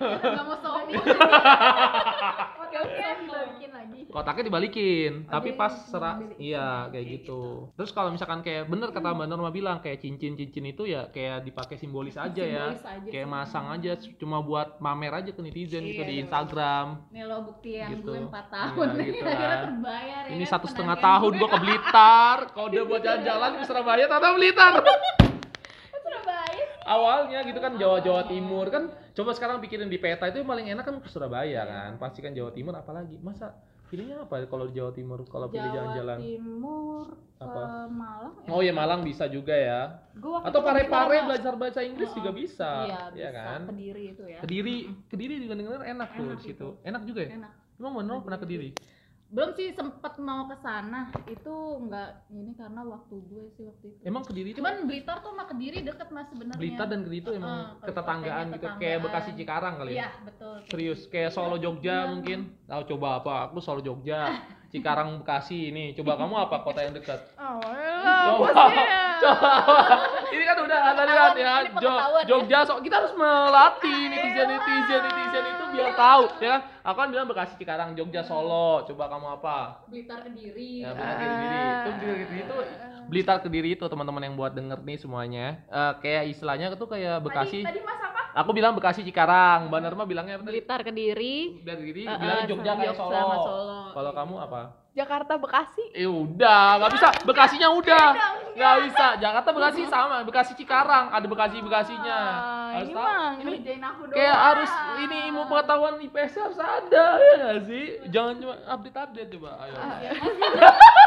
Gak 0.00 0.44
mau 0.48 0.56
oke 0.56 0.96
dibalikin 2.84 3.70
lagi. 3.70 4.00
Kotaknya 4.06 4.44
dibalikin, 4.44 5.12
tapi 5.26 5.48
yang 5.48 5.58
pas 5.58 5.72
mau 5.72 5.86
serah 5.86 6.14
ambil. 6.16 6.36
iya 6.36 6.68
kayak 6.88 7.06
gitu. 7.12 7.40
Terus 7.74 7.90
kalau 7.90 8.10
misalkan 8.10 8.40
kayak 8.40 8.64
bener 8.66 8.88
kata 8.90 9.08
Mbak 9.10 9.26
Norma 9.26 9.50
bilang 9.50 9.78
kayak 9.78 9.98
cincin-cincin 9.98 10.64
itu 10.66 10.82
ya 10.84 11.08
kayak 11.08 11.42
dipakai 11.42 11.76
simbolis 11.76 12.16
aja 12.16 12.40
ya. 12.40 12.72
Aja 12.72 13.06
Kayak 13.06 13.26
sih. 13.26 13.32
masang 13.32 13.66
aja 13.68 13.90
cuma 14.16 14.40
buat 14.40 14.78
mamer 14.78 15.12
aja 15.16 15.30
ke 15.30 15.40
netizen 15.40 15.82
gitu 15.82 16.00
Iya, 16.00 16.04
di 16.04 16.14
iya. 16.14 16.22
Instagram. 16.22 16.86
Nih 17.08 17.24
lo 17.24 17.36
buktian 17.44 17.88
Gitu. 17.92 18.06
gue 18.06 18.20
4 18.20 18.30
Iya, 18.30 18.42
tahun 18.48 18.86
nih 18.90 19.06
gitu 19.06 19.24
kan. 19.32 19.58
terbayar 19.66 20.22
ya 20.22 20.32
Ini 20.32 20.44
kan, 20.44 20.52
satu 20.52 20.66
setengah 20.66 20.96
tahun 20.96 21.30
gue. 21.30 21.38
gua 21.38 21.48
ke 21.48 21.58
Blitar, 21.58 22.36
kode 22.52 22.80
buat 22.84 23.00
jalan-jalan 23.00 23.50
ke 23.56 23.64
Surabaya, 23.64 24.04
ternyata 24.06 24.30
Blitar. 24.32 24.72
Awalnya 26.86 27.42
gitu 27.42 27.58
kan 27.58 27.74
Jawa 27.74 27.98
Jawa 27.98 28.30
Timur 28.30 28.70
kan, 28.70 28.94
coba 29.10 29.30
sekarang 29.34 29.58
pikirin 29.58 29.90
di 29.90 29.98
peta 29.98 30.30
itu 30.30 30.38
yang 30.38 30.46
paling 30.46 30.66
enak 30.70 30.86
kan 30.86 30.96
ke 31.02 31.08
Surabaya 31.10 31.66
kan, 31.66 31.98
pasti 31.98 32.22
kan 32.22 32.30
Jawa 32.30 32.54
Timur 32.54 32.78
apalagi 32.78 33.18
masa 33.18 33.58
pilihnya 33.86 34.22
apa 34.22 34.46
kalau 34.46 34.70
di 34.70 34.78
Jawa 34.78 34.90
Timur 34.94 35.22
kalau 35.26 35.50
pilih 35.50 35.66
Jawa 35.66 35.74
jalan-jalan? 35.74 36.18
Timur 36.22 37.06
ke 37.36 37.42
Apa? 37.42 37.62
Malang 37.90 38.34
ya? 38.42 38.48
Oh 38.54 38.60
ya 38.62 38.72
Malang 38.72 39.00
bisa 39.02 39.26
juga 39.26 39.54
ya, 39.54 39.98
Gua 40.14 40.46
atau 40.46 40.62
pare-pare 40.62 41.26
belajar 41.26 41.52
bahasa 41.58 41.82
Inggris 41.82 42.10
juga 42.14 42.30
bisa, 42.30 42.70
iya, 42.86 43.02
ya 43.12 43.28
bisa. 43.30 43.30
kan? 43.34 43.60
Kediri 43.74 44.04
itu 44.14 44.24
ya. 44.24 44.38
Kediri, 44.46 44.76
Kediri 45.10 45.34
juga 45.42 45.54
denger 45.58 45.82
enak 45.84 46.08
tuh 46.14 46.22
Enak 46.22 46.38
di 46.38 46.42
situ, 46.46 46.68
itu. 46.72 46.86
enak 46.86 47.02
juga 47.02 47.20
ya? 47.26 47.30
Enak. 47.34 47.52
Emang 47.76 47.92
bener 47.98 48.16
pernah 48.24 48.40
Kediri? 48.40 48.70
Belum 49.36 49.52
sih 49.52 49.68
sempet 49.76 50.16
mau 50.16 50.48
ke 50.48 50.56
sana. 50.64 51.12
Itu 51.28 51.52
enggak 51.84 52.24
ini 52.32 52.56
karena 52.56 52.80
waktu 52.88 53.20
gue 53.20 53.44
sih 53.52 53.68
waktu 53.68 53.92
itu. 53.92 54.00
Emang 54.08 54.24
Kediri 54.24 54.56
itu 54.56 54.64
Cuman 54.64 54.88
Blitar 54.88 55.20
tuh 55.20 55.36
sama 55.36 55.44
Kediri 55.44 55.84
deket 55.84 56.08
mas 56.08 56.24
sebenarnya. 56.32 56.56
Blitar 56.56 56.86
dan 56.88 57.04
Kediri 57.04 57.20
itu 57.20 57.30
Heeh, 57.36 57.44
emang 57.44 57.76
ketetanggaan 57.84 58.46
gitu, 58.56 58.66
kayak. 58.80 58.98
Bekasi 59.04 59.30
Cikarang 59.36 59.74
kali 59.76 59.92
ya? 59.92 59.96
Iya, 60.00 60.08
betul. 60.24 60.56
Serius, 60.72 61.00
kayak 61.12 61.30
Solo 61.36 61.60
Jogja 61.60 62.08
Iya. 62.08 62.10
mungkin. 62.16 62.38
Tahu 62.64 62.82
coba 62.96 63.08
apa? 63.20 63.32
Aku 63.52 63.60
Solo 63.60 63.84
Jogja, 63.84 64.24
Cikarang 64.72 65.20
Bekasi 65.20 65.68
ini. 65.68 65.92
Coba 65.92 66.16
kamu 66.16 66.34
apa 66.40 66.56
kota 66.64 66.80
yang 66.80 66.96
dekat? 66.96 67.20
Oh, 67.36 68.40
Coba. 68.40 68.48
Coba. 69.20 69.52
Ini 70.26 70.44
kan 70.44 70.56
udah 70.58 70.78
tadi 70.92 71.12
kan 71.12 71.30
ya, 71.32 71.52
ini 71.56 71.70
Jo- 71.72 71.74
pengetahuan 71.74 72.22
ya. 72.22 72.28
Jogja 72.28 72.58
so 72.62 72.72
kita 72.78 72.94
harus 72.96 73.12
melatih 73.14 74.00
netizen 74.08 74.46
netizen 74.48 75.00
netizen 75.02 75.44
itu 75.46 75.64
biar 75.70 75.90
tahu 75.92 76.22
ya 76.36 76.48
kan. 76.50 76.60
Aku 76.84 76.96
kan 76.96 77.08
bilang 77.08 77.26
Bekasi 77.26 77.54
Cikarang, 77.56 77.88
Jogja 77.92 78.22
Solo. 78.22 78.84
Coba 78.84 79.04
kamu 79.08 79.26
apa? 79.34 79.58
Blitar 79.86 80.22
Kediri. 80.22 80.70
Ya, 80.80 80.90
gitu. 80.90 80.96
Blitar 80.96 81.16
Kediri. 81.18 81.58
Itu 81.58 81.90
Blitar 81.90 82.14
Kediri 82.16 82.38
itu 82.38 82.56
Blitar 83.06 83.38
Kediri 83.40 83.68
itu 83.72 83.84
teman-teman 83.84 84.18
yang 84.20 84.34
buat 84.34 84.52
denger 84.52 84.78
nih 84.80 84.96
semuanya. 84.96 85.46
Eh, 85.64 85.92
kayak 86.00 86.24
istilahnya 86.28 86.66
itu 86.70 86.86
kayak 86.86 87.20
Bekasi. 87.20 87.62
Tadi, 87.62 87.70
tadi 87.70 87.80
Mas 87.82 88.00
apa? 88.00 88.20
Aku 88.36 88.50
bilang 88.52 88.72
Bekasi 88.72 89.02
Cikarang, 89.02 89.66
Mbak 89.66 89.80
Norma 89.80 90.04
bilangnya 90.04 90.36
apa 90.36 90.44
tadi? 90.44 90.54
Blitar 90.56 90.80
Kediri. 90.80 91.34
Dari 91.60 91.82
Kediri, 91.82 92.02
Eh, 92.04 92.16
bilang 92.16 92.38
eh, 92.38 92.46
Jogja 92.46 92.72
kayak 92.74 92.94
Solo. 92.94 93.14
Solo. 93.36 93.80
Kalau 93.92 94.12
kamu 94.12 94.34
apa? 94.40 94.62
Jakarta 94.96 95.36
Bekasi. 95.36 95.84
Eh 95.92 96.08
udah, 96.08 96.80
nggak 96.80 96.92
bisa. 96.96 97.08
Bekasinya 97.22 97.68
udah. 97.68 98.06
Nggak 98.56 98.76
bisa. 98.88 99.06
Jakarta 99.20 99.48
Bekasi 99.52 99.84
sama. 99.84 100.24
Bekasi 100.24 100.52
Cikarang. 100.56 101.12
Ada 101.12 101.26
Bekasi 101.28 101.60
Bekasinya. 101.60 102.18
Ah, 102.18 102.68
Harus 102.72 102.88
ini 102.88 102.96
tahu. 102.96 103.12
Ini 103.36 103.50
ngerjain 103.52 103.84
aku 103.84 104.02
doang. 104.02 104.16
kayak 104.16 104.38
harus 104.42 104.70
ini 104.98 105.16
ilmu 105.28 105.42
pengetahuan 105.46 105.94
IPS 106.00 106.32
harus 106.38 106.58
ada 106.58 107.04
ya 107.14 107.32
nggak 107.36 107.58
sih? 107.62 107.84
Jangan 108.08 108.34
cuma 108.40 108.54
update 108.66 108.96
update 108.96 109.30
coba. 109.36 109.50
Ayo. 109.60 109.74
Ah, 109.76 109.98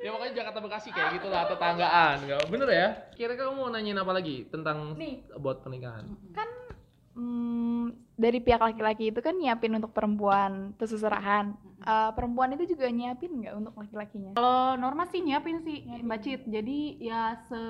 ya 0.00 0.08
makanya 0.12 0.32
Jakarta 0.34 0.58
Bekasi 0.60 0.88
kayak 0.92 1.08
gitu 1.16 1.28
lah 1.28 1.44
tetanggaan. 1.44 2.16
Bener 2.48 2.68
ya? 2.68 2.88
Kira-kira 3.12 3.48
kamu 3.48 3.58
mau 3.58 3.68
nanyain 3.68 3.96
apa 3.96 4.12
lagi 4.12 4.46
tentang 4.46 4.94
Nih. 4.94 5.24
buat 5.36 5.60
pernikahan? 5.60 6.04
kan 6.32 6.48
hmm, 7.16 7.84
dari 8.14 8.38
pihak 8.38 8.60
laki-laki 8.60 9.10
itu 9.10 9.20
kan 9.24 9.34
nyiapin 9.34 9.72
untuk 9.74 9.90
perempuan 9.96 10.76
seserahan. 10.78 11.56
Eh, 11.86 12.10
perempuan 12.16 12.50
itu 12.56 12.76
juga 12.76 12.88
nyiapin 12.88 13.30
nggak 13.42 13.54
untuk 13.56 13.74
laki-lakinya? 13.76 14.32
Kalau 14.34 14.76
Norma 14.76 15.04
sih 15.08 15.20
nyiapin 15.24 15.60
sih 15.64 15.84
Nyiapin. 15.84 16.04
Mbak 16.04 16.18
Cit. 16.24 16.40
Jadi 16.46 16.78
ya 17.00 17.36
se 17.48 17.60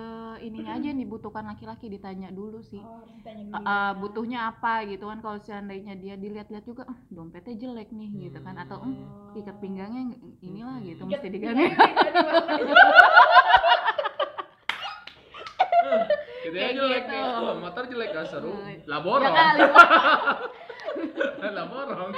ininya 0.42 0.78
aja 0.78 0.87
yang 0.90 1.00
dibutuhkan 1.00 1.44
laki-laki 1.46 1.87
ditanya 1.87 2.30
dulu 2.35 2.61
sih. 2.62 2.82
Oh, 2.82 3.04
Eh, 3.46 3.62
eh, 3.62 3.92
butuhnya 4.02 4.50
apa 4.50 4.82
gitu 4.90 5.06
kan 5.06 5.22
kalau 5.22 5.38
seandainya 5.38 5.94
dia 5.94 6.18
dilihat-lihat 6.18 6.66
juga 6.66 6.82
ah, 6.90 6.98
dompetnya 7.06 7.54
jelek 7.54 7.94
nih 7.94 8.11
gitu 8.26 8.38
kan 8.42 8.59
atau 8.59 8.82
Hmm. 8.82 8.90
"Hmm, 9.06 9.38
ikat 9.38 9.56
pinggangnya 9.62 10.02
inilah 10.42 10.82
gitu 10.82 11.06
Hmm. 11.06 11.11
mesti 11.14 11.28
diganti 11.30 11.62
Gitu 16.46 16.54
Kayak 16.54 16.72
jelek 16.74 17.02
gitu. 17.02 17.12
nih. 17.12 17.22
Oh, 17.42 17.54
motor 17.56 17.82
jelek 17.85 18.09
gak 18.12 18.26
seru. 18.26 18.52
Hmm. 18.52 18.76
Lah 18.85 18.98
ya 18.98 19.04
borong. 19.04 19.35
kali 19.35 19.61
Lah 21.48 21.66
borong. 21.66 22.11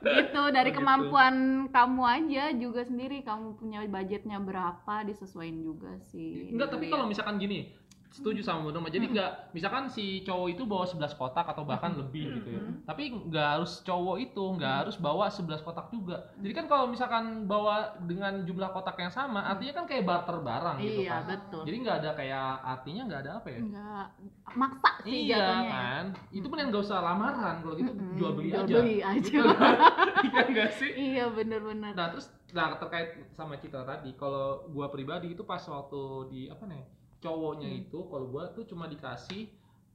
gitu 0.00 0.42
dari 0.48 0.70
Oh, 0.70 0.72
gitu. 0.72 0.78
kemampuan 0.78 1.34
kamu 1.68 2.02
aja 2.04 2.44
juga 2.54 2.80
sendiri 2.82 3.20
kamu 3.20 3.54
punya 3.54 3.82
budgetnya 3.84 4.38
berapa 4.38 4.94
disesuaikan 5.04 5.58
juga 5.60 5.92
sih 6.06 6.48
Enggak, 6.50 6.68
tapi 6.70 6.86
Iya. 6.86 6.92
kalau 6.92 7.04
misalkan 7.04 7.36
gini, 7.36 7.68
setuju 8.08 8.40
sama 8.40 8.64
Bu 8.64 8.70
Nurma. 8.70 8.88
Jadi 8.88 9.12
enggak, 9.12 9.52
misalkan 9.52 9.86
si 9.86 10.24
cowok 10.24 10.48
itu 10.50 10.62
bawa 10.64 10.84
11 10.84 11.12
kotak 11.12 11.44
atau 11.44 11.62
bahkan 11.62 11.92
lebih 11.92 12.40
gitu 12.40 12.48
ya. 12.56 12.60
Tapi 12.82 13.12
enggak 13.12 13.48
harus 13.60 13.84
cowok 13.84 14.16
itu, 14.18 14.44
enggak 14.56 14.74
harus 14.84 14.96
bawa 14.96 15.28
11 15.28 15.60
kotak 15.60 15.86
juga. 15.88 16.16
Jadi 16.40 16.52
kan 16.52 16.64
kalau 16.66 16.88
misalkan 16.88 17.44
bawa 17.44 17.94
dengan 18.00 18.42
jumlah 18.42 18.72
kotak 18.72 18.96
yang 18.96 19.12
sama, 19.12 19.44
artinya 19.44 19.76
kan 19.76 19.84
kayak 19.84 20.04
barter 20.04 20.40
barang 20.40 20.76
gitu 20.80 21.00
iya 21.04 21.20
kan. 21.20 21.22
betul 21.28 21.62
Jadi 21.68 21.76
enggak 21.78 21.96
ada 22.00 22.10
kayak 22.14 22.46
artinya 22.64 23.02
enggak 23.04 23.20
ada 23.22 23.32
apa 23.38 23.48
ya? 23.48 23.60
enggak 23.60 24.06
maksa 24.56 24.90
sih 25.04 25.12
Iya 25.28 25.36
jatuhnya 25.38 25.68
kan, 25.68 26.04
itu 26.32 26.46
pun 26.48 26.56
yang 26.56 26.68
nggak 26.72 26.84
usah 26.88 26.98
lamaran 27.04 27.54
kalau 27.60 27.74
gitu 27.76 27.92
jual 28.16 28.32
beli 28.32 28.48
jual 28.48 28.64
aja. 28.64 28.76
beli 28.80 28.96
aja 29.04 29.40
Iya 30.26 30.40
enggak 30.48 30.70
sih? 30.74 30.90
iya 30.90 31.24
bener-bener 31.28 31.92
Nah 31.92 32.08
terus 32.08 32.32
nah 32.48 32.72
terkait 32.80 33.12
sama 33.36 33.60
Citra 33.60 33.84
tadi, 33.84 34.16
kalau 34.16 34.64
gua 34.72 34.88
pribadi 34.88 35.36
itu 35.36 35.44
pas 35.44 35.60
waktu 35.60 36.00
di 36.32 36.40
apa 36.48 36.64
nih 36.64 36.80
cowoknya 37.18 37.68
Hmm. 37.68 37.80
itu, 37.80 37.98
kalau 38.04 38.26
gua 38.26 38.48
tuh 38.48 38.64
cuma 38.64 38.86
dikasih 38.86 39.50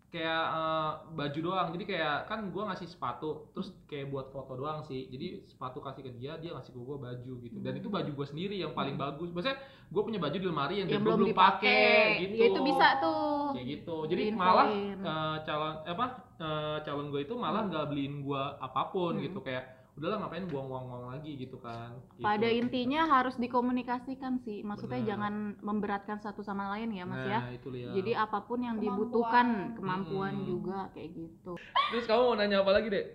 kayak 0.10 0.46
eh, 0.48 0.92
baju 1.12 1.40
doang. 1.42 1.68
Jadi 1.72 1.86
kayak 1.88 2.28
kan 2.28 2.48
gua 2.48 2.70
ngasih 2.70 2.86
sepatu, 2.86 3.50
terus 3.50 3.74
kayak 3.84 4.08
buat 4.08 4.30
foto 4.30 4.54
doang 4.54 4.82
sih. 4.82 5.08
Jadi 5.08 5.42
sepatu 5.44 5.80
kasih 5.80 6.04
ke 6.04 6.12
dia, 6.14 6.38
dia 6.38 6.54
ngasih 6.54 6.70
ke 6.70 6.80
gua 6.80 7.02
baju 7.02 7.34
gitu. 7.40 7.58
Dan 7.58 7.74
itu 7.76 7.88
baju 7.88 8.12
gua 8.12 8.24
sendiri 8.24 8.56
yang 8.56 8.72
paling 8.72 8.94
bagus. 8.94 9.28
Maksudnya 9.28 9.58
gua 9.90 10.02
punya 10.04 10.18
baju 10.18 10.34
di 10.34 10.46
lemari 10.46 10.76
yang, 10.76 10.86
Hmm. 10.86 10.94
yang 10.94 11.02
gua 11.02 11.10
belum 11.10 11.20
belum 11.24 11.34
dipakai 11.34 11.82
pakai 11.82 12.22
gitu. 12.22 12.34
ya 12.36 12.46
itu 12.48 12.62
bisa 12.64 12.88
tuh 13.00 13.22
Kayak 13.54 13.68
gitu. 13.72 13.96
Jadi 14.06 14.22
Diinfoin. 14.24 14.38
malah 14.40 14.68
eh, 14.70 15.38
calon 15.44 15.74
apa 15.84 16.06
eh, 16.36 16.78
calon 16.82 17.08
gue 17.08 17.22
itu 17.22 17.34
malah 17.34 17.62
nggak 17.66 17.86
beliin 17.88 18.16
gua 18.22 18.58
apa 18.60 18.82
pun 18.90 19.16
Hmm. 19.16 19.24
gitu 19.24 19.40
kayak 19.40 19.83
udahlah 19.94 20.18
ngapain 20.20 20.46
buang 20.46 20.68
uang-uang 20.68 21.06
lagi 21.08 21.38
gitu 21.38 21.58
kan. 21.58 21.94
Gitu. 22.12 22.26
pada 22.26 22.50
intinya 22.50 23.06
harus 23.08 23.38
dikomunikasikan 23.38 24.42
sih 24.42 24.62
maksudnya 24.62 24.98
Benar. 24.98 25.10
jangan 25.14 25.34
memberatkan 25.62 26.18
satu 26.18 26.42
sama 26.42 26.74
lain 26.74 26.90
ya 26.90 27.06
mas 27.06 27.22
ya 27.24 27.40
Nah, 27.40 27.54
itu 27.54 27.68
Lia. 27.70 27.94
jadi 27.94 28.12
apa 28.20 28.42
pun 28.42 28.60
yang 28.60 28.76
Kemampuan. 28.76 28.98
dibutuhkan 29.00 29.48
kemampuan 29.74 30.34
Hmm. 30.36 30.46
juga 30.46 30.80
kayak 30.92 31.10
gitu 31.14 31.54
Terus 31.90 32.06
kamu 32.06 32.22
mau 32.24 32.36
nanya 32.36 32.58
apa 32.60 32.72
lagi, 32.72 32.90
Dek? 32.90 33.06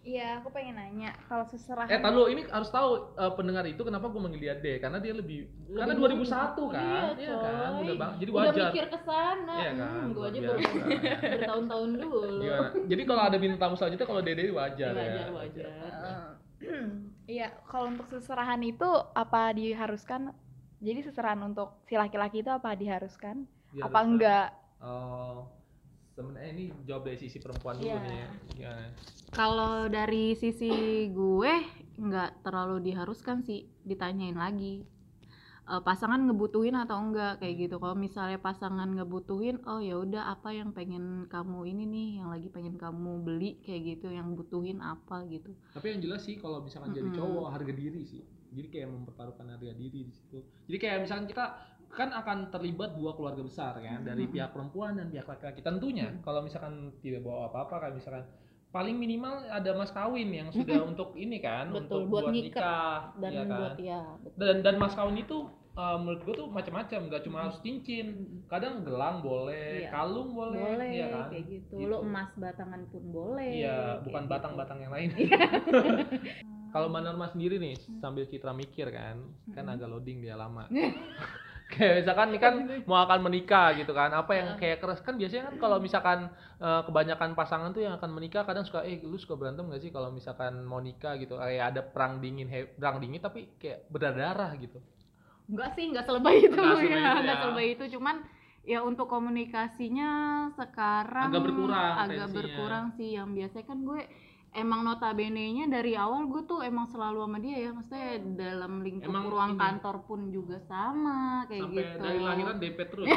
Iya, 0.00 0.40
aku 0.40 0.48
pengen 0.48 0.80
nanya 0.80 1.12
kalau 1.28 1.44
seserahan. 1.44 1.92
Eh, 1.92 2.00
tahu 2.00 2.32
ini 2.32 2.48
harus 2.48 2.72
tahu 2.72 3.12
eh, 3.20 3.32
pendengar 3.36 3.68
itu 3.68 3.84
kenapa 3.84 4.08
gue 4.08 4.16
manggil 4.16 4.40
dia 4.40 4.56
Dek 4.56 4.80
karena 4.80 4.96
dia 4.96 5.12
lebih, 5.12 5.44
karena 5.76 5.92
2001 5.92 6.72
kan. 6.72 7.12
Iya, 7.20 7.32
kan? 7.36 7.68
coy. 7.76 7.84
Udah 7.84 7.96
bang, 8.00 8.12
jadi 8.16 8.30
udah 8.32 8.40
wajar. 8.48 8.70
mikir 8.72 8.86
ke 8.88 8.98
sana 9.04 9.54
Iya 9.60 9.70
kan, 9.76 9.92
hmm, 9.92 10.08
gue 10.16 10.24
aja 10.24 10.40
baru 10.40 10.60
bertahun-tahun 11.36 11.90
dulu 12.00 12.22
Gimana? 12.40 12.68
Jadi 12.88 13.02
kalau 13.04 13.22
ada 13.28 13.36
bintang 13.36 13.60
tamu 13.60 13.74
selanjutnya 13.76 14.08
kalau 14.08 14.22
Dede 14.24 14.44
wajar, 14.48 14.92
wajar 14.96 15.26
ya. 15.28 15.36
wajar 15.36 15.66
Eh, 15.68 16.24
Iya, 17.36 17.48
kalau 17.68 17.94
untuk 17.94 18.08
seserahan 18.08 18.58
itu 18.64 18.88
apa 19.12 19.52
diharuskan? 19.52 20.32
Jadi 20.80 21.00
seserahan 21.04 21.44
untuk 21.44 21.76
si 21.84 21.94
laki-laki 21.94 22.40
itu 22.40 22.50
apa 22.50 22.72
diharuskan? 22.72 23.44
Biar 23.70 23.84
apa 23.86 23.98
enggak? 24.00 24.48
Oh, 24.80 25.59
sebenarnya 26.20 26.50
ini 26.52 26.64
jawab 26.84 27.02
dari 27.08 27.18
sisi 27.18 27.38
perempuan 27.40 27.80
dulu 27.80 27.88
Iya. 27.88 28.00
nih. 28.04 28.20
ya. 28.60 28.72
Kalau 29.32 29.88
dari 29.88 30.34
sisi 30.34 30.70
gue 31.08 31.52
nggak 31.96 32.44
terlalu 32.44 32.80
diharuskan 32.84 33.40
sih 33.40 33.68
ditanyain 33.82 34.36
lagi 34.36 34.84
Eh, 35.70 35.82
pasangan 35.86 36.18
ngebutuhin 36.26 36.74
atau 36.74 36.98
enggak 36.98 37.38
kayak 37.38 37.54
gitu 37.70 37.78
kalau 37.78 37.94
misalnya 37.94 38.42
pasangan 38.42 38.90
ngebutuhin 38.90 39.62
oh 39.70 39.78
ya 39.78 40.02
udah 40.02 40.34
apa 40.34 40.50
yang 40.50 40.74
pengen 40.74 41.30
kamu 41.30 41.62
ini 41.70 41.84
nih 41.86 42.08
yang 42.18 42.26
lagi 42.34 42.50
pengen 42.50 42.74
kamu 42.74 43.22
beli 43.22 43.54
kayak 43.62 43.94
gitu 43.94 44.10
yang 44.10 44.34
butuhin 44.34 44.82
apa 44.82 45.22
gitu 45.30 45.54
Tapi 45.70 45.94
yang 45.94 46.00
jelas 46.02 46.26
sih 46.26 46.42
kalau 46.42 46.58
misalkan 46.58 46.90
jadi 46.90 47.14
Mm-mm. 47.14 47.18
cowok 47.22 47.46
harga 47.54 47.70
diri 47.70 48.02
sih. 48.02 48.26
Jadi 48.50 48.66
kayak 48.66 48.90
mempertaruhkan 48.90 49.46
harga 49.46 49.70
diri 49.70 50.10
di 50.10 50.10
situ. 50.10 50.42
Jadi 50.42 50.76
kayak 50.82 51.06
misalkan 51.06 51.30
kita 51.30 51.44
kan 51.90 52.10
akan 52.10 52.48
terlibat 52.48 52.94
dua 52.94 53.12
keluarga 53.12 53.42
besar 53.42 53.74
kan 53.76 54.00
dari 54.00 54.22
Mm-mm. 54.22 54.32
pihak 54.32 54.50
perempuan 54.50 54.94
dan 54.94 55.08
pihak 55.08 55.26
laki-laki. 55.26 55.60
Tentunya 55.60 56.14
kalau 56.20 56.40
misalkan 56.40 56.74
tidak 56.98 57.20
bawa 57.20 57.48
apa-apa 57.48 57.74
kayak 57.80 57.94
misalkan 57.96 58.24
paling 58.70 58.94
minimal 58.94 59.42
ada 59.44 59.74
mas 59.74 59.90
kawin 59.90 60.30
yang 60.30 60.48
sudah 60.48 60.78
untuk 60.80 61.12
ini 61.14 61.38
kan 61.38 61.68
Betul, 61.68 61.82
untuk 61.82 62.00
buat 62.06 62.22
buat, 62.22 62.32
ngikat 62.32 62.62
nikah 62.62 62.94
dan 63.18 63.30
iya 63.30 63.42
kan? 63.42 63.58
buat 63.58 63.74
ya 63.76 64.02
betul. 64.22 64.38
dan 64.38 64.56
dan 64.62 64.74
mas 64.78 64.94
kawin 64.94 65.18
itu 65.18 65.36
uh, 65.74 65.98
menurut 65.98 66.22
gue 66.22 66.34
tuh 66.38 66.46
macam-macam 66.46 67.00
nggak 67.10 67.22
cuma 67.26 67.38
harus 67.42 67.58
cincin 67.58 68.06
kadang 68.46 68.86
gelang 68.86 69.18
boleh 69.20 69.82
Iya. 69.82 69.90
kalung 69.90 70.30
boleh, 70.30 70.62
boleh 70.62 70.86
iya 70.88 71.06
kan 71.10 71.24
kayak 71.28 71.44
gitu. 71.50 71.74
Gitu. 71.74 71.90
lo 71.90 71.98
emas 72.00 72.30
batangan 72.38 72.80
pun 72.86 73.04
boleh 73.10 73.50
iya 73.50 73.98
bukan 74.00 74.22
gitu. 74.22 74.30
batang-batang 74.30 74.78
yang 74.78 74.92
lain 74.94 75.08
kalau 76.72 76.86
mbak 76.86 77.02
Norma 77.02 77.26
sendiri 77.26 77.58
nih 77.58 77.74
sambil 77.98 78.22
Citra 78.24 78.54
mikir 78.54 78.86
kan 78.88 79.18
kan 79.50 79.66
Hmm. 79.66 79.74
agak 79.74 79.90
loading 79.90 80.22
dia 80.22 80.38
lama 80.38 80.70
kayak 81.72 81.94
misalkan 82.02 82.28
nih 82.34 82.40
kan 82.44 82.54
mau 82.88 82.98
akan 83.06 83.18
menikah 83.26 83.66
gitu 83.78 83.92
kan 83.94 84.10
apa 84.12 84.32
yang 84.38 84.48
kayak 84.60 84.78
keras? 84.82 85.00
Kan 85.06 85.14
biasanya 85.20 85.42
kan 85.48 85.56
kalau 85.62 85.78
misalkan 85.78 86.18
eh, 86.58 86.82
kebanyakan 86.86 87.30
pasangan 87.38 87.70
tuh 87.76 87.82
yang 87.86 87.94
akan 87.98 88.10
menikah 88.16 88.42
kadang 88.48 88.64
suka 88.68 88.80
eh 88.84 88.98
lu 89.02 89.16
suka 89.16 89.34
berantem 89.40 89.64
gak 89.70 89.82
sih 89.84 89.90
kalau 89.94 90.10
misalkan 90.10 90.52
mau 90.66 90.80
nikah? 90.82 91.14
Gitu. 91.16 91.34
Kayak 91.38 91.64
ada 91.76 91.82
perang 91.86 92.18
dingin 92.18 92.48
he- 92.50 92.70
perang 92.78 92.98
dingin 92.98 93.20
tapi 93.22 93.40
kayak 93.62 93.86
berdarah 93.88 94.50
gitu. 94.58 94.78
Enggak 95.50 95.70
sih, 95.74 95.84
enggak 95.90 96.04
selebay 96.06 96.36
itu 96.46 96.54
Nggak 96.54 96.76
selebay 96.78 96.86
ya, 96.94 97.10
enggak 97.20 97.36
ya. 97.36 97.42
selebay 97.42 97.66
itu. 97.74 97.84
Cuman 97.98 98.16
ya 98.62 98.78
untuk 98.86 99.06
komunikasinya 99.10 100.10
sekarang 100.54 101.30
Agak 101.32 101.42
berkurang 101.48 101.92
agak 101.98 102.28
tensinya. 102.28 102.36
berkurang 102.38 102.84
sih. 102.96 103.08
Yang 103.18 103.28
biasanya 103.38 103.66
kan 103.66 103.78
gue 103.82 104.00
emang 104.50 104.82
notabene-nya 104.82 105.70
dari 105.70 105.94
awal 105.94 106.26
gue 106.26 106.42
tuh 106.42 106.58
emang 106.60 106.90
selalu 106.90 107.22
sama 107.22 107.38
dia 107.38 107.56
ya 107.56 107.70
maksudnya 107.70 108.18
dalam 108.34 108.82
lingkup 108.82 109.06
Emang 109.06 109.30
ruang 109.30 109.52
ini? 109.54 109.60
kantor 109.62 109.96
pun 110.10 110.20
juga 110.34 110.58
sama 110.66 111.46
kayak 111.46 111.70
sampai 111.70 111.78
gitu 111.78 111.96
dari 112.02 112.18
lahiran 112.18 112.56
DP 112.58 112.78
terus 112.90 113.06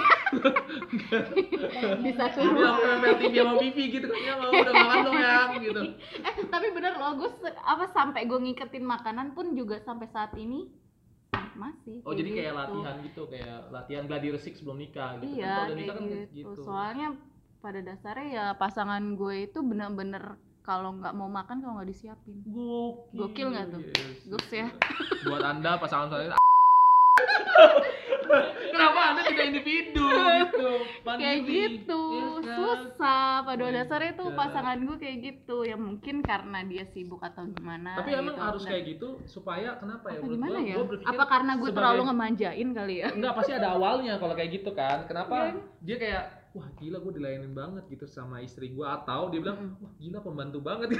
bisa 2.06 2.24
dia 2.30 2.36
turun 2.38 2.54
bilang 2.54 2.78
nempel 2.78 3.13
TV 3.17 3.34
sama 3.34 3.54
Vivi 3.58 3.84
gitu 3.89 4.06
kan 4.06 4.19
ya 4.22 4.34
mau 4.38 4.52
udah 4.54 4.74
makan 4.74 4.98
dong 5.02 5.17
ya 5.17 5.34
gitu 5.65 5.82
eh 6.22 6.34
tapi 6.48 6.67
bener 6.69 6.93
loh 6.98 7.12
gue 7.17 7.30
apa 7.58 7.86
sampai 7.89 8.22
gue 8.30 8.39
ngiketin 8.39 8.86
makanan 8.86 9.34
pun 9.34 9.58
juga 9.58 9.82
sampai 9.82 10.08
saat 10.13 10.38
ini 10.38 10.69
masih 11.54 12.02
oh 12.06 12.13
jadi 12.13 12.30
kayak 12.30 12.54
gitu. 12.54 12.62
latihan 12.62 12.96
gitu 13.02 13.22
kayak 13.26 13.58
latihan 13.69 14.04
gladi 14.06 14.28
resik 14.34 14.54
sebelum 14.54 14.78
nikah 14.78 15.17
gitu 15.17 15.38
Iya, 15.38 15.46
kan 15.46 15.50
kalau 15.50 15.65
udah 15.65 15.65
kayak 15.65 15.82
nikah 15.82 15.96
kan 15.98 16.06
gitu. 16.06 16.34
gitu 16.34 16.62
Soalnya 16.62 17.08
pada 17.58 17.80
dasarnya 17.80 18.28
ya 18.30 18.46
pasangan 18.54 19.04
gue 19.17 19.36
itu 19.50 19.60
bener-bener 19.62 20.38
kalau 20.63 20.95
nggak 20.95 21.12
mau 21.12 21.28
makan 21.28 21.60
kalau 21.60 21.73
nggak 21.76 21.89
disiapin. 21.89 22.39
gokil 22.45 23.12
Gokil 23.13 23.47
nggak 23.49 23.67
tuh? 23.69 23.82
Yes. 23.84 24.19
Goks 24.26 24.49
ya. 24.49 24.67
buat 25.23 25.43
anda 25.43 25.76
pasangan 25.78 26.08
saya 26.10 26.32
kenapa 28.73 28.99
anda 29.06 29.21
tidak 29.23 29.45
individu 29.45 30.04
gitu 30.04 30.69
Mandiri. 31.04 31.21
Kayak 31.21 31.39
gitu, 31.45 32.04
kan? 32.39 32.56
susah. 32.56 33.28
Pada 33.43 33.65
dasarnya 33.69 34.13
tuh 34.15 34.28
pasangan 34.34 34.78
gue 34.80 34.97
kayak 34.97 35.17
gitu. 35.21 35.58
Ya 35.62 35.76
mungkin 35.76 36.23
karena 36.23 36.63
dia 36.63 36.88
sibuk 36.88 37.21
atau 37.21 37.43
gimana. 37.45 37.99
tapi 37.99 38.15
emang 38.15 38.34
gitu. 38.34 38.41
harus 38.41 38.62
Dan- 38.63 38.71
kayak 38.71 38.84
gitu 38.89 39.08
supaya 39.26 39.76
kenapa 39.78 40.10
ya 40.10 40.19
gimana 40.19 40.58
gua- 40.58 40.65
ya? 40.65 40.76
gua 40.80 40.86
Apa 41.06 41.23
karena 41.28 41.52
gue 41.54 41.62
sebagai- 41.62 41.78
terlalu 41.78 42.02
ngemanjain 42.04 42.69
kali 42.73 42.95
ya? 42.97 43.08
Enggak, 43.12 43.34
pasti 43.36 43.52
ada 43.54 43.67
awalnya 43.69 44.13
kalau 44.17 44.34
kayak 44.34 44.52
gitu 44.54 44.71
kan. 44.71 44.97
Kenapa? 45.06 45.36
Iya. 45.45 45.54
Dia 45.84 45.97
kayak 45.99 46.23
wah 46.54 46.70
gila 46.78 46.98
gue 47.02 47.13
dilayanin 47.18 47.54
banget 47.58 47.84
gitu 47.89 48.06
sama 48.06 48.38
istri 48.46 48.70
gue 48.70 48.86
atau 48.86 49.34
dia 49.34 49.42
bilang 49.42 49.74
wah 49.82 49.89
gila 49.98 50.20
pembantu 50.22 50.62
banget 50.62 50.94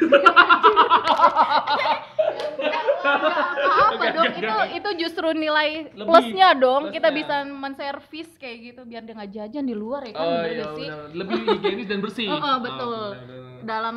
apa 3.04 4.06
dong 4.16 4.34
itu 4.34 4.58
itu 4.80 4.90
justru 5.06 5.28
nilai 5.36 5.92
Lebih. 5.94 6.08
plusnya 6.08 6.56
dong 6.56 6.90
kita 6.90 7.12
Plusnya. 7.12 7.46
bisa 7.46 7.54
menservis 7.54 8.30
kayak 8.40 8.58
gitu 8.74 8.82
biar 8.88 9.04
dia 9.04 9.14
nggak 9.14 9.32
jajan 9.32 9.66
di 9.68 9.76
luar 9.76 10.02
ya 10.08 10.14
kan 10.16 10.24
Oh 10.24 10.32
bener 10.40 10.52
iya 10.56 10.66
sih. 10.74 10.88
Lebih 11.14 11.38
higienis 11.46 11.88
dan 11.92 12.00
bersih. 12.00 12.28
Oh, 12.32 12.40
oh, 12.40 12.58
betul. 12.64 13.04
benar. 13.14 13.42
dalam 13.64 13.96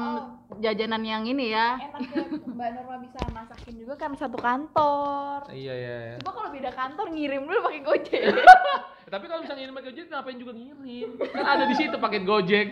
jajanan 0.62 1.02
yang 1.02 1.26
ini 1.26 1.50
ya 1.50 1.74
Enaknya 1.74 2.22
Mbak 2.46 2.68
Norma 2.78 2.96
bisa 3.02 3.18
masakin 3.34 3.74
juga 3.82 3.94
kan 3.98 4.14
satu 4.14 4.38
kantor. 4.38 5.50
Iya 5.50 5.74
iya. 5.74 5.96
iya. 6.06 6.16
Coba 6.22 6.32
kalau 6.38 6.50
beda 6.54 6.70
kantor 6.70 7.06
ngirim 7.10 7.42
dulu 7.46 7.58
pakai 7.66 7.80
Gojek. 7.82 8.22
Ya, 9.06 9.10
Tapi 9.12 9.24
kalau 9.24 9.40
misalnya 9.40 9.60
ngirim 9.62 9.76
pakai 9.76 9.88
Gojek 9.88 10.06
ngapain 10.10 10.34
juga 10.36 10.52
ngirim? 10.52 11.08
Kan 11.30 11.46
ada 11.46 11.64
di 11.64 11.74
situ 11.74 11.94
paket 11.96 12.22
Gojek. 12.22 12.68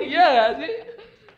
Iya 0.00 0.24
gak 0.30 0.52
sih? 0.56 0.72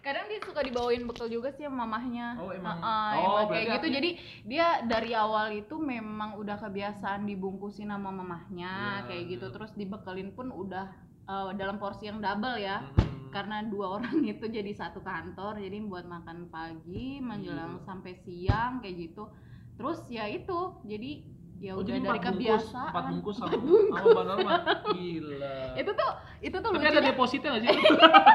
kadang 0.01 0.33
dia 0.33 0.41
suka 0.41 0.65
dibawain 0.65 1.05
bekal 1.05 1.29
juga 1.29 1.53
sih 1.53 1.69
sama 1.69 1.85
mamahnya 1.85 2.33
Oh, 2.37 2.49
emang. 2.49 2.73
Heeh, 2.73 3.13
Oh, 3.21 3.37
emang 3.37 3.53
kayak 3.53 3.67
gitu 3.77 3.87
jadi 3.93 4.11
dia 4.45 4.67
dari 4.83 5.13
awal 5.13 5.53
itu 5.53 5.77
memang 5.77 6.41
udah 6.41 6.57
kebiasaan 6.57 7.29
dibungkusin 7.29 7.93
sama 7.93 8.09
mamahnya 8.09 8.73
Ya, 8.73 9.05
kayak 9.05 9.25
gitu 9.29 9.47
ya. 9.49 9.53
terus 9.53 9.77
dibekelin 9.77 10.33
pun 10.33 10.49
udah 10.49 10.89
eh, 11.23 11.51
dalam 11.53 11.77
porsi 11.77 12.09
yang 12.09 12.17
double 12.17 12.57
ya 12.57 12.81
Mm-mm. 12.81 13.29
karena 13.29 13.61
dua 13.63 14.01
orang 14.01 14.25
itu 14.33 14.49
jadi 14.49 14.73
satu 14.73 15.05
kantor 15.05 15.61
jadi 15.61 15.77
buat 15.85 16.09
makan 16.09 16.49
pagi 16.49 17.21
menjelang 17.21 17.77
Iya. 17.77 17.85
sampai 17.85 18.13
siang 18.17 18.81
kayak 18.81 18.97
gitu 19.05 19.29
terus 19.77 20.01
ya 20.09 20.25
itu 20.25 20.81
jadi 20.81 21.29
ya 21.61 21.77
Oh, 21.77 21.85
udah 21.85 21.93
dari 21.93 22.01
empat 22.09 22.25
bungkus, 22.25 22.33
kebiasaan 22.41 22.89
empat 22.89 23.05
bungkus 23.07 23.37
sama 23.37 23.53
sama 23.53 24.23
Norma. 24.25 24.53
Gila. 24.91 25.57
itu 25.77 25.91
tuh 25.93 26.11
itu 26.41 26.57
tuh 26.57 26.71
Tapi 26.73 26.87
ada 26.87 27.01
depositnya 27.05 27.49
nggak 27.53 27.63
sih? 27.63 27.77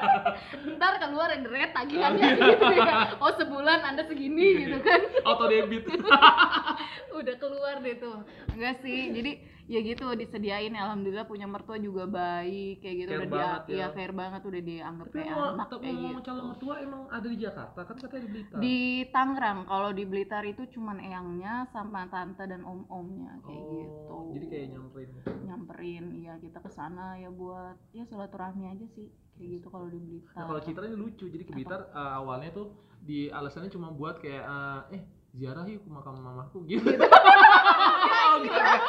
ntar 0.78 0.94
keluar 1.00 1.30
deret 1.34 1.72
tagihannya 1.72 2.28
gitu 2.38 2.66
ya 2.72 3.18
oh 3.18 3.32
sebulan 3.32 3.80
anda 3.84 4.06
segini 4.06 4.46
Iya, 4.46 4.60
gitu 4.62 4.78
iya. 4.78 4.86
kan 4.86 5.02
Auto 5.26 5.46
debit. 5.48 5.84
udah 7.18 7.36
keluar 7.36 7.76
deh 7.80 7.96
tuh 7.96 8.18
enggak 8.52 8.78
sih 8.80 9.10
jadi 9.10 9.32
ya 9.66 9.80
gitu 9.82 10.06
disediain 10.14 10.70
alhamdulillah 10.72 11.26
punya 11.26 11.46
mertua 11.46 11.78
juga 11.78 12.06
baik 12.06 12.80
kayak 12.80 12.96
gitu 13.02 13.10
Care 13.10 13.18
udah 13.18 13.26
dia 13.26 13.34
banget 13.42 13.64
ya. 13.66 13.76
ya 13.76 13.88
care 13.92 14.14
banget 14.14 14.42
udah 14.46 14.62
dianggap 14.62 15.06
Tapi 15.06 15.18
kayak 15.18 15.34
mau 15.34 15.42
anak 15.50 15.68
tapi 15.68 15.82
kayak 15.82 15.96
ngomong 15.96 16.14
gitu 16.14 16.26
calon 16.26 16.46
mertua 16.46 16.74
emang 16.80 17.02
ada 17.10 17.26
di 17.26 17.38
Jakarta 17.38 17.80
kan 17.82 17.96
katanya 17.98 18.22
di 18.22 18.30
Blitar. 18.30 18.58
di 18.62 18.78
Tangerang 19.10 19.60
kalau 19.66 19.90
di 19.90 20.04
Blitar 20.06 20.44
itu 20.44 20.64
cuman 20.70 20.98
eyangnya 21.00 21.54
sama 21.70 22.02
tante 22.08 22.44
dan 22.46 22.62
om-omnya 22.62 23.34
kayak 23.42 23.64
Oh, 23.66 23.74
gitu 23.74 24.16
Jadi 24.36 24.46
kayak 24.46 24.66
nyamperin. 24.70 25.10
nyamperin 25.46 26.06
ya 26.20 26.34
kita 26.38 26.60
ke 26.60 26.70
sana 26.70 27.18
ya 27.18 27.30
buat 27.30 27.76
ya 27.90 28.04
silaturahmi 28.06 28.70
aja 28.70 28.86
sih 28.94 29.10
kayak 29.34 29.50
gitu 29.60 29.68
kalau 29.68 29.90
di 29.90 29.98
Blitar 29.98 30.34
Nah, 30.36 30.46
kalau 30.46 30.62
ini 30.62 30.94
lucu. 30.94 31.26
Jadi 31.26 31.44
ke 31.44 31.52
Blitar 31.52 31.90
eh, 31.90 32.14
awalnya 32.14 32.54
tuh 32.54 32.68
di 33.02 33.30
alasannya 33.30 33.70
cuma 33.70 33.90
buat 33.90 34.22
kayak 34.22 34.44
eh, 34.46 34.82
eh 34.98 35.02
ziarah 35.36 35.68
yuk 35.68 35.84
ke 35.84 35.90
makam 35.92 36.16
mamaku 36.20 36.64
gitu. 36.68 36.90
Oh, 38.26 38.42
enggak, 38.42 38.82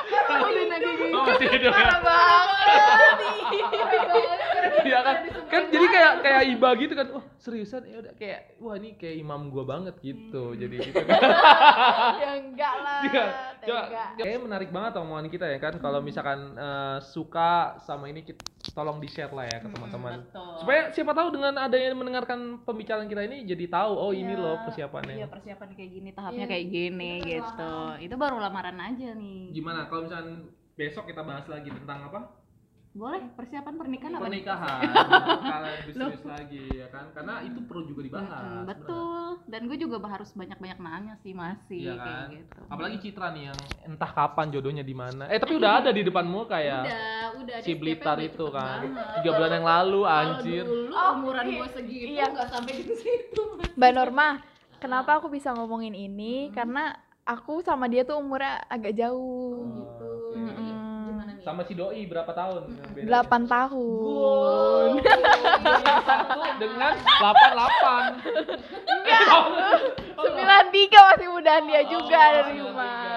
udah 0.43 0.65
nagih 0.75 0.93
gitu 0.97 1.13
Oh, 1.15 1.23
masih 1.29 1.47
hidup 1.55 1.71
ya? 1.71 1.87
Parah 1.87 2.01
banget. 2.03 3.45
Iya 4.85 4.99
kan? 5.01 5.17
Kan 5.47 5.63
jadi 5.71 5.87
kayak 5.87 6.13
kayak 6.21 6.43
iba 6.53 6.69
gitu 6.77 6.93
kan. 6.93 7.07
Wah, 7.15 7.25
seriusan 7.39 7.83
ya 7.89 7.97
udah 8.03 8.13
kayak 8.19 8.59
wah 8.59 8.75
ini 8.77 8.99
kayak 8.99 9.17
imam 9.17 9.49
gua 9.49 9.65
banget 9.65 9.95
gitu. 10.03 10.53
Jadi 10.53 10.75
gitu 10.83 11.01
kan. 11.01 11.19
ya 12.23 12.31
enggak 12.37 12.75
lah. 12.83 13.01
Coba, 13.67 13.83
Tega. 13.91 14.05
kayaknya 14.15 14.41
menarik 14.43 14.71
banget 14.71 14.93
omongan 15.01 15.27
kita 15.27 15.47
ya 15.49 15.59
kan. 15.59 15.75
Kalau 15.79 16.01
misalkan 16.05 16.55
eh, 16.55 16.99
suka 17.01 17.81
sama 17.81 18.07
ini 18.07 18.23
kita 18.23 18.43
tolong 18.75 18.99
di 18.99 19.09
share 19.09 19.31
lah 19.31 19.47
ya 19.47 19.59
ke 19.63 19.69
teman-teman. 19.71 20.27
betul 20.27 20.59
Supaya 20.59 20.91
siapa 20.91 21.13
tahu 21.15 21.29
dengan 21.33 21.55
adanya 21.57 21.95
mendengarkan 21.95 22.61
pembicaraan 22.67 23.07
kita 23.07 23.23
ini 23.25 23.47
jadi 23.47 23.67
tahu 23.71 23.93
oh 23.95 24.13
ini 24.13 24.35
Iya. 24.35 24.43
loh 24.43 24.57
persiapannya. 24.67 25.15
Iya 25.17 25.27
persiapan 25.31 25.69
kayak 25.73 25.91
gini, 25.93 26.09
tahapnya 26.13 26.45
Iya, 26.45 26.47
kayak 26.51 26.67
gini 26.69 27.11
itu 27.23 27.29
gitu. 27.41 27.73
Itu 28.03 28.15
baru 28.19 28.37
lamaran 28.43 28.77
aja 28.77 29.15
nih. 29.15 29.55
Gimana 29.55 29.87
kalau 29.87 30.05
misalkan 30.11 30.51
besok 30.77 31.09
kita 31.09 31.25
bahas 31.25 31.47
lagi 31.49 31.73
tentang 31.73 32.11
apa? 32.13 32.21
Boleh 32.97 33.29
persiapan 33.31 33.75
pernikahan 33.77 34.13
apa? 34.15 34.25
Pernikahan. 34.25 34.81
Kalian 35.37 35.75
lebih 35.77 35.93
serius 35.95 36.25
lagi 36.25 36.65
ya 36.73 36.89
kan? 36.89 37.13
Karena 37.13 37.45
itu 37.45 37.61
perlu 37.61 37.85
juga 37.85 38.01
dibahas. 38.03 38.65
Betul. 38.65 39.37
Dan 39.45 39.61
gue 39.67 39.77
juga 39.77 40.01
harus 40.03 40.33
banyak-banyak 40.33 40.79
nanya 40.81 41.15
sih 41.21 41.31
masih 41.31 41.77
Iya 41.83 41.95
kayak 41.95 42.01
kan? 42.01 42.27
gitu. 42.33 42.61
Apalagi 42.67 42.97
Citra 42.99 43.29
nih 43.31 43.43
yang 43.47 43.59
entah 43.87 44.11
kapan 44.11 44.47
jodohnya 44.49 44.81
di 44.81 44.97
mana. 44.97 45.29
Eh 45.29 45.37
tapi 45.37 45.55
udah 45.55 45.73
ada 45.79 45.91
di 45.91 46.01
depan 46.01 46.25
muka 46.25 46.57
ya. 46.57 46.81
Udah, 46.81 47.05
udah 47.37 47.57
Si 47.61 47.73
Blitar 47.77 48.17
itu 48.19 48.45
kan. 48.49 48.81
Tiga 49.21 49.31
bulan 49.31 49.53
yang 49.53 49.67
lalu 49.67 50.01
Kalau 50.03 50.17
anjir. 50.33 50.65
dulu 50.65 50.89
Oh, 50.91 51.11
umuran 51.15 51.45
iya. 51.45 51.59
gue 51.59 51.69
segitu 51.71 52.09
Iya. 52.11 52.25
nggak 52.33 52.49
sampai 52.49 52.73
di 52.75 52.95
situ. 52.97 53.43
Mbak 53.77 53.91
Norma, 53.93 54.29
kenapa 54.79 55.21
aku 55.21 55.29
bisa 55.29 55.53
ngomongin 55.53 55.93
ini? 55.93 56.49
Karena 56.49 56.97
aku 57.23 57.61
sama 57.61 57.87
dia 57.87 58.03
tuh 58.03 58.17
umurnya 58.17 58.65
agak 58.67 58.97
jauh. 58.97 59.69
gitu. 59.69 60.09
oke. 60.33 60.33
Jadi 60.33 60.65
Mm. 60.65 61.05
gimana 61.07 61.33
nih? 61.33 61.36
Sama 61.47 61.63
si 61.63 61.79
doi 61.79 62.03
berapa 62.11 62.27
tahun? 62.35 62.75
Delapan 62.99 63.47
tahun. 63.47 64.99
Satu 66.03 66.43
dengan 66.59 66.99
88. 67.23 68.19
Sembilan 70.27 70.65
tiga 70.75 70.99
masih 71.15 71.29
mudahan 71.31 71.63
dia 71.71 71.87
juga 71.87 72.19
Oh, 72.19 72.35
dari 72.35 72.59
93. 72.59 73.16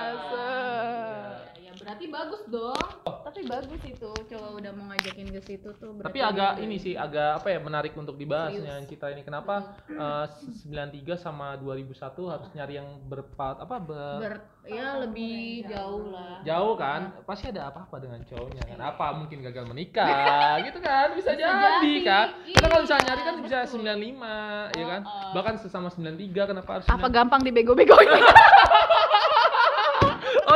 Ya 2.00 2.08
berarti 2.08 2.08
bagus 2.10 2.42
dong. 2.48 2.88
Tapi 3.20 3.40
bagus 3.44 3.82
itu 3.84 4.10
coba 4.10 4.48
udah 4.56 4.72
mau 4.72 4.86
ngajakin 4.90 5.28
ke 5.30 5.42
situ 5.44 5.70
tuh. 5.76 6.00
Tapi 6.00 6.20
agak 6.20 6.64
ini 6.64 6.80
sih 6.80 6.96
agak 6.96 7.44
apa 7.44 7.48
ya 7.52 7.60
menarik 7.60 7.92
untuk 7.94 8.16
dibahasnya 8.16 8.80
Serius. 8.80 8.88
kita 8.88 9.12
ini 9.12 9.22
kenapa 9.22 9.76
eh, 9.86 10.26
93 10.64 11.20
sama 11.20 11.60
2001 11.60 11.92
harus 12.26 12.48
nyari 12.56 12.74
yang 12.74 12.88
berpat 13.04 13.60
apa 13.60 13.76
ber- 13.78 14.20
ber 14.20 14.36
ya 14.64 15.02
lebih 15.02 15.66
jauh 15.66 16.14
lah. 16.14 16.40
jauh 16.42 16.74
kan 16.76 17.12
pasti 17.26 17.50
ada 17.50 17.68
apa-apa 17.68 17.98
dengan 17.98 18.22
cowoknya 18.24 18.62
kan 18.64 18.78
apa 18.80 19.06
mungkin 19.18 19.42
gagal 19.42 19.66
menikah 19.66 20.56
gitu 20.68 20.78
kan 20.78 21.18
bisa, 21.18 21.34
Bisa 21.34 21.42
jadi, 21.42 21.58
jadi, 21.82 21.94
kan 22.06 22.28
karena 22.46 22.68
kalau 22.70 22.82
misalnya 22.86 23.02
iya, 23.02 23.10
nyari 23.10 23.22
kan 23.22 23.36
bisa 23.42 23.58
betul. 23.66 23.82
95 23.82 24.78
ya 24.78 24.86
kan 24.88 25.02
Oh, 25.02 25.10
oh. 25.10 25.32
bahkan 25.34 25.56
sesama 25.58 25.88
93 25.90 26.50
kenapa 26.54 26.70
harus 26.72 26.86
Apa 26.86 27.08
9? 27.08 27.18
gampang 27.18 27.42
dibego-begoin? 27.42 28.08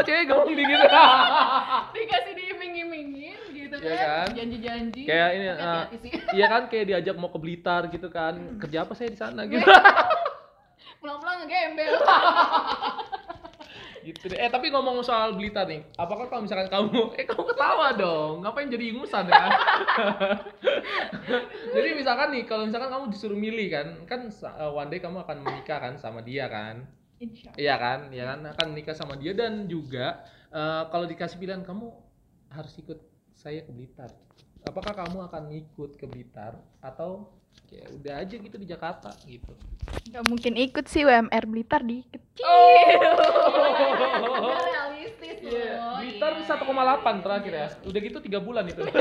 cewek 0.03 0.23
gampang 0.27 0.53
gitu 0.53 0.85
Dikasih 1.95 2.33
diiming-imingin 2.35 3.39
gitu 3.51 3.75
Iya 3.79 3.95
kan. 3.95 4.05
kan? 4.05 4.27
Janji-janji. 4.35 5.01
Kayak 5.03 5.29
ini, 5.33 5.45
eh, 5.47 5.83
sih. 5.97 6.11
iya 6.35 6.45
kan 6.47 6.63
kayak 6.67 6.85
diajak 6.87 7.15
mau 7.17 7.27
ke 7.27 7.39
Blitar 7.39 7.87
gitu 7.87 8.07
kan 8.07 8.35
kerja 8.57 8.85
apa 8.85 8.93
saya 8.93 9.09
di 9.09 9.17
sana 9.17 9.43
gitu 9.51 9.63
Pulang-pulang 10.99 11.43
ngegembel. 11.43 11.93
gitu 14.03 14.23
deh. 14.27 14.35
Eh 14.37 14.47
tapi 14.47 14.67
ngomong 14.67 14.99
soal 14.99 15.31
Blitar 15.33 15.63
nih, 15.63 15.79
apakah 15.95 16.27
kalau 16.27 16.43
misalkan 16.43 16.67
kamu, 16.67 17.15
eh 17.15 17.23
kamu 17.23 17.43
ketawa 17.45 17.95
dong, 17.95 18.43
ngapain 18.43 18.67
jadi 18.67 18.91
ingusan 18.91 19.27
ya? 19.27 19.47
jadi 21.71 21.89
misalkan 21.95 22.35
nih, 22.35 22.43
kalau 22.43 22.67
misalkan 22.67 22.91
kamu 22.91 23.05
disuruh 23.09 23.35
milih 23.35 23.67
kan, 23.71 23.87
kan 24.03 24.21
uh, 24.59 24.71
one 24.71 24.91
day 24.91 24.99
kamu 24.99 25.23
akan 25.23 25.39
menikah 25.39 25.79
kan 25.79 25.95
sama 25.95 26.19
dia 26.19 26.51
kan, 26.51 26.83
iya 27.55 27.75
kan, 27.77 28.09
iya 28.11 28.23
kan, 28.33 28.39
akan 28.55 28.67
menikah 28.73 28.95
sama 28.97 29.15
dia 29.15 29.31
dan 29.35 29.67
juga 29.67 30.23
uh, 30.51 30.87
kalau 30.89 31.05
dikasih 31.07 31.37
pilihan 31.39 31.63
kamu 31.63 31.91
harus 32.53 32.73
ikut 32.77 32.99
saya 33.33 33.65
ke 33.65 33.71
Blitar, 33.73 34.13
apakah 34.63 34.93
kamu 34.93 35.25
akan 35.27 35.43
ikut 35.51 35.97
ke 35.97 36.05
Blitar 36.05 36.55
atau 36.79 37.33
ya 37.69 37.85
udah 37.89 38.21
aja 38.21 38.35
gitu 38.37 38.57
di 38.57 38.67
Jakarta 38.69 39.09
gitu? 39.25 39.53
Gak 40.13 40.25
mungkin 40.29 40.53
ikut 40.57 40.85
sih 40.85 41.05
UMR 41.05 41.45
Blitar 41.49 41.81
di 41.81 42.05
kecil. 42.05 42.45
Realistis 44.53 45.37
Iya, 45.43 45.75
loh. 45.75 45.97
Blitar 45.99 46.33
iya. 46.39 46.55
1,8 46.55 47.23
terakhir 47.25 47.53
ya. 47.53 47.67
Udah 47.83 47.99
gitu 47.99 48.17
3 48.21 48.39
bulan 48.39 48.65
itu. 48.69 48.81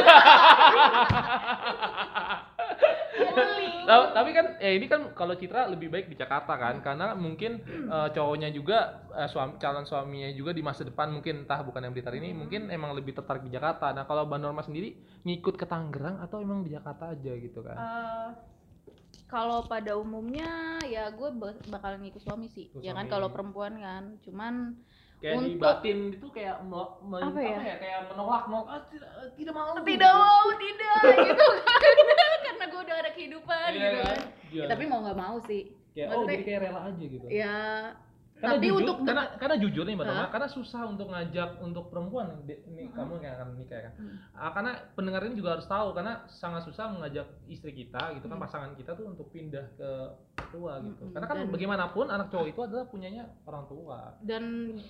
Tahu- 3.83 4.11
tapi 4.13 4.31
kan 4.31 4.47
eh 4.59 4.73
ini 4.73 4.87
kan 4.87 5.11
kalau 5.13 5.33
Citra 5.33 5.67
lebih 5.67 5.89
baik 5.89 6.07
di 6.07 6.15
Jakarta 6.15 6.55
kan 6.55 6.79
karena 6.79 7.15
mungkin 7.15 7.59
eh, 7.67 8.09
cowoknya 8.11 8.49
juga 8.49 8.79
eh, 9.11 9.27
suami 9.27 9.57
calon 9.57 9.83
suaminya 9.83 10.31
juga 10.31 10.51
di 10.51 10.61
masa 10.61 10.83
depan 10.83 11.11
mungkin 11.11 11.43
entah 11.43 11.61
bukan 11.61 11.83
yang 11.83 11.93
Blitar 11.93 12.15
ini 12.15 12.31
mungkin 12.33 12.69
emang 12.69 12.93
lebih 12.93 13.13
tertarik 13.13 13.43
di 13.43 13.51
Jakarta. 13.51 13.91
Nah, 13.91 14.05
kalau 14.05 14.25
Mbak 14.25 14.39
Norma 14.39 14.63
sendiri 14.63 14.95
ngikut 15.23 15.55
ke 15.55 15.65
Tangerang 15.65 16.19
atau 16.19 16.39
emang 16.39 16.63
di 16.63 16.71
Jakarta 16.71 17.11
aja 17.11 17.33
gitu 17.33 17.61
kan? 17.61 17.75
Eh, 17.75 18.29
kalau 19.27 19.65
pada 19.65 19.95
umumnya 19.95 20.47
ya 20.85 21.09
gue 21.09 21.29
bakalan 21.67 22.01
ngikut 22.03 22.21
suami 22.21 22.47
sih 22.47 22.69
Ikut 22.69 22.81
ya 22.81 22.93
kan 22.93 23.03
suami. 23.03 23.13
kalau 23.13 23.29
perempuan 23.29 23.75
kan 23.75 24.21
cuman 24.21 24.77
kayak 25.19 25.33
di 25.35 25.39
untuk- 25.49 25.63
batin 25.63 25.99
itu 26.13 26.27
kayak 26.29 26.61
me- 26.63 26.95
men- 27.03 27.25
Apa 27.25 27.41
ya? 27.41 27.77
kayak 27.79 28.01
menolak 28.09 28.45
menolak 28.45 28.69
ah, 28.71 28.83
tidak, 28.87 29.09
tidak 29.33 29.55
mau 29.55 29.73
tidak 29.81 30.13
mau 30.13 30.47
tidak 30.55 31.01
gitu 31.25 31.47
kan 31.49 31.91
karena 32.43 32.65
gue 32.67 32.81
udah 32.83 32.97
ada 32.99 33.11
kehidupan 33.11 33.69
Iya 33.71 33.81
gitu 33.81 33.99
kan? 33.99 34.05
kan 34.05 34.19
Iya. 34.21 34.42
Ya, 34.55 34.65
tapi 34.67 34.85
mau 34.85 35.01
nggak 35.01 35.17
mau 35.17 35.37
sih 35.41 35.62
kayak 35.91 36.09
oh 36.11 36.25
jadi 36.25 36.43
kayak 36.43 36.61
rela 36.62 36.81
aja 36.87 37.05
gitu 37.05 37.27
ya 37.27 37.57
karena 38.35 38.59
Tapi 38.59 38.67
jujur, 38.67 38.81
untuk 38.83 38.97
karena 39.07 39.25
karena 39.38 39.57
jujur 39.57 39.85
nih 39.85 39.95
mbak 39.95 40.29
karena 40.29 40.49
susah 40.51 40.83
untuk 40.85 41.07
ngajak 41.07 41.62
untuk 41.62 41.85
perempuan 41.87 42.43
ini 42.43 42.91
kamu 42.91 43.23
yang 43.23 43.38
akan 43.38 43.49
nikah 43.55 43.77
ya 43.77 43.83
kan 43.87 43.93
Hmm. 43.95 44.17
Ah, 44.35 44.51
karena 44.51 44.73
pendengar 44.91 45.23
ini 45.23 45.35
juga 45.37 45.55
harus 45.55 45.65
tahu 45.65 45.95
karena 45.95 46.12
sangat 46.27 46.67
susah 46.67 46.91
mengajak 46.91 47.23
istri 47.47 47.71
kita 47.73 48.19
gitu 48.19 48.27
kan 48.27 48.35
Hmm. 48.35 48.43
pasangan 48.43 48.71
kita 48.75 48.93
tuh 48.93 49.07
untuk 49.07 49.31
pindah 49.31 49.62
ke 49.73 49.91
tua 50.51 50.83
gitu 50.83 51.07
Mm-mm. 51.07 51.15
karena 51.15 51.27
kan 51.29 51.38
Dan- 51.38 51.53
bagaimanapun 51.55 52.07
anak 52.09 52.27
cowok 52.29 52.47
itu 52.49 52.61
adalah 52.62 52.85
punyanya 52.85 53.25
orang 53.47 53.65
tua 53.65 53.99
dan 54.21 54.43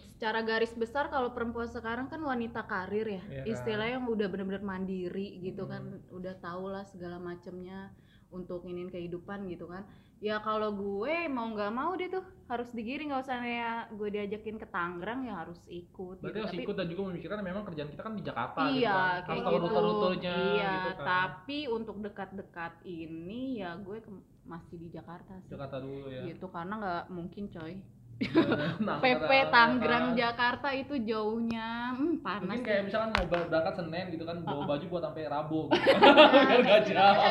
secara 0.08 0.40
garis 0.40 0.72
besar 0.72 1.06
kalau 1.06 1.30
perempuan 1.30 1.68
sekarang 1.68 2.08
kan 2.08 2.18
wanita 2.18 2.64
karir 2.64 3.04
ya 3.06 3.22
Iya 3.22 3.42
kan? 3.42 3.52
istilahnya 3.52 3.92
yang 3.94 4.06
udah 4.08 4.26
bener-bener 4.26 4.64
mandiri 4.64 5.38
gitu 5.40 5.66
Hmm. 5.66 5.72
kan 5.72 5.82
udah 6.10 6.34
tau 6.40 6.66
lah 6.66 6.82
segala 6.84 7.20
macemnya 7.20 7.92
untuk 8.32 8.64
ingin 8.64 8.88
kehidupan 8.88 9.46
gitu 9.46 9.68
kan. 9.68 9.84
Ya 10.22 10.38
kalau 10.38 10.70
gue 10.70 11.26
mau 11.26 11.50
nggak 11.50 11.72
mau 11.74 11.98
dia 11.98 12.06
tuh 12.06 12.22
harus 12.46 12.70
digiring 12.70 13.10
nggak 13.10 13.26
usah 13.26 13.42
ya 13.42 13.72
gue 13.90 14.06
diajakin 14.06 14.54
ke 14.54 14.70
Tangerang 14.70 15.26
ya 15.26 15.34
harus 15.42 15.58
ikut 15.66 16.22
berarti 16.22 16.38
gitu. 16.38 16.46
harus 16.46 16.58
ikut 16.62 16.74
dan 16.78 16.86
juga 16.86 17.02
memikirkan 17.10 17.38
memang 17.42 17.66
kerjaan 17.66 17.90
kita 17.90 18.02
kan 18.06 18.14
di 18.14 18.22
Jakarta 18.22 18.60
gitu 18.70 18.86
iya 18.86 18.94
kan. 19.18 19.26
kayak 19.26 19.42
harus 19.42 19.58
gitu. 19.58 19.66
rute-rutenya 19.66 20.36
iya 20.54 20.70
gitu 20.78 20.90
kan. 20.94 21.06
tapi 21.10 21.58
untuk 21.66 21.96
dekat-dekat 21.98 22.72
ini 22.86 23.42
ya 23.66 23.74
gue 23.82 23.98
ke- 23.98 24.24
masih 24.46 24.76
di 24.78 24.88
Jakarta 24.94 25.34
sih. 25.42 25.50
Jakarta 25.50 25.76
dulu 25.82 26.06
ya. 26.06 26.22
Gitu 26.22 26.46
karena 26.46 26.74
nggak 26.78 27.02
mungkin 27.10 27.44
coy 27.50 27.74
PP 29.02 29.30
ya 29.30 29.46
Tangerang 29.48 30.06
kan? 30.08 30.18
Jakarta 30.18 30.68
itu 30.70 30.94
jauhnya 30.98 31.92
hmm, 31.92 32.20
panas 32.20 32.46
Mungkin 32.46 32.60
ya. 32.60 32.66
kayak 32.66 32.82
misalkan 32.86 33.10
mau 33.10 33.26
ber- 33.26 33.48
berangkat 33.48 33.74
Senin 33.76 34.06
gitu 34.10 34.24
kan 34.24 34.36
bawa 34.40 34.62
baju 34.66 34.84
buat 34.86 35.02
sampai 35.02 35.22
Rabu 35.24 35.60
gitu. 35.68 35.80
Biar 36.46 36.60
gak 36.62 36.82
jauh. 36.84 37.22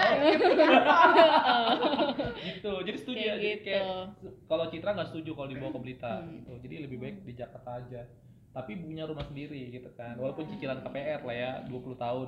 gitu. 2.42 2.72
Jadi 2.82 2.98
setuju 2.98 3.18
ya. 3.18 3.26
Kayak 3.32 3.38
Jadi 3.38 3.50
gitu. 3.52 3.66
kayak 3.66 3.86
kalau 4.46 4.66
Citra 4.68 4.90
nggak 4.92 5.10
setuju 5.10 5.32
kalau 5.32 5.48
dibawa 5.48 5.72
ke 5.72 5.80
Blitar 5.80 6.20
Hmm. 6.22 6.34
gitu. 6.36 6.52
Jadi 6.62 6.76
lebih 6.82 6.98
baik 6.98 7.16
di 7.24 7.34
Jakarta 7.34 7.72
aja. 7.78 8.02
Tapi 8.52 8.72
punya 8.78 9.04
rumah 9.06 9.24
sendiri 9.24 9.72
gitu 9.72 9.90
kan. 9.94 10.16
Walaupun 10.16 10.44
cicilan 10.46 10.82
KPR 10.82 11.22
lah 11.22 11.36
ya 11.36 11.52
20 11.66 11.96
tahun. 11.96 12.26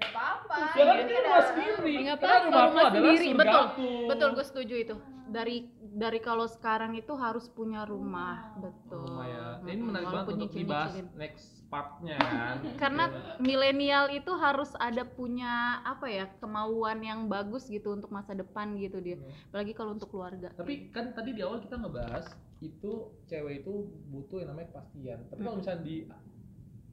Nggak 0.00 0.08
apa-apa. 0.08 0.56
ya 0.72 0.82
kan 0.82 0.96
ya 0.96 1.02
ini 1.02 1.12
rumah 1.18 1.44
sendiri. 1.44 1.92
Karena 2.08 2.16
apa-apa, 2.16 2.60
rumah 2.66 2.84
adalah 2.88 3.12
sendiri. 3.12 3.36
Betul. 3.36 3.64
Betul, 4.08 4.28
gue 4.32 4.46
setuju 4.46 4.74
itu. 4.78 4.94
Dari 5.30 5.56
dari 6.00 6.16
kalau 6.18 6.48
sekarang 6.48 6.96
itu 6.96 7.12
harus 7.12 7.44
punya 7.46 7.84
rumah, 7.84 8.56
betul. 8.56 9.04
Rumah 9.04 9.26
ya. 9.28 9.46
Ini 9.60 9.72
Mm-mm, 9.76 9.86
menarik 9.86 10.06
banget 10.08 10.28
untuk 10.32 10.50
dibahas 10.50 10.92
next 11.14 11.46
partnya 11.68 12.16
kan. 12.16 12.56
Karena 12.82 13.04
Iya. 13.06 13.36
milenial 13.38 14.06
itu 14.10 14.32
harus 14.34 14.72
ada 14.80 15.04
punya 15.04 15.52
apa 15.84 16.08
ya 16.08 16.26
kemauan 16.40 17.04
yang 17.04 17.28
bagus 17.28 17.68
gitu 17.68 17.92
untuk 17.92 18.08
masa 18.08 18.32
depan 18.32 18.74
gitu 18.76 18.96
dia. 18.98 19.20
Hmm. 19.20 19.28
Apalagi 19.52 19.72
kalau 19.76 19.92
untuk 19.92 20.08
keluarga. 20.08 20.48
tapi 20.56 20.88
kan 20.88 21.12
tadi 21.12 21.30
di 21.30 21.44
awal 21.44 21.60
kita 21.60 21.76
ngebahas 21.76 22.26
itu 22.60 22.92
cewek 23.24 23.64
itu 23.64 23.72
butuh 24.08 24.44
yang 24.44 24.52
namanya 24.52 24.68
kepastian 24.72 25.18
tapi 25.28 25.40
kalau 25.40 25.56
Mm. 25.56 25.60
misalnya 25.64 25.80
di 25.80 25.96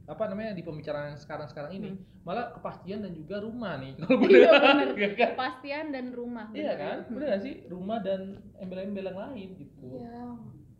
apa 0.07 0.23
namanya 0.25 0.51
di 0.51 0.63
pembicaraan 0.63 1.11
yang 1.11 1.19
sekarang-sekarang 1.19 1.71
ini 1.73 1.89
Mm. 1.89 1.99
malah 2.23 2.49
kepastian 2.49 2.99
dan 3.01 3.11
juga 3.11 3.37
rumah 3.37 3.75
nih 3.75 3.91
kalau 3.97 4.17
Iya, 4.23 4.51
bener. 4.55 4.87
iya 4.95 5.07
kan 5.09 5.27
kepastian 5.35 5.85
dan 5.91 6.05
rumah. 6.09 6.45
iya 6.49 6.63
bener. 6.69 6.77
kan 6.77 6.97
bener 7.09 7.27
gak 7.29 7.41
sih 7.41 7.53
rumah 7.67 7.99
dan 7.99 8.19
embel-embel 8.57 9.05
yang 9.05 9.19
lain 9.21 9.47
gitu 9.55 9.83
Iya. 9.93 10.23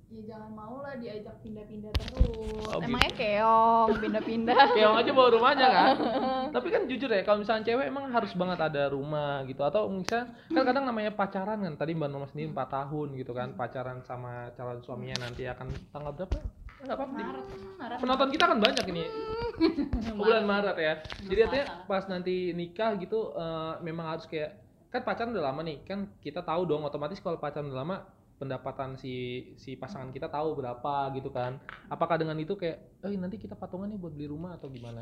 Ya 0.07 0.23
jangan 0.25 0.55
mau 0.55 0.79
lah 0.79 0.95
diajak 0.95 1.35
pindah-pindah 1.43 1.91
terus. 1.91 2.63
Oh, 2.63 2.79
Emangnya 2.79 3.11
keong 3.11 3.91
pindah-pindah. 3.99 4.55
Keong 4.79 4.95
aja 4.95 5.11
bawa 5.11 5.29
rumahnya 5.29 5.67
kan 5.67 5.95
tapi 6.55 6.71
kan 6.71 6.87
jujur 6.87 7.11
ya 7.11 7.21
kalau 7.21 7.43
misalnya 7.43 7.67
cewek 7.67 7.85
emang 7.85 8.07
harus 8.07 8.31
banget 8.31 8.55
ada 8.61 8.87
rumah 8.87 9.43
gitu 9.43 9.59
atau 9.61 9.91
misalnya 9.91 10.31
kan 10.47 10.63
kadang 10.63 10.87
namanya 10.87 11.11
pacaran 11.11 11.59
kan 11.59 11.75
tadi 11.75 11.91
mbak 11.91 12.07
Noma 12.07 12.23
sendiri 12.25 12.47
4 12.47 12.55
tahun 12.55 13.07
gitu 13.15 13.31
kan 13.31 13.51
pacaran 13.53 13.99
sama 14.01 14.47
calon 14.55 14.79
suaminya 14.79 15.19
nanti 15.21 15.43
akan 15.43 15.67
tanggal 15.91 16.15
berapa 16.15 16.39
nggak 16.77 16.93
apa-apa 16.93 17.09
di- 17.11 17.23
Maret, 17.23 17.45
Maret. 17.75 17.97
penonton 17.97 18.29
kita 18.29 18.43
kan 18.45 18.57
banyak 18.57 18.85
ini 18.87 19.03
bulan 20.13 20.43
Maret 20.45 20.77
ya. 20.77 20.93
Jadi 21.23 21.39
artinya 21.41 21.65
pas 21.83 22.03
nanti 22.05 22.35
nikah 22.51 22.93
gitu 22.95 23.33
eh, 23.33 23.73
memang 23.81 24.13
harus 24.13 24.25
kayak 24.25 24.61
kan 24.87 25.01
pacaran 25.03 25.33
udah 25.33 25.45
lama 25.45 25.61
nih 25.61 25.83
kan 25.83 26.07
kita 26.17 26.39
tahu 26.41 26.63
dong 26.63 26.81
otomatis 26.81 27.19
kalau 27.19 27.35
pacaran 27.35 27.67
udah 27.67 27.79
lama 27.81 27.97
pendapatan 28.37 28.93
si 28.93 29.13
si 29.57 29.73
pasangan 29.73 30.09
kita 30.09 30.29
tahu 30.29 30.53
berapa 30.55 31.09
gitu 31.11 31.29
kan. 31.29 31.57
Apakah 31.87 32.15
dengan 32.15 32.37
itu 32.37 32.53
kayak 32.53 33.01
eh 33.01 33.15
nanti 33.15 33.35
kita 33.35 33.53
patungan 33.53 33.89
nih 33.89 33.97
buat 33.97 34.13
beli 34.13 34.29
rumah 34.29 34.53
atau 34.53 34.69
gimana? 34.69 35.01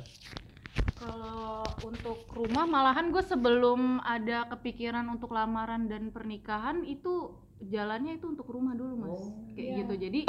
Kalau 0.95 1.59
untuk 1.83 2.23
rumah 2.31 2.63
malahan 2.63 3.11
gue 3.11 3.19
sebelum 3.21 3.99
ada 3.99 4.47
kepikiran 4.47 5.03
untuk 5.05 5.35
lamaran 5.35 5.91
dan 5.91 6.07
pernikahan 6.07 6.87
itu 6.87 7.35
jalannya 7.61 8.15
itu 8.15 8.27
untuk 8.29 8.47
rumah 8.47 8.71
dulu 8.71 8.93
mas 8.97 9.11
Oh, 9.13 9.31
kayak 9.51 9.59
iya. 9.65 9.77
gitu 9.81 9.93
jadi 9.97 10.21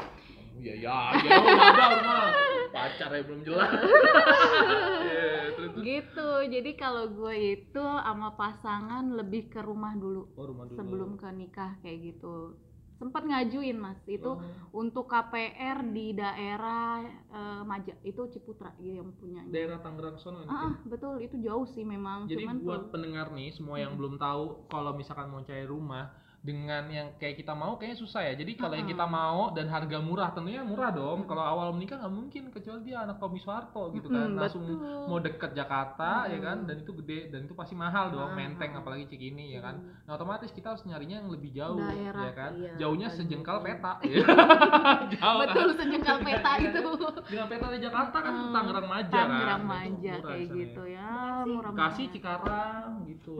Oh, 0.57 0.62
iya 0.62 0.75
ya, 0.79 0.99
ya 1.14 1.31
udah. 1.37 2.29
Pacar 2.69 3.11
ya 3.11 3.23
belum 3.23 3.40
jelas. 3.42 3.71
Iya, 5.07 5.53
terus, 5.55 5.71
terus. 5.73 5.83
gitu 5.83 6.29
jadi 6.51 6.71
kalau 6.75 7.05
gue 7.09 7.35
itu 7.55 7.79
sama 7.79 8.35
pasangan 8.35 9.05
lebih 9.12 9.49
ke 9.49 9.61
rumah 9.61 9.95
dulu 9.95 10.29
Oh, 10.35 10.45
rumah 10.45 10.64
dulu. 10.66 10.77
sebelum 10.77 11.11
ke 11.14 11.29
nikah 11.31 11.79
kayak 11.79 11.99
gitu 12.05 12.57
sempat 12.97 13.23
ngajuin 13.23 13.77
mas 13.77 14.01
itu 14.07 14.27
Oh. 14.27 14.40
untuk 14.75 15.07
KPR 15.07 15.85
di 15.87 16.12
daerah 16.12 17.05
eh, 17.07 17.62
Maja 17.62 17.92
itu 18.03 18.25
Ciputra 18.27 18.73
ya 18.79 18.99
yang 18.99 19.12
punya 19.14 19.45
daerah 19.47 19.79
Tangerang 19.79 20.16
sono 20.16 20.42
ah, 20.42 20.53
ah, 20.66 20.75
betul 20.83 21.21
itu 21.21 21.37
jauh 21.38 21.64
sih 21.66 21.85
memang 21.85 22.25
Jadi 22.25 22.42
cuman 22.42 22.57
buat 22.61 22.83
pendengar 22.88 23.31
nih 23.31 23.53
semua 23.53 23.77
yang 23.77 23.92
Hmm. 23.92 24.01
belum 24.01 24.14
tahu 24.16 24.45
kalau 24.66 24.92
misalkan 24.92 25.29
mau 25.29 25.40
cari 25.40 25.64
rumah 25.64 26.09
dengan 26.46 26.87
yang 26.87 27.11
kayak 27.18 27.42
kita 27.42 27.50
mau 27.52 27.74
kayaknya 27.74 27.98
susah 27.98 28.22
ya. 28.22 28.38
Jadi 28.38 28.54
kalau 28.54 28.78
yang 28.78 28.87
Mm-mm. 28.87 28.94
kita 28.94 29.06
mau 29.11 29.50
dan 29.50 29.66
harga 29.66 29.98
murah 29.98 30.30
tentunya 30.30 30.62
murah 30.62 30.94
dong. 30.94 31.26
Kalau 31.26 31.42
awal 31.42 31.74
menikah 31.74 31.98
nggak 31.98 32.14
mungkin 32.14 32.42
kecuali 32.48 32.87
dia 32.87 33.02
anak 33.02 33.18
Tommy 33.18 33.42
Soeharto 33.42 33.90
gitu 33.90 34.06
kan. 34.06 34.38
Langsung 34.38 34.62
betul. 34.62 35.11
mau 35.11 35.18
deket 35.18 35.50
Jakarta 35.52 36.30
ya 36.30 36.38
Mm-mm. 36.38 36.46
kan 36.46 36.59
dan 36.64 36.76
itu 36.78 36.92
gede 37.02 37.20
dan 37.28 37.40
itu 37.44 37.52
pasti 37.52 37.74
mahal 37.74 38.14
dong. 38.14 38.30
Mahal. 38.30 38.38
Menteng 38.38 38.72
apalagi 38.72 39.04
Cikini 39.06 39.50
ya 39.50 39.61
kan. 39.61 39.74
Hmm. 39.76 40.06
Nah, 40.06 40.12
otomatis 40.14 40.50
kita 40.50 40.70
harus 40.70 40.87
nyarinya 40.87 41.18
yang 41.18 41.28
lebih 41.28 41.50
jauh 41.50 41.82
Daerah, 41.82 42.22
ya 42.22 42.32
kan. 42.32 42.50
iya, 42.54 42.72
Jauhnya 42.78 43.09
paling 43.11 43.18
sejengkal 43.18 43.59
peta. 43.61 43.92
ya. 44.06 44.22
Jauh 45.16 45.40
betul 45.42 45.68
kan. 45.68 45.76
sejengkal 45.76 46.18
peta 46.22 46.52
itu 46.62 46.80
Dengan 47.26 47.46
peta 47.48 47.66
di 47.68 47.80
Jakarta 47.80 48.18
kan 48.20 48.35
Hmm, 48.37 48.52
Tangerang 48.52 48.87
Maja 48.87 49.11
kan. 49.11 49.26
Tangerang 49.26 49.62
Itu 49.62 49.66
Maja 49.66 50.12
murah 50.12 50.22
kayak 50.22 50.46
sana 50.46 50.56
gitu 50.56 50.82
ya. 50.87 51.09
ya 51.11 51.11
murah 51.44 51.70
Bekasi, 51.72 52.02
Cikarang 52.09 52.90
gitu. 53.06 53.35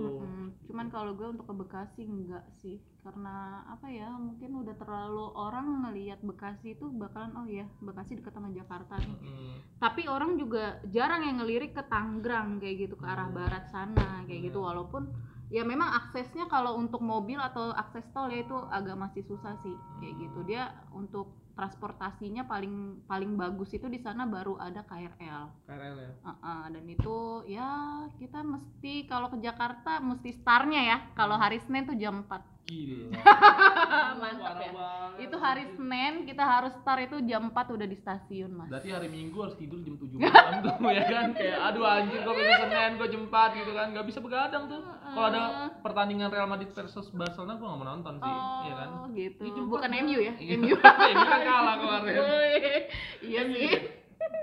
cuman 0.67 0.87
kalau 0.89 1.13
gue 1.13 1.27
untuk 1.29 1.47
ke 1.47 1.55
Bekasi 1.55 2.03
enggak 2.03 2.45
sih 2.53 2.81
karena 3.07 3.63
apa 3.71 3.87
ya 3.87 4.11
mungkin 4.19 4.67
udah 4.67 4.75
terlalu 4.75 5.31
orang 5.39 5.87
ngelihat 5.87 6.19
Bekasi 6.27 6.75
itu 6.75 6.91
bakalan 6.91 7.31
oh 7.39 7.47
ya 7.47 7.63
Bekasi 7.79 8.19
dekat 8.19 8.35
sama 8.35 8.51
Jakarta 8.51 8.99
nih. 8.99 9.19
Mm. 9.23 9.55
tapi 9.79 10.11
orang 10.11 10.35
juga 10.35 10.83
jarang 10.91 11.23
yang 11.23 11.39
ngelirik 11.39 11.71
ke 11.71 11.87
Tangerang 11.87 12.59
kayak 12.59 12.91
gitu 12.91 12.99
ke 12.99 13.07
arah 13.07 13.31
barat 13.31 13.71
sana 13.71 14.27
kayak 14.27 14.51
gitu. 14.51 14.59
Iya. 14.59 14.67
walaupun 14.67 15.03
ya 15.55 15.63
memang 15.63 15.95
aksesnya 16.03 16.51
kalau 16.51 16.75
untuk 16.75 16.99
mobil 16.99 17.39
atau 17.39 17.71
akses 17.79 18.03
tol 18.11 18.27
ya 18.27 18.43
itu 18.43 18.59
agak 18.75 18.99
masih 18.99 19.23
susah 19.23 19.55
sih 19.63 19.75
kayak 20.03 20.27
gitu. 20.27 20.43
Dia 20.43 20.75
untuk 20.91 21.31
transportasinya 21.55 22.45
paling 22.45 23.07
paling 23.09 23.33
bagus 23.39 23.73
itu 23.73 23.89
di 23.89 23.97
sana 23.97 24.29
baru 24.29 24.61
ada 24.61 24.85
KRL 24.85 25.65
KRL 25.65 25.97
ya. 25.97 26.13
Uh-uh, 26.21 26.63
dan 26.69 26.85
itu 26.85 27.17
ya 27.49 27.71
kita 28.21 28.45
mesti 28.45 29.07
kalau 29.09 29.31
ke 29.33 29.39
Jakarta 29.39 30.03
mesti 30.03 30.35
startnya 30.35 30.83
ya. 30.83 30.99
Kalau 31.15 31.39
hari 31.39 31.63
Senin 31.63 31.87
tuh 31.87 31.97
jam 31.97 32.27
4 32.27 32.56
Gila. 32.67 33.15
mantap 34.21 34.59
ya 34.59 34.71
banget. 34.71 35.19
itu 35.23 35.37
hari 35.37 35.65
Senin 35.71 36.15
kita 36.25 36.43
harus 36.43 36.75
start 36.77 37.01
itu 37.05 37.23
jam 37.25 37.47
4 37.47 37.55
udah 37.71 37.87
di 37.87 37.97
stasiun 37.97 38.51
mas 38.51 38.67
Berarti 38.67 38.91
hari 38.91 39.07
Minggu 39.07 39.39
harus 39.39 39.55
tidur 39.55 39.79
jam 39.81 39.95
7 39.95 40.19
malam 40.19 40.55
tuh 40.61 40.75
ya 40.89 41.05
kan 41.05 41.31
kayak 41.31 41.59
aduh 41.63 41.85
anjir 41.85 42.21
gua 42.21 42.35
besok 42.35 42.59
Senin 42.67 42.93
gua 42.97 43.09
jam 43.09 43.23
4 43.25 43.57
gitu 43.57 43.71
kan 43.73 43.87
nggak 43.93 44.07
bisa 44.07 44.19
begadang 44.19 44.65
tuh. 44.67 44.83
Kalau 44.83 45.27
ada 45.29 45.43
pertandingan 45.79 46.29
Real 46.29 46.45
Madrid 46.45 46.71
versus 46.71 47.07
Barcelona 47.09 47.55
gua 47.55 47.67
nggak 47.69 47.81
mau 47.81 47.89
nonton 47.89 48.15
sih, 48.17 48.27
oh 48.27 48.61
ya 48.61 48.75
kan. 48.77 48.89
gitu 49.13 49.41
Ini 49.41 49.51
jam 49.53 49.65
bukan 49.67 49.89
empat, 49.89 50.03
MU 50.03 50.19
ya 50.21 50.35
Iya. 50.37 50.55
MU 50.57 50.75
Ini 50.77 51.25
kan 51.33 51.41
kalah 51.41 51.75
kemarin. 51.79 52.15
iya 53.23 53.41
MU. 53.45 53.55
sih 53.57 53.75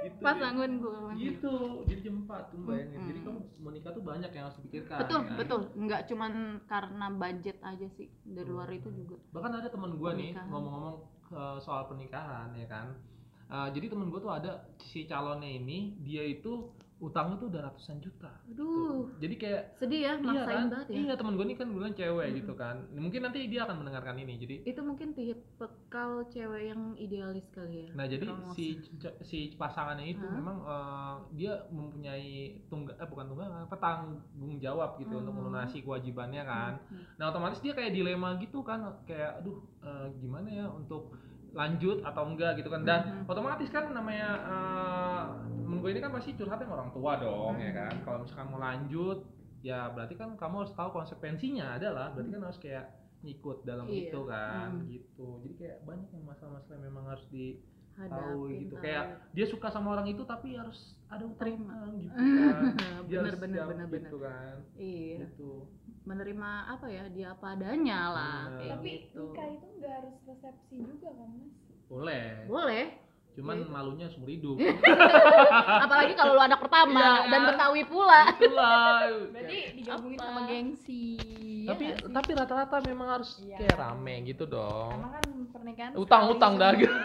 Gitu, 0.04 0.20
pas 0.20 0.36
ya. 0.36 0.48
anggun 0.48 0.80
gue 0.80 1.00
Gitu, 1.18 1.56
jadi 1.86 2.00
jam 2.02 2.16
4 2.24 2.52
tuh 2.52 2.60
bayangin. 2.62 3.00
Jadi 3.06 3.20
Mm-mm. 3.64 3.72
kamu 3.72 3.72
mau 3.72 3.72
nikah 3.72 3.92
tuh 3.96 4.04
banyak 4.04 4.32
yang 4.36 4.44
harus 4.52 4.58
dipikirkan. 4.60 4.98
betul 5.00 5.20
ya 5.24 5.24
kan? 5.24 5.38
betul 5.40 5.62
nggak 5.80 6.02
cuman 6.12 6.32
karena 6.68 7.06
budget 7.16 7.58
aja 7.64 7.88
sih 7.96 8.08
dari 8.28 8.50
luar 8.52 8.68
itu 8.76 8.92
juga 8.92 9.16
bahkan 9.32 9.56
ada 9.64 9.72
temen 9.72 9.96
gue 9.96 10.12
nih 10.20 10.32
ngomong-ngomong 10.52 10.96
eh, 11.32 11.58
soal 11.64 11.88
pernikahan 11.88 12.52
ya 12.60 12.68
kan 12.68 12.92
Eh, 13.54 13.70
jadi 13.70 13.86
temen 13.86 14.10
gue 14.10 14.18
tuh 14.18 14.34
ada 14.34 14.66
si 14.82 15.06
calonnya 15.06 15.46
ini 15.46 15.94
dia 16.02 16.26
itu 16.26 16.74
utangnya 17.04 17.36
tuh 17.36 17.52
udah 17.52 17.62
ratusan 17.68 18.00
juta. 18.00 18.32
Aduh, 18.48 19.12
Jadi 19.20 19.36
kayak 19.36 19.62
sedih 19.76 20.02
ya, 20.02 20.14
iya 20.16 20.24
maksain 20.24 20.48
kan? 20.56 20.72
banget 20.72 20.88
ya. 20.88 20.96
Iya 21.04 21.14
temen 21.20 21.34
gue 21.36 21.46
nih 21.46 21.58
kan 21.60 21.68
bilang 21.68 21.94
cewek 21.94 22.28
Mm-mm. 22.32 22.40
gitu 22.40 22.54
kan. 22.56 22.76
Mungkin 22.96 23.20
nanti 23.22 23.40
dia 23.52 23.62
akan 23.68 23.76
mendengarkan 23.84 24.16
ini. 24.18 24.34
Jadi 24.40 24.56
Itu 24.64 24.82
mungkin 24.82 25.12
tipe 25.12 25.68
kal 25.92 26.24
cewek 26.32 26.64
yang 26.72 26.82
idealis 26.96 27.46
kali 27.52 27.86
ya. 27.86 27.90
Nah 27.92 28.06
jadi 28.08 28.24
Promosi. 28.24 28.56
si 28.56 28.66
si 29.22 29.40
pasangannya 29.54 30.16
itu 30.16 30.24
Hah? 30.24 30.34
memang 30.34 30.58
eh, 30.64 31.16
dia 31.36 31.54
mempunyai 31.70 32.32
tunggal 32.68 32.96
eh 32.96 33.08
bukan 33.08 33.26
tunggal 33.28 33.48
apa 33.52 33.76
tanggung 33.76 34.56
jawab 34.58 34.96
gitu 34.98 35.20
untuk 35.20 35.34
Hmm. 35.34 35.44
melunasi 35.44 35.84
kewajibannya 35.84 36.44
kan. 36.44 36.74
Hmm. 36.88 37.04
Nah 37.20 37.26
otomatis 37.30 37.60
dia 37.60 37.76
kayak 37.76 37.92
dilema 37.92 38.40
gitu 38.40 38.64
kan 38.64 38.80
kayak 39.04 39.44
aduh 39.44 39.60
eh, 39.84 40.08
gimana 40.18 40.48
ya 40.48 40.66
untuk 40.72 41.12
lanjut 41.54 42.02
atau 42.02 42.24
enggak 42.26 42.58
gitu 42.58 42.68
kan 42.68 42.82
dan 42.82 43.02
Mhm. 43.22 43.30
otomatis 43.30 43.70
kan 43.70 43.86
namanya 43.88 44.30
eh, 44.42 45.22
temen 45.62 45.78
gue 45.80 45.90
ini 45.90 46.02
kan 46.02 46.12
pasti 46.12 46.34
curhatnya 46.34 46.66
sama 46.66 46.76
orang 46.76 46.92
tua 46.92 47.14
dong 47.18 47.54
ya 47.56 47.70
Mhm. 47.70 47.78
kan 47.78 47.94
kalau 48.02 48.18
misalkan 48.22 48.48
mau 48.50 48.60
lanjut 48.60 49.18
ya 49.62 49.88
berarti 49.90 50.14
kan 50.14 50.34
kamu 50.34 50.56
harus 50.60 50.74
tahu 50.74 50.90
konsekuensinya 50.92 51.78
adalah 51.78 52.12
berarti 52.12 52.32
kan 52.32 52.44
harus 52.44 52.60
kayak 52.60 52.86
ngikut 53.22 53.64
dalam 53.64 53.88
Iya. 53.88 54.10
itu 54.10 54.20
kan 54.26 54.70
Mhm. 54.76 54.86
gitu 54.90 55.28
jadi 55.40 55.54
kayak 55.56 55.78
banyak 55.84 56.10
yang 56.12 56.26
masalah-masalah 56.26 56.76
yang 56.76 56.86
memang 56.86 57.06
harus 57.08 57.26
di 57.30 57.46
tahu 57.94 58.50
gitu 58.50 58.74
kayak 58.76 59.06
dia 59.32 59.46
suka 59.46 59.70
sama 59.70 59.94
orang 59.94 60.10
itu 60.10 60.26
tapi 60.26 60.58
harus 60.58 60.98
ada 61.08 61.22
utang 61.24 61.54
Terima. 61.54 61.94
gitu 61.94 62.18
kan 62.18 62.64
dia 63.06 63.18
bener 63.22 63.30
harus 63.30 63.40
bener 63.40 63.62
bener 63.70 63.88
gitu 64.02 64.18
kan 64.18 64.56
iya 64.74 65.16
gitu 65.24 65.70
menerima 66.04 66.50
apa 66.70 66.86
ya 66.86 67.04
dia 67.08 67.32
apa 67.32 67.46
adanya 67.52 68.00
lah 68.10 68.40
Bener. 68.46 68.60
kayak 68.60 68.72
Tapi 68.74 68.90
gitu. 69.00 69.24
nikah 69.26 69.48
itu 69.50 69.68
nggak 69.74 69.94
harus 69.94 70.16
resepsi 70.26 70.76
juga 70.78 71.10
kan 71.10 71.30
mas? 71.32 71.54
boleh 71.86 72.26
boleh 72.46 72.84
cuman 73.34 73.58
Iya. 73.58 73.68
malunya 73.68 74.08
seumur 74.08 74.30
hidup 74.30 74.58
apalagi 75.86 76.14
kalau 76.14 76.34
lu 76.34 76.44
anak 76.44 76.60
pertama 76.60 77.02
Iya. 77.20 77.30
dan 77.30 77.42
betawi 77.48 77.82
pula 77.84 78.22
itulah 78.32 79.00
Berarti 79.32 79.58
digabungin 79.74 80.20
sama 80.20 80.42
gengsi. 80.46 81.06
ya 81.64 81.70
tapi 81.70 81.84
sih? 81.90 82.12
tapi 82.12 82.30
rata-rata 82.32 82.78
memang 82.84 83.08
harus 83.12 83.32
Iya. 83.40 83.58
kayak 83.58 83.76
rame 83.76 84.16
gitu 84.28 84.44
dong 84.46 84.94
Emang 84.94 85.12
kan 85.14 85.26
pernikahan 85.54 85.92
utang-utang 85.94 86.58
dah 86.58 86.74
sekali 86.74 86.82
gitu 86.84 86.96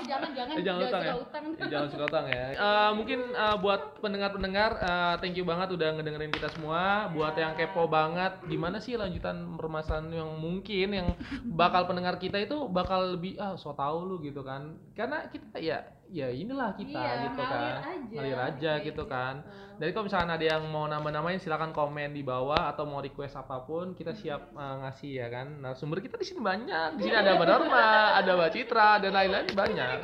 eh 0.00 0.04
jangan 0.08 0.30
jangan 0.32 0.54
Eh, 0.56 0.64
jangan 0.64 0.80
utang 0.88 1.02
ya? 1.04 1.14
utang 1.14 1.42
Eh, 1.60 1.68
jangan 1.68 1.88
suka 1.92 2.04
utang 2.08 2.26
ya. 2.26 2.44
Eh, 2.70 2.90
mungkin 2.96 3.20
buat 3.60 4.00
pendengar-pendengar, 4.00 4.70
eh, 4.80 5.14
thank 5.20 5.36
you 5.36 5.44
banget 5.44 5.68
udah 5.76 5.88
ngedengerin 6.00 6.32
kita 6.32 6.48
semua. 6.52 7.08
Buat 7.12 7.36
yang 7.36 7.54
kepo 7.54 7.86
banget, 7.86 8.40
gimana 8.48 8.80
sih 8.80 8.96
lanjutan 8.96 9.56
permasalahan 9.60 10.10
yang 10.10 10.30
mungkin 10.40 10.88
yang 10.90 11.08
bakal 11.44 11.84
pendengar 11.86 12.16
kita 12.16 12.40
itu 12.40 12.66
bakal 12.68 13.14
lebih 13.16 13.36
ah 13.36 13.54
so 13.54 13.76
tau 13.76 14.02
lu 14.02 14.18
gitu 14.24 14.40
kan? 14.40 14.80
Karena 14.96 15.28
kita 15.28 15.60
ya 15.60 15.84
ya 16.10 16.28
inilah 16.28 16.74
kita 16.74 16.98
Iya, 16.98 17.12
gitu 17.24 17.40
ngalir 17.40 17.70
kan, 17.78 17.80
aja, 17.80 18.10
ngalir 18.12 18.38
aja 18.38 18.70
kayak 18.74 18.84
gitu 18.84 19.04
kan. 19.06 19.34
gitu. 19.40 19.78
Jadi 19.80 19.90
kalau 19.96 20.04
misalkan 20.04 20.28
ada 20.28 20.44
yang 20.44 20.62
mau 20.68 20.84
nambah-namain 20.84 21.40
silakan 21.40 21.72
komen 21.72 22.12
di 22.12 22.20
bawah 22.20 22.68
atau 22.68 22.84
mau 22.84 23.00
request 23.00 23.38
apa 23.38 23.64
pun 23.64 23.94
kita 23.94 24.12
siap 24.12 24.52
eh, 24.52 24.74
ngasih 24.84 25.12
ya 25.16 25.30
kan. 25.30 25.46
Nah 25.62 25.72
sumber 25.72 26.02
kita 26.02 26.18
di 26.18 26.26
sini 26.26 26.42
banyak. 26.42 26.98
Di 26.98 27.08
sini 27.08 27.16
ada 27.16 27.38
Mbak 27.38 27.46
Norma, 27.48 27.88
ada 28.18 28.30
Mbak 28.36 28.50
Citra 28.52 29.00
dan 29.00 29.14
lain-lain 29.14 29.48
banyak. 29.54 29.96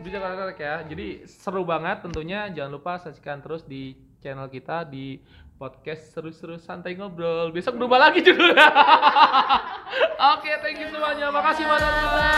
Bisa 0.00 0.16
korek 0.22 0.56
ya. 0.56 0.86
Jadi 0.86 1.26
seru 1.26 1.66
banget 1.66 2.06
tentunya. 2.06 2.48
Jangan 2.48 2.70
lupa 2.72 3.02
saksikan 3.02 3.42
terus 3.42 3.66
di 3.66 3.98
channel 4.22 4.48
kita 4.48 4.86
di 4.86 5.18
podcast 5.58 6.14
seru-seru 6.14 6.54
santai 6.56 6.94
ngobrol. 6.94 7.50
Besok 7.50 7.76
berubah 7.76 8.08
lagi 8.08 8.22
judulnya. 8.22 8.70
Oke, 10.38 10.50
thank 10.62 10.78
you 10.78 10.86
semuanya. 10.88 11.34
Makasih 11.34 11.66
Mbak 11.66 11.78
Norma. 11.82 12.30